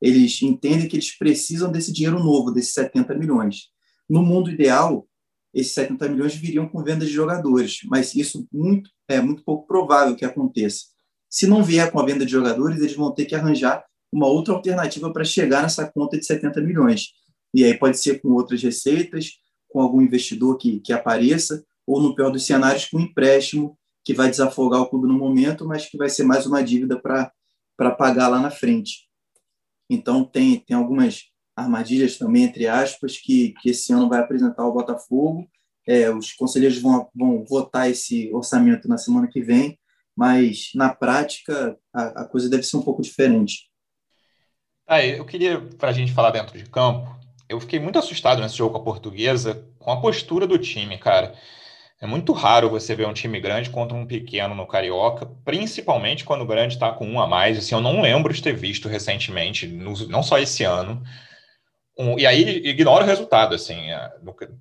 eles 0.00 0.40
entendem 0.42 0.88
que 0.88 0.96
eles 0.96 1.16
precisam 1.16 1.70
desse 1.70 1.92
dinheiro 1.92 2.18
novo, 2.18 2.50
desses 2.50 2.72
70 2.72 3.14
milhões. 3.14 3.68
No 4.08 4.22
mundo 4.22 4.50
ideal, 4.50 5.06
esses 5.52 5.72
70 5.72 6.08
milhões 6.08 6.34
viriam 6.34 6.68
com 6.68 6.82
venda 6.82 7.04
de 7.04 7.12
jogadores, 7.12 7.80
mas 7.84 8.14
isso 8.14 8.46
muito, 8.52 8.90
é 9.08 9.20
muito 9.20 9.44
pouco 9.44 9.66
provável 9.66 10.16
que 10.16 10.24
aconteça. 10.24 10.84
Se 11.28 11.46
não 11.46 11.62
vier 11.62 11.90
com 11.90 12.00
a 12.00 12.04
venda 12.04 12.24
de 12.24 12.32
jogadores, 12.32 12.78
eles 12.78 12.94
vão 12.94 13.12
ter 13.12 13.24
que 13.24 13.34
arranjar 13.34 13.84
uma 14.12 14.26
outra 14.26 14.54
alternativa 14.54 15.12
para 15.12 15.24
chegar 15.24 15.62
nessa 15.62 15.90
conta 15.90 16.18
de 16.18 16.24
70 16.24 16.60
milhões. 16.60 17.10
E 17.54 17.64
aí 17.64 17.76
pode 17.76 17.98
ser 17.98 18.20
com 18.20 18.30
outras 18.30 18.62
receitas, 18.62 19.32
com 19.68 19.80
algum 19.80 20.00
investidor 20.00 20.56
que, 20.56 20.80
que 20.80 20.92
apareça, 20.92 21.64
ou 21.86 22.00
no 22.00 22.14
pior 22.14 22.30
dos 22.30 22.46
cenários, 22.46 22.86
com 22.86 22.98
um 22.98 23.02
empréstimo 23.02 23.76
que 24.04 24.14
vai 24.14 24.30
desafogar 24.30 24.80
o 24.80 24.88
clube 24.88 25.06
no 25.06 25.18
momento, 25.18 25.66
mas 25.66 25.86
que 25.86 25.96
vai 25.96 26.08
ser 26.08 26.24
mais 26.24 26.46
uma 26.46 26.62
dívida 26.62 27.00
para 27.00 27.90
pagar 27.96 28.28
lá 28.28 28.40
na 28.40 28.50
frente. 28.50 29.09
Então, 29.90 30.24
tem, 30.24 30.60
tem 30.60 30.76
algumas 30.76 31.24
armadilhas 31.56 32.16
também, 32.16 32.44
entre 32.44 32.68
aspas, 32.68 33.18
que, 33.18 33.52
que 33.60 33.70
esse 33.70 33.92
ano 33.92 34.08
vai 34.08 34.20
apresentar 34.20 34.64
o 34.64 34.72
Botafogo. 34.72 35.48
É, 35.86 36.08
os 36.08 36.32
conselheiros 36.32 36.78
vão, 36.78 37.08
vão 37.14 37.44
votar 37.44 37.90
esse 37.90 38.32
orçamento 38.32 38.86
na 38.86 38.96
semana 38.96 39.26
que 39.26 39.42
vem, 39.42 39.76
mas 40.16 40.70
na 40.74 40.94
prática 40.94 41.76
a, 41.92 42.22
a 42.22 42.24
coisa 42.24 42.48
deve 42.48 42.62
ser 42.62 42.76
um 42.76 42.82
pouco 42.82 43.02
diferente. 43.02 43.68
Ah, 44.86 45.04
eu 45.04 45.24
queria, 45.24 45.60
para 45.60 45.90
a 45.90 45.92
gente 45.92 46.12
falar 46.12 46.30
dentro 46.30 46.56
de 46.56 46.64
campo, 46.64 47.08
eu 47.48 47.60
fiquei 47.60 47.80
muito 47.80 47.98
assustado 47.98 48.40
nesse 48.40 48.56
jogo 48.56 48.74
com 48.74 48.80
a 48.80 48.84
portuguesa, 48.84 49.68
com 49.78 49.90
a 49.90 50.00
postura 50.00 50.46
do 50.46 50.58
time, 50.58 50.96
cara. 50.98 51.34
É 52.00 52.06
muito 52.06 52.32
raro 52.32 52.70
você 52.70 52.94
ver 52.94 53.06
um 53.06 53.12
time 53.12 53.38
grande 53.38 53.68
contra 53.68 53.94
um 53.94 54.06
pequeno 54.06 54.54
no 54.54 54.66
Carioca, 54.66 55.26
principalmente 55.44 56.24
quando 56.24 56.40
o 56.40 56.46
grande 56.46 56.74
está 56.74 56.90
com 56.90 57.06
um 57.06 57.20
a 57.20 57.26
mais. 57.26 57.58
Assim, 57.58 57.74
eu 57.74 57.80
não 57.80 58.00
lembro 58.00 58.32
de 58.32 58.42
ter 58.42 58.54
visto 58.54 58.88
recentemente, 58.88 59.66
não 59.66 60.22
só 60.22 60.38
esse 60.38 60.64
ano. 60.64 61.02
Um, 61.98 62.18
e 62.18 62.26
aí 62.26 62.66
ignora 62.66 63.04
o 63.04 63.06
resultado. 63.06 63.54
Assim, 63.54 63.90
é, 63.90 64.10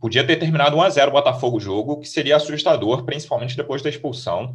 podia 0.02 0.28
ter 0.28 0.36
terminado 0.36 0.76
1 0.76 0.82
a 0.82 0.90
0 0.90 1.10
o 1.10 1.14
Botafogo 1.14 1.62
jogo, 1.62 2.02
que 2.02 2.10
seria 2.10 2.36
assustador, 2.36 3.06
principalmente 3.06 3.56
depois 3.56 3.82
da 3.82 3.90
expulsão 3.90 4.54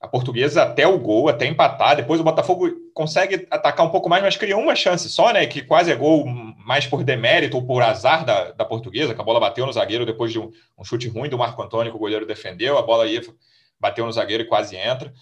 a 0.00 0.08
portuguesa 0.08 0.62
até 0.62 0.86
o 0.88 0.98
gol, 0.98 1.28
até 1.28 1.46
empatar. 1.46 1.94
Depois 1.94 2.20
o 2.20 2.24
Botafogo 2.24 2.68
consegue 2.94 3.46
atacar 3.50 3.86
um 3.86 3.90
pouco 3.90 4.08
mais, 4.08 4.22
mas 4.22 4.36
cria 4.36 4.56
uma 4.56 4.74
chance 4.74 5.08
só, 5.08 5.32
né? 5.32 5.46
Que 5.46 5.62
quase 5.62 5.90
é 5.90 5.96
gol 5.96 6.26
mais 6.26 6.86
por 6.86 7.02
demérito 7.02 7.56
ou 7.56 7.66
por 7.66 7.82
azar 7.82 8.24
da, 8.24 8.52
da 8.52 8.64
portuguesa, 8.64 9.14
que 9.14 9.20
a 9.20 9.24
bola 9.24 9.40
bateu 9.40 9.66
no 9.66 9.72
zagueiro 9.72 10.06
depois 10.06 10.32
de 10.32 10.38
um, 10.38 10.50
um 10.78 10.84
chute 10.84 11.08
ruim 11.08 11.28
do 11.28 11.38
Marco 11.38 11.62
Antônio, 11.62 11.92
que 11.92 11.96
o 11.96 12.00
goleiro 12.00 12.26
defendeu. 12.26 12.78
A 12.78 12.82
bola 12.82 13.06
ia, 13.06 13.22
bateu 13.78 14.04
no 14.04 14.12
zagueiro 14.12 14.42
e 14.42 14.46
quase 14.46 14.76
entra. 14.76 15.12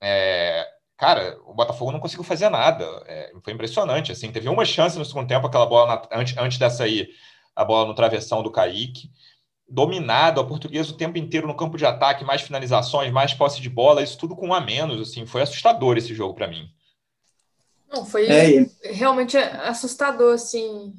É, 0.00 0.66
cara, 0.96 1.38
o 1.46 1.54
Botafogo 1.54 1.92
não 1.92 2.00
conseguiu 2.00 2.24
fazer 2.24 2.48
nada. 2.48 2.84
É, 3.06 3.32
foi 3.42 3.52
impressionante. 3.52 4.12
Assim, 4.12 4.30
teve 4.32 4.48
uma 4.48 4.64
chance 4.64 4.98
no 4.98 5.04
segundo 5.04 5.28
tempo, 5.28 5.46
aquela 5.46 5.66
bola 5.66 5.86
na, 6.10 6.18
antes, 6.18 6.36
antes 6.36 6.58
dessa 6.58 6.84
aí, 6.84 7.08
a 7.54 7.64
bola 7.64 7.86
no 7.86 7.94
travessão 7.94 8.42
do 8.42 8.50
Kaique 8.50 9.10
dominado 9.72 10.38
a 10.38 10.44
portuguesa 10.44 10.92
o 10.92 10.96
tempo 10.96 11.16
inteiro 11.16 11.46
no 11.46 11.56
campo 11.56 11.78
de 11.78 11.86
ataque, 11.86 12.24
mais 12.24 12.42
finalizações, 12.42 13.10
mais 13.10 13.32
posse 13.32 13.60
de 13.60 13.70
bola, 13.70 14.02
isso 14.02 14.18
tudo 14.18 14.36
com 14.36 14.48
um 14.48 14.54
a 14.54 14.60
menos, 14.60 15.00
assim, 15.00 15.24
foi 15.24 15.40
assustador 15.40 15.96
esse 15.96 16.14
jogo 16.14 16.34
para 16.34 16.46
mim. 16.46 16.68
Não, 17.92 18.06
foi 18.06 18.26
é, 18.26 18.66
realmente 18.84 19.36
assustador, 19.36 20.34
assim. 20.34 20.94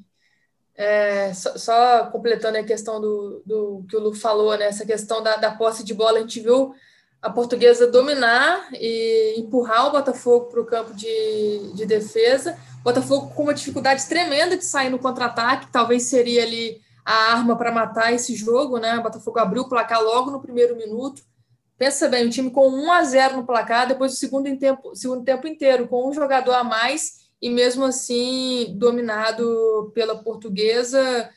É, 0.75 1.33
só, 1.33 1.57
só, 1.57 2.05
completando 2.07 2.57
a 2.57 2.63
questão 2.63 2.99
do, 2.99 3.43
do 3.45 3.85
que 3.87 3.95
o 3.95 3.99
Lu 3.99 4.13
falou, 4.13 4.57
né, 4.57 4.65
essa 4.65 4.85
questão 4.85 5.21
da, 5.21 5.35
da 5.35 5.51
posse 5.51 5.83
de 5.83 5.93
bola, 5.93 6.17
a 6.17 6.21
gente 6.21 6.39
viu 6.39 6.73
a 7.21 7.29
portuguesa 7.29 7.87
dominar 7.87 8.69
e 8.73 9.35
empurrar 9.37 9.87
o 9.87 9.91
Botafogo 9.91 10.47
para 10.47 10.61
o 10.61 10.65
campo 10.65 10.93
de, 10.93 11.71
de 11.73 11.85
defesa. 11.85 12.57
O 12.81 12.83
Botafogo 12.83 13.33
com 13.33 13.43
uma 13.43 13.53
dificuldade 13.53 14.05
tremenda 14.07 14.57
de 14.57 14.65
sair 14.65 14.89
no 14.89 14.99
contra-ataque, 14.99 15.71
talvez 15.71 16.03
seria 16.03 16.43
ali 16.43 16.81
a 17.05 17.31
arma 17.31 17.55
para 17.55 17.71
matar 17.71 18.13
esse 18.13 18.35
jogo, 18.35 18.77
né? 18.77 18.97
O 18.97 19.03
Botafogo 19.03 19.39
abriu 19.39 19.63
o 19.63 19.69
placar 19.69 20.01
logo 20.01 20.31
no 20.31 20.41
primeiro 20.41 20.75
minuto. 20.75 21.23
Pensa 21.83 22.07
bem, 22.07 22.27
um 22.27 22.29
time 22.29 22.49
com 22.49 22.69
1 22.69 22.91
a 22.93 23.03
0 23.03 23.35
no 23.35 23.45
placar, 23.45 23.85
depois 23.85 24.13
do 24.13 24.17
segundo 24.17 24.57
tempo, 24.57 24.95
segundo 24.95 25.21
tempo 25.21 25.45
inteiro, 25.45 25.85
com 25.85 26.07
um 26.07 26.13
jogador 26.13 26.53
a 26.53 26.63
mais 26.63 27.27
e 27.41 27.49
mesmo 27.49 27.83
assim 27.83 28.73
dominado 28.77 29.91
pela 29.93 30.15
portuguesa, 30.23 31.29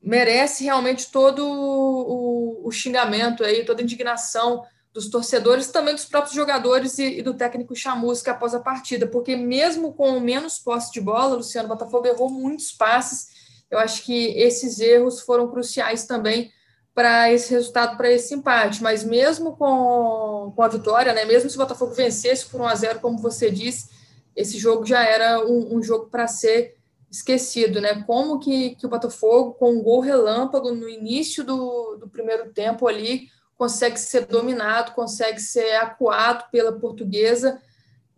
merece 0.00 0.62
realmente 0.62 1.10
todo 1.10 1.44
o, 1.44 2.68
o, 2.68 2.70
xingamento 2.70 3.42
aí, 3.42 3.64
toda 3.64 3.80
a 3.80 3.82
indignação 3.82 4.62
dos 4.92 5.10
torcedores, 5.10 5.72
também 5.72 5.92
dos 5.92 6.04
próprios 6.04 6.36
jogadores 6.36 6.96
e, 7.00 7.18
e 7.18 7.22
do 7.22 7.34
técnico 7.34 7.74
Chamusca 7.74 8.30
após 8.30 8.54
a 8.54 8.60
partida, 8.60 9.08
porque 9.08 9.34
mesmo 9.34 9.92
com 9.92 10.20
menos 10.20 10.60
posse 10.60 10.92
de 10.92 11.00
bola, 11.00 11.34
Luciano 11.34 11.66
Botafogo 11.68 12.06
errou 12.06 12.30
muitos 12.30 12.70
passes. 12.70 13.26
Eu 13.68 13.80
acho 13.80 14.04
que 14.04 14.38
esses 14.38 14.78
erros 14.78 15.20
foram 15.20 15.50
cruciais 15.50 16.06
também 16.06 16.52
para 16.98 17.32
esse 17.32 17.52
resultado, 17.52 17.96
para 17.96 18.10
esse 18.10 18.34
empate. 18.34 18.82
Mas 18.82 19.04
mesmo 19.04 19.54
com, 19.56 20.52
com 20.56 20.62
a 20.64 20.66
vitória, 20.66 21.12
né, 21.12 21.24
mesmo 21.24 21.48
se 21.48 21.54
o 21.54 21.60
Botafogo 21.60 21.94
vencesse 21.94 22.46
por 22.46 22.60
1 22.60 22.66
a 22.66 22.74
0 22.74 22.98
como 22.98 23.18
você 23.18 23.52
disse, 23.52 23.88
esse 24.34 24.58
jogo 24.58 24.84
já 24.84 25.04
era 25.04 25.38
um, 25.46 25.76
um 25.76 25.80
jogo 25.80 26.06
para 26.06 26.26
ser 26.26 26.76
esquecido, 27.08 27.80
né? 27.80 28.02
Como 28.04 28.40
que, 28.40 28.74
que 28.74 28.84
o 28.84 28.88
Botafogo, 28.88 29.52
com 29.54 29.74
um 29.74 29.80
gol 29.80 30.00
relâmpago 30.00 30.72
no 30.72 30.88
início 30.88 31.44
do, 31.44 31.98
do 32.00 32.08
primeiro 32.08 32.52
tempo 32.52 32.88
ali, 32.88 33.28
consegue 33.56 33.96
ser 33.96 34.26
dominado, 34.26 34.90
consegue 34.90 35.40
ser 35.40 35.76
acuado 35.76 36.50
pela 36.50 36.72
portuguesa 36.72 37.62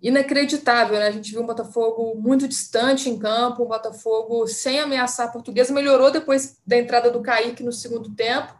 inacreditável, 0.03 0.99
né? 0.99 1.09
A 1.09 1.11
gente 1.11 1.33
viu 1.33 1.43
um 1.43 1.47
Botafogo 1.47 2.15
muito 2.19 2.49
distante 2.49 3.11
em 3.11 3.19
campo, 3.19 3.63
um 3.63 3.69
Botafogo 3.69 4.47
sem 4.47 4.81
ameaçar 4.81 5.29
a 5.29 5.31
portuguesa, 5.33 5.71
melhorou 5.71 6.11
depois 6.11 6.57
da 6.67 6.79
entrada 6.79 7.11
do 7.11 7.21
Kaique 7.21 7.63
no 7.63 7.73
segundo 7.73 8.09
tempo, 8.15 8.59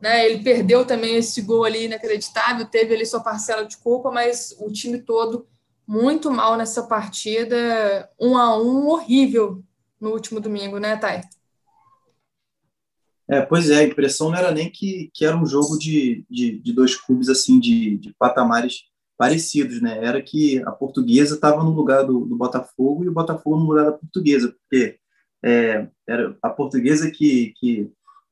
né? 0.00 0.26
Ele 0.26 0.42
perdeu 0.42 0.84
também 0.84 1.16
esse 1.16 1.40
gol 1.42 1.64
ali 1.64 1.84
inacreditável, 1.84 2.66
teve 2.66 2.94
ali 2.94 3.06
sua 3.06 3.20
parcela 3.20 3.64
de 3.64 3.76
culpa, 3.78 4.10
mas 4.10 4.54
o 4.58 4.70
time 4.70 4.98
todo 4.98 5.46
muito 5.86 6.30
mal 6.30 6.56
nessa 6.56 6.82
partida, 6.84 8.10
um 8.20 8.36
a 8.36 8.60
um 8.60 8.88
horrível 8.88 9.62
no 10.00 10.10
último 10.10 10.40
domingo, 10.40 10.78
né, 10.78 10.96
Thay? 10.96 11.20
É, 13.28 13.40
pois 13.40 13.70
é, 13.70 13.78
a 13.78 13.84
impressão 13.84 14.30
não 14.30 14.36
era 14.36 14.50
nem 14.50 14.70
que, 14.70 15.10
que 15.14 15.24
era 15.24 15.36
um 15.36 15.46
jogo 15.46 15.78
de, 15.78 16.24
de, 16.28 16.58
de 16.58 16.72
dois 16.72 16.94
clubes 16.94 17.28
assim 17.28 17.58
de, 17.58 17.96
de 17.96 18.14
patamares 18.18 18.84
parecidos, 19.16 19.80
né? 19.80 20.04
Era 20.04 20.20
que 20.20 20.62
a 20.66 20.72
portuguesa 20.72 21.36
estava 21.36 21.62
no 21.62 21.70
lugar 21.70 22.04
do, 22.04 22.26
do, 22.26 22.36
Botafogo 22.36 23.04
e 23.04 23.08
o 23.08 23.12
Botafogo 23.12 23.56
no 23.56 23.66
lugar 23.66 23.84
da 23.86 23.92
portuguesa, 23.92 24.52
porque 24.52 24.98
é, 25.42 25.88
era 26.06 26.36
a 26.42 26.50
portuguesa 26.50 27.10
que, 27.10 27.54
que 27.56 27.90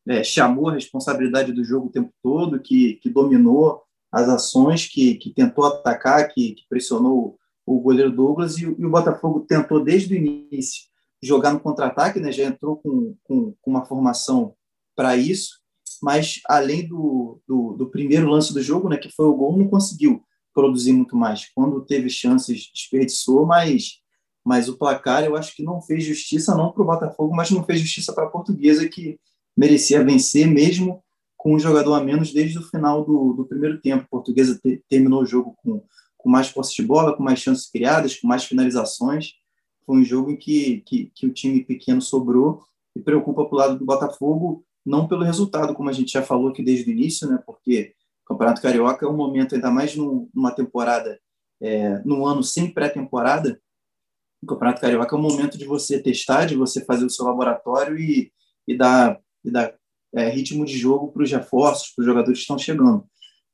é, 0.09 0.25
chamou 0.25 0.69
a 0.69 0.75
responsabilidade 0.75 1.53
do 1.53 1.65
jogo 1.65 1.87
o 1.87 1.93
tempo 1.93 2.13
todo, 2.23 2.61
que, 2.61 2.95
que 2.95 3.09
dominou 3.09 3.83
as 4.11 4.29
ações, 4.29 4.87
que, 4.87 5.15
que 5.15 5.31
tentou 5.31 5.65
atacar, 5.65 6.29
que, 6.29 6.53
que 6.53 6.65
pressionou 6.69 7.39
o, 7.65 7.81
goleiro 7.81 8.11
Douglas 8.11 8.59
e, 8.59 8.65
e, 8.65 8.85
o 8.85 8.91
Botafogo 8.91 9.41
tentou 9.41 9.83
desde 9.83 10.15
o 10.15 10.17
início 10.17 10.83
jogar 11.23 11.53
no 11.53 11.61
contra-ataque, 11.61 12.19
né? 12.19 12.33
Já 12.33 12.45
entrou 12.45 12.77
com, 12.77 13.15
com, 13.23 13.55
com 13.61 13.71
uma 13.71 13.85
formação 13.85 14.55
para 14.95 15.17
isso 15.17 15.63
mas 16.03 16.41
além 16.49 16.87
do, 16.87 17.41
do, 17.47 17.75
do, 17.75 17.89
primeiro 17.89 18.29
lance 18.29 18.53
do 18.53 18.61
jogo, 18.61 18.89
né, 18.89 18.97
que 18.97 19.09
foi 19.09 19.27
o 19.27 19.37
gol, 19.37 19.57
não 19.57 19.69
conseguiu 19.69 20.25
produzir 20.53 20.93
muito 20.93 21.17
mais. 21.17 21.49
Quando 21.55 21.81
teve 21.81 22.11
chances, 22.11 22.69
desperdiçou, 22.75 23.47
mas, 23.47 24.01
mas 24.45 24.69
o 24.69 24.77
placar 24.77 25.23
eu 25.23 25.37
acho 25.37 25.55
que 25.55 25.63
não 25.63 25.81
fez 25.81 26.03
justiça 26.03 26.57
não 26.57 26.73
para 26.73 26.83
o 26.83 26.87
Botafogo, 26.87 27.35
mas 27.35 27.53
não 27.53 27.63
fez 27.63 27.81
justiça 27.81 28.13
para 28.13 28.25
a 28.25 28.31
Portuguesa, 28.31 28.89
que 28.89 29.17
merecia 29.57 30.05
vencer 30.05 30.47
mesmo 30.47 31.03
com 31.37 31.55
um 31.55 31.59
jogador 31.59 31.95
a 31.95 32.01
menos 32.01 32.33
desde 32.33 32.59
o 32.59 32.63
final 32.63 33.05
do, 33.05 33.33
do 33.33 33.45
primeiro 33.45 33.81
tempo. 33.81 34.05
A 34.05 34.09
Portuguesa 34.09 34.59
te, 34.63 34.83
terminou 34.89 35.23
o 35.23 35.27
jogo 35.27 35.57
com, 35.63 35.83
com 36.17 36.31
mais 36.31 36.51
posse 36.51 36.75
de 36.75 36.83
bola, 36.83 37.17
com 37.17 37.23
mais 37.23 37.41
chances 37.41 37.69
criadas, 37.69 38.17
com 38.17 38.29
mais 38.29 38.45
finalizações. 38.45 39.35
Foi 39.85 39.99
um 39.99 40.05
jogo 40.05 40.31
em 40.31 40.37
que, 40.37 40.83
que, 40.87 41.11
que 41.15 41.27
o 41.27 41.33
time 41.33 41.65
pequeno 41.65 42.01
sobrou 42.01 42.63
e 42.95 43.01
preocupa 43.01 43.45
para 43.45 43.55
o 43.55 43.59
lado 43.59 43.79
do 43.79 43.85
Botafogo, 43.85 44.65
não 44.85 45.09
pelo 45.09 45.25
resultado, 45.25 45.75
como 45.75 45.89
a 45.89 45.93
gente 45.93 46.13
já 46.13 46.23
falou 46.23 46.49
aqui 46.49 46.63
desde 46.63 46.89
o 46.89 46.93
início, 46.93 47.29
né? 47.29 47.39
porque 47.45 47.95
o 48.25 48.29
Campeonato 48.29 48.63
Carioca 48.63 49.05
é 49.05 49.09
um 49.09 49.17
momento, 49.17 49.55
ainda 49.55 49.71
mais 49.71 49.97
numa 49.97 50.53
temporada, 50.53 51.19
é, 51.61 52.01
num 52.05 52.27
ano 52.27 52.43
sem 52.43 52.71
pré-temporada, 52.71 53.61
o 54.43 54.47
Campeonato 54.47 54.81
Carioca 54.81 55.15
é 55.15 55.19
um 55.19 55.23
momento 55.23 55.57
de 55.57 55.65
você 55.65 56.01
testar, 56.01 56.47
de 56.47 56.57
você 56.57 56.85
fazer 56.85 57.05
o 57.05 57.11
seu 57.11 57.25
laboratório 57.25 57.97
e, 57.97 58.33
e 58.67 58.77
dar, 58.77 59.19
e 59.45 59.51
dar 59.51 59.75
é, 60.15 60.29
ritmo 60.29 60.65
de 60.65 60.77
jogo 60.77 61.11
para 61.11 61.23
os 61.23 61.31
reforços, 61.31 61.91
para 61.95 62.03
os 62.03 62.07
jogadores 62.07 62.39
que 62.39 62.43
estão 62.43 62.59
chegando. 62.59 63.05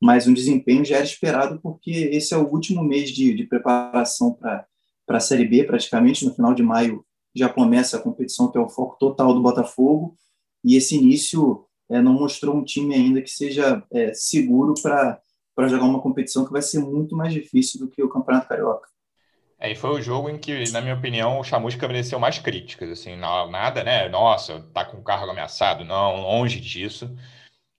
Mas 0.01 0.27
um 0.27 0.35
desempenho 0.35 0.85
já 0.85 0.97
era 0.97 1.05
esperado, 1.05 1.61
porque 1.61 1.91
esse 1.91 2.33
é 2.33 2.37
o 2.37 2.47
último 2.47 2.83
mês 2.85 3.11
de, 3.11 3.35
de 3.35 3.45
preparação 3.45 4.33
para 4.33 4.67
a 5.09 5.21
Série 5.21 5.47
B, 5.47 5.65
praticamente. 5.65 6.25
No 6.25 6.35
final 6.35 6.55
de 6.55 6.63
maio 6.63 7.05
já 7.35 7.49
começa 7.49 7.97
a 7.97 8.01
competição, 8.01 8.51
que 8.51 8.59
é 8.59 8.61
o 8.61 8.69
foco 8.69 8.97
total 8.99 9.35
do 9.35 9.43
Botafogo. 9.43 10.17
E 10.65 10.77
esse 10.77 10.97
início 10.97 11.65
é, 11.91 12.01
não 12.01 12.13
mostrou 12.13 12.57
um 12.57 12.65
time 12.65 12.95
ainda 12.95 13.23
que 13.23 13.31
seja 13.31 13.83
é, 13.93 14.13
seguro 14.15 14.75
para 14.83 15.21
jogar 15.69 15.85
uma 15.85 16.01
competição 16.01 16.45
que 16.45 16.53
vai 16.53 16.63
ser 16.63 16.81
muito 16.81 17.17
mais 17.17 17.33
difícil 17.33 17.81
do 17.81 17.89
que 17.89 18.03
o 18.03 18.09
Campeonato 18.09 18.49
Carioca. 18.49 18.89
E 19.61 19.75
foi 19.75 19.91
o 19.91 20.01
jogo 20.01 20.31
em 20.31 20.39
que, 20.39 20.71
na 20.71 20.81
minha 20.81 20.95
opinião, 20.95 21.41
o 21.41 21.45
Chamusca 21.45 21.89
mereceu 21.89 22.19
mais 22.21 22.39
críticas, 22.39 22.91
assim, 22.91 23.17
nada, 23.17 23.83
né? 23.83 24.09
Nossa, 24.09 24.63
tá 24.73 24.85
com 24.85 24.99
o 24.99 25.03
carro 25.03 25.29
ameaçado, 25.29 25.85
não, 25.85 26.23
longe 26.23 26.61
disso. 26.61 27.13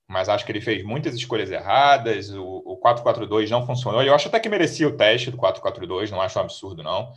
Mas 0.07 0.27
acho 0.27 0.45
que 0.45 0.51
ele 0.51 0.59
fez 0.59 0.83
muitas 0.83 1.15
escolhas 1.15 1.51
erradas, 1.51 2.31
o, 2.31 2.43
o 2.65 2.81
4-4-2 2.81 3.49
não 3.49 3.65
funcionou. 3.65 4.03
Eu 4.03 4.13
acho 4.13 4.27
até 4.27 4.39
que 4.39 4.49
merecia 4.49 4.87
o 4.87 4.97
teste 4.97 5.31
do 5.31 5.37
4-4-2, 5.37 6.09
não 6.09 6.21
acho 6.21 6.37
um 6.39 6.41
absurdo, 6.41 6.83
não. 6.83 7.13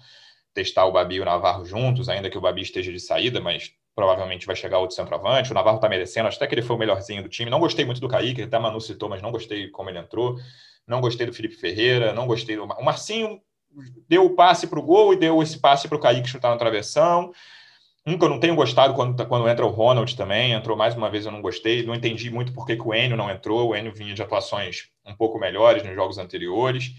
Testar 0.54 0.84
o 0.86 0.92
Babi 0.92 1.16
e 1.16 1.20
o 1.20 1.24
Navarro 1.24 1.64
juntos, 1.64 2.08
ainda 2.08 2.30
que 2.30 2.38
o 2.38 2.40
Babi 2.40 2.62
esteja 2.62 2.92
de 2.92 3.00
saída, 3.00 3.40
mas 3.40 3.72
provavelmente 3.96 4.46
vai 4.46 4.54
chegar 4.54 4.78
outro 4.78 4.94
centroavante. 4.94 5.50
O 5.50 5.54
Navarro 5.54 5.80
tá 5.80 5.88
merecendo, 5.88 6.28
acho 6.28 6.36
até 6.36 6.46
que 6.46 6.54
ele 6.54 6.62
foi 6.62 6.76
o 6.76 6.78
melhorzinho 6.78 7.22
do 7.22 7.28
time. 7.28 7.50
Não 7.50 7.60
gostei 7.60 7.84
muito 7.84 8.00
do 8.00 8.08
Kaique, 8.08 8.42
até 8.42 8.58
Manu 8.58 8.80
citou, 8.80 9.08
mas 9.08 9.22
não 9.22 9.32
gostei 9.32 9.68
como 9.70 9.90
ele 9.90 9.98
entrou. 9.98 10.36
Não 10.86 11.00
gostei 11.00 11.26
do 11.26 11.32
Felipe 11.32 11.56
Ferreira, 11.56 12.12
não 12.12 12.26
gostei 12.26 12.56
do. 12.56 12.64
O 12.64 12.84
Marcinho 12.84 13.40
deu 14.08 14.26
o 14.26 14.34
passe 14.34 14.66
para 14.66 14.78
o 14.78 14.82
gol 14.82 15.12
e 15.12 15.16
deu 15.16 15.42
esse 15.42 15.58
passe 15.58 15.88
para 15.88 15.96
o 15.96 16.00
Kaique 16.00 16.28
chutar 16.28 16.50
na 16.50 16.56
travessão. 16.56 17.32
Um 18.04 18.18
que 18.18 18.24
eu 18.24 18.28
não 18.28 18.40
tenho 18.40 18.56
gostado 18.56 18.94
quando, 18.94 19.26
quando 19.26 19.48
entra 19.48 19.64
o 19.64 19.70
Ronald 19.70 20.16
também, 20.16 20.52
entrou 20.52 20.76
mais 20.76 20.96
uma 20.96 21.08
vez, 21.08 21.24
eu 21.24 21.30
não 21.30 21.40
gostei, 21.40 21.84
não 21.84 21.94
entendi 21.94 22.30
muito 22.30 22.52
por 22.52 22.66
que, 22.66 22.74
que 22.74 22.82
o 22.82 22.92
Enio 22.92 23.16
não 23.16 23.30
entrou, 23.30 23.68
o 23.68 23.76
Enio 23.76 23.94
vinha 23.94 24.12
de 24.12 24.20
atuações 24.20 24.88
um 25.06 25.14
pouco 25.14 25.38
melhores 25.38 25.84
nos 25.84 25.94
jogos 25.94 26.18
anteriores. 26.18 26.90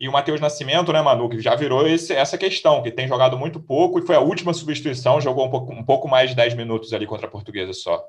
E 0.00 0.08
o 0.08 0.12
Matheus 0.12 0.40
Nascimento, 0.40 0.92
né, 0.92 1.00
Manu, 1.00 1.28
que 1.28 1.40
já 1.40 1.54
virou 1.54 1.86
esse, 1.86 2.12
essa 2.12 2.36
questão, 2.36 2.82
que 2.82 2.90
tem 2.90 3.08
jogado 3.08 3.36
muito 3.36 3.60
pouco 3.60 3.98
e 3.98 4.02
foi 4.02 4.14
a 4.14 4.20
última 4.20 4.52
substituição, 4.52 5.20
jogou 5.20 5.46
um 5.46 5.50
pouco, 5.50 5.72
um 5.72 5.84
pouco 5.84 6.08
mais 6.08 6.30
de 6.30 6.36
10 6.36 6.54
minutos 6.54 6.92
ali 6.92 7.06
contra 7.06 7.26
a 7.26 7.30
Portuguesa 7.30 7.72
só. 7.72 8.02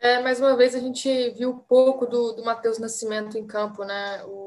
É, 0.00 0.22
mais 0.22 0.38
uma 0.38 0.56
vez 0.56 0.74
a 0.74 0.78
gente 0.78 1.30
viu 1.30 1.54
pouco 1.68 2.06
do, 2.06 2.32
do 2.32 2.44
Matheus 2.44 2.78
Nascimento 2.78 3.36
em 3.38 3.46
campo, 3.46 3.84
né? 3.84 4.22
O 4.24 4.45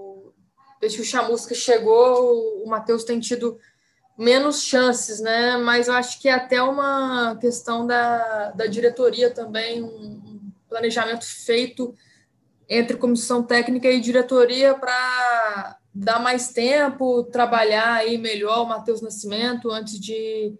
desde 0.79 0.97
que 0.97 1.03
o 1.03 1.05
Chamusca 1.05 1.53
chegou, 1.53 2.63
o 2.63 2.67
Matheus 2.67 3.03
tem 3.03 3.19
tido 3.19 3.59
menos 4.17 4.63
chances, 4.63 5.19
né? 5.19 5.57
Mas 5.57 5.87
eu 5.87 5.93
acho 5.93 6.19
que 6.21 6.27
é 6.27 6.33
até 6.33 6.61
uma 6.61 7.37
questão 7.37 7.87
da, 7.87 8.51
da 8.51 8.65
diretoria 8.65 9.29
também, 9.29 9.83
um 9.83 10.51
planejamento 10.67 11.25
feito 11.25 11.95
entre 12.67 12.97
comissão 12.97 13.41
técnica 13.41 13.89
e 13.89 13.99
diretoria 13.99 14.75
para 14.75 15.77
dar 15.93 16.19
mais 16.19 16.53
tempo, 16.53 17.23
trabalhar 17.23 17.95
aí 17.95 18.17
melhor 18.17 18.63
o 18.63 18.69
Matheus 18.69 19.01
Nascimento 19.01 19.71
antes 19.71 19.99
de 19.99 20.53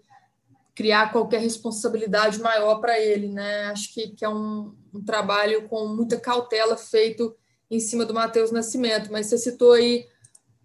criar 0.74 1.12
qualquer 1.12 1.40
responsabilidade 1.40 2.40
maior 2.40 2.80
para 2.80 2.98
ele, 2.98 3.28
né? 3.28 3.66
Acho 3.66 3.92
que, 3.92 4.08
que 4.08 4.24
é 4.24 4.28
um, 4.28 4.74
um 4.92 5.04
trabalho 5.04 5.68
com 5.68 5.86
muita 5.86 6.18
cautela 6.18 6.76
feito 6.76 7.36
em 7.70 7.78
cima 7.78 8.04
do 8.04 8.12
Matheus 8.12 8.50
Nascimento, 8.50 9.12
mas 9.12 9.26
você 9.26 9.38
citou 9.38 9.72
aí 9.72 10.06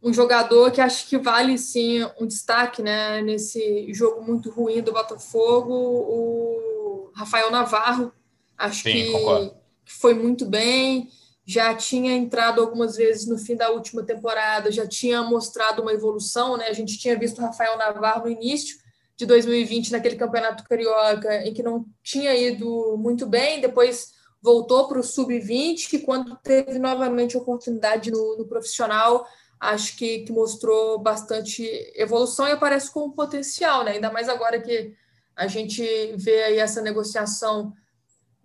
um 0.02 0.14
jogador 0.14 0.72
que 0.72 0.82
acho 0.82 1.08
que 1.08 1.18
vale 1.18 1.58
sim 1.58 2.04
um 2.20 2.26
destaque 2.26 2.82
né, 2.82 3.22
nesse 3.22 3.92
jogo 3.94 4.22
muito 4.22 4.50
ruim 4.50 4.82
do 4.82 4.92
Botafogo, 4.92 5.74
o 5.74 7.12
Rafael 7.16 7.52
Navarro. 7.52 8.12
Acho 8.58 8.84
sim, 8.84 8.92
que, 8.92 9.52
que 9.86 9.94
foi 9.94 10.14
muito 10.14 10.46
bem, 10.46 11.10
já 11.46 11.76
tinha 11.76 12.14
entrado 12.14 12.62
algumas 12.62 12.96
vezes 12.96 13.28
no 13.28 13.38
fim 13.38 13.56
da 13.56 13.70
última 13.70 14.04
temporada, 14.04 14.72
já 14.72 14.88
tinha 14.88 15.22
mostrado 15.22 15.82
uma 15.82 15.94
evolução, 15.94 16.58
né? 16.58 16.68
A 16.68 16.74
gente 16.74 16.98
tinha 16.98 17.18
visto 17.18 17.40
o 17.40 17.42
Rafael 17.42 17.78
Navarro 17.78 18.26
no 18.26 18.32
início 18.32 18.78
de 19.18 19.26
2020, 19.26 19.92
naquele 19.92 20.16
campeonato 20.16 20.64
carioca, 20.64 21.46
em 21.46 21.54
que 21.54 21.64
não 21.64 21.86
tinha 22.04 22.36
ido 22.36 22.98
muito 22.98 23.26
bem, 23.26 23.62
depois 23.62 24.15
voltou 24.46 24.88
para 24.88 25.00
o 25.00 25.04
sub-20, 25.04 25.94
e 25.94 26.00
quando 26.00 26.36
teve 26.36 26.78
novamente 26.78 27.36
oportunidade 27.36 28.12
no, 28.12 28.38
no 28.38 28.46
profissional, 28.46 29.28
acho 29.60 29.98
que, 29.98 30.20
que, 30.20 30.32
mostrou 30.32 31.00
bastante 31.00 31.64
evolução 31.96 32.48
e 32.48 32.52
aparece 32.52 32.92
com 32.92 33.10
potencial, 33.10 33.84
né? 33.84 33.94
Ainda 33.94 34.12
mais 34.12 34.30
agora 34.30 34.62
que 34.62 34.94
a 35.36 35.48
gente 35.48 35.84
vê 36.16 36.44
aí 36.44 36.60
essa 36.60 36.80
negociação 36.80 37.74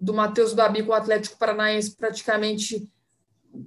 do 0.00 0.14
Matheus 0.14 0.54
Babi 0.54 0.82
com 0.82 0.92
o 0.92 0.94
Atlético 0.94 1.36
Paranaense 1.36 1.94
praticamente 1.94 2.90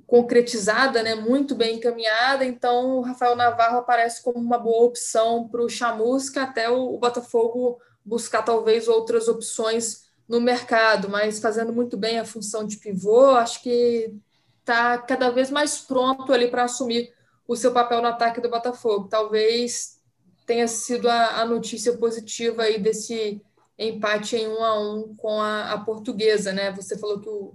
concretizada, 0.07 1.03
né? 1.03 1.13
Muito 1.13 1.53
bem 1.53 1.75
encaminhada. 1.75 2.43
Então, 2.43 2.97
o 2.97 3.01
Rafael 3.01 3.36
Navarro 3.36 3.77
aparece 3.77 4.23
como 4.23 4.39
uma 4.39 4.57
boa 4.57 4.86
opção 4.86 5.47
para 5.47 5.61
o 5.61 5.69
Chamusca, 5.69 6.41
até 6.41 6.67
o, 6.67 6.95
o 6.95 6.97
Botafogo 6.97 7.79
buscar 8.03 8.41
talvez 8.41 8.88
outras 8.88 9.27
opções 9.27 10.02
no 10.28 10.39
mercado, 10.39 11.09
mas 11.09 11.39
fazendo 11.39 11.74
muito 11.74 11.97
bem 11.97 12.19
a 12.19 12.26
função 12.26 12.65
de 12.65 12.78
pivô, 12.78 13.32
acho 13.32 13.61
que 13.61 14.13
está 14.59 14.97
cada 14.97 15.30
vez 15.30 15.51
mais 15.51 15.80
pronto 15.80 16.32
ali 16.32 16.47
para 16.47 16.63
assumir 16.63 17.13
o 17.47 17.55
seu 17.55 17.71
papel 17.71 18.01
no 18.01 18.07
ataque 18.07 18.39
do 18.39 18.49
Botafogo. 18.49 19.07
Talvez 19.09 19.99
tenha 20.45 20.67
sido 20.67 21.09
a, 21.09 21.41
a 21.41 21.45
notícia 21.45 21.93
positiva 21.97 22.63
aí 22.63 22.80
desse 22.80 23.41
empate 23.78 24.36
em 24.36 24.47
um 24.47 24.63
a 24.63 24.80
um 24.80 25.15
com 25.15 25.41
a, 25.41 25.74
a 25.74 25.78
portuguesa, 25.80 26.53
né? 26.53 26.71
Você 26.71 26.97
falou 26.97 27.19
que 27.19 27.30
o 27.30 27.53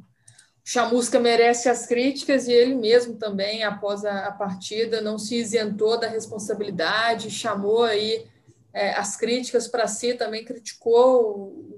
Chamusca 0.65 1.19
merece 1.19 1.69
as 1.69 1.87
críticas 1.87 2.47
e 2.47 2.53
ele 2.53 2.75
mesmo 2.75 3.17
também, 3.17 3.65
após 3.65 4.05
a, 4.05 4.27
a 4.27 4.33
partida, 4.33 5.01
não 5.01 5.19
se 5.19 5.37
isentou 5.37 5.99
da 5.99 6.09
responsabilidade, 6.09 7.31
chamou 7.31 7.85
aí 7.85 8.27
é, 8.75 8.93
as 8.93 9.17
críticas 9.17 9.67
para 9.67 9.87
si, 9.87 10.13
também 10.15 10.45
criticou 10.45 11.78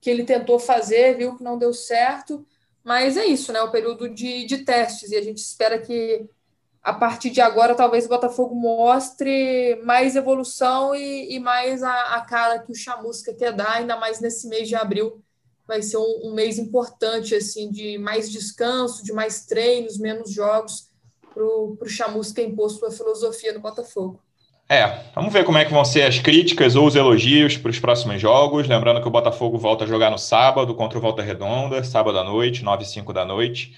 que 0.00 0.08
ele 0.08 0.24
tentou 0.24 0.58
fazer, 0.58 1.16
viu 1.16 1.36
que 1.36 1.44
não 1.44 1.58
deu 1.58 1.74
certo, 1.74 2.46
mas 2.82 3.16
é 3.16 3.26
isso, 3.26 3.52
né? 3.52 3.60
O 3.62 3.70
período 3.70 4.08
de, 4.08 4.46
de 4.46 4.58
testes, 4.58 5.10
e 5.10 5.16
a 5.16 5.22
gente 5.22 5.38
espera 5.38 5.78
que 5.78 6.28
a 6.82 6.94
partir 6.94 7.30
de 7.30 7.40
agora, 7.40 7.74
talvez 7.74 8.06
o 8.06 8.08
Botafogo 8.08 8.54
mostre 8.54 9.78
mais 9.84 10.16
evolução 10.16 10.94
e, 10.94 11.34
e 11.34 11.38
mais 11.38 11.82
a, 11.82 12.14
a, 12.14 12.20
cara 12.22 12.58
que 12.58 12.72
o 12.72 12.74
Chamusca 12.74 13.34
quer 13.34 13.52
dar, 13.52 13.76
ainda 13.76 13.96
mais 13.96 14.20
nesse 14.20 14.48
mês 14.48 14.66
de 14.66 14.74
abril. 14.74 15.22
Vai 15.66 15.82
ser 15.82 15.98
um, 15.98 16.20
um 16.24 16.34
mês 16.34 16.58
importante, 16.58 17.34
assim, 17.34 17.70
de 17.70 17.98
mais 17.98 18.30
descanso, 18.30 19.04
de 19.04 19.12
mais 19.12 19.44
treinos, 19.44 19.98
menos 19.98 20.32
jogos, 20.32 20.88
para 21.34 21.44
o 21.44 21.86
Chamusca 21.86 22.40
impor 22.40 22.70
sua 22.70 22.90
filosofia 22.90 23.52
no 23.52 23.60
Botafogo. 23.60 24.20
É, 24.72 24.86
vamos 25.16 25.32
ver 25.32 25.44
como 25.44 25.58
é 25.58 25.64
que 25.64 25.72
vão 25.72 25.84
ser 25.84 26.02
as 26.02 26.20
críticas 26.20 26.76
ou 26.76 26.86
os 26.86 26.94
elogios 26.94 27.56
para 27.56 27.72
os 27.72 27.80
próximos 27.80 28.20
jogos. 28.20 28.68
Lembrando 28.68 29.02
que 29.02 29.08
o 29.08 29.10
Botafogo 29.10 29.58
volta 29.58 29.82
a 29.82 29.86
jogar 29.86 30.12
no 30.12 30.18
sábado 30.18 30.76
contra 30.76 30.96
o 30.96 31.00
Volta 31.00 31.22
Redonda, 31.22 31.82
sábado 31.82 32.16
à 32.16 32.22
noite, 32.22 32.62
9 32.62 32.84
e 32.84 32.86
5 32.86 33.12
da 33.12 33.24
noite. 33.24 33.76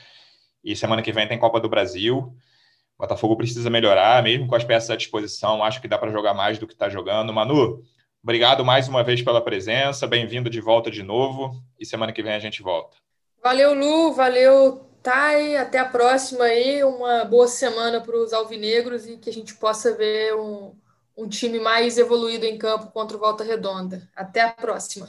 E 0.63 0.77
semana 0.77 1.01
que 1.01 1.11
vem 1.11 1.27
tem 1.27 1.39
Copa 1.39 1.59
do 1.59 1.67
Brasil. 1.67 2.19
O 2.19 3.03
Botafogo 3.03 3.39
precisa 3.39 3.71
melhorar, 3.71 4.23
mesmo 4.23 4.47
com 4.47 4.55
as 4.55 4.65
peças 4.65 4.91
à 4.91 4.95
disposição. 4.95 5.65
Acho 5.65 5.81
que 5.81 5.89
dá 5.89 5.97
para 5.97 6.13
jogar 6.13 6.35
mais 6.35 6.59
do 6.59 6.67
que 6.67 6.75
está 6.75 6.91
jogando. 6.91 7.33
Manu, 7.33 7.83
obrigado 8.23 8.63
mais 8.63 8.87
uma 8.87 9.03
vez 9.03 9.23
pela 9.23 9.41
presença. 9.41 10.07
Bem-vindo 10.07 10.51
de 10.51 10.61
volta 10.61 10.91
de 10.91 11.03
novo. 11.03 11.59
E 11.81 11.87
semana 11.87 12.13
que 12.13 12.23
vem 12.23 12.35
a 12.35 12.39
gente 12.39 12.63
volta. 12.63 12.99
Valeu, 13.43 13.73
Lu. 13.73 14.13
Valeu, 14.13 14.91
Thay. 15.03 15.57
Até 15.57 15.79
a 15.79 15.87
próxima 15.87 16.45
aí. 16.45 16.85
Uma 16.85 17.25
boa 17.25 17.49
semana 17.49 17.99
para 17.99 18.15
os 18.15 18.35
alvinegros 18.35 19.09
e 19.09 19.17
que 19.17 19.31
a 19.31 19.33
gente 19.33 19.55
possa 19.55 19.97
ver 19.97 20.35
um, 20.35 20.75
um 21.17 21.29
time 21.29 21.59
mais 21.59 21.99
evoluído 21.99 22.45
em 22.45 22.57
campo 22.59 22.91
contra 22.93 23.17
o 23.17 23.21
Volta 23.21 23.45
Redonda. 23.45 24.09
Até 24.15 24.41
a 24.41 24.51
próxima. 24.51 25.09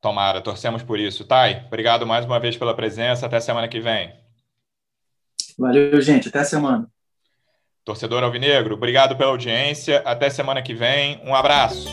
Tomara, 0.00 0.40
torcemos 0.40 0.82
por 0.82 0.98
isso. 0.98 1.24
Thay, 1.24 1.64
obrigado 1.66 2.06
mais 2.06 2.24
uma 2.26 2.38
vez 2.38 2.56
pela 2.56 2.74
presença. 2.74 3.26
Até 3.26 3.40
semana 3.40 3.68
que 3.68 3.80
vem. 3.80 4.14
Valeu, 5.58 6.00
gente. 6.00 6.28
Até 6.28 6.40
a 6.40 6.44
semana. 6.44 6.88
Torcedor 7.84 8.22
Alvinegro, 8.22 8.74
obrigado 8.74 9.16
pela 9.16 9.30
audiência. 9.30 10.02
Até 10.04 10.30
semana 10.30 10.62
que 10.62 10.74
vem. 10.74 11.20
Um 11.24 11.34
abraço. 11.34 11.88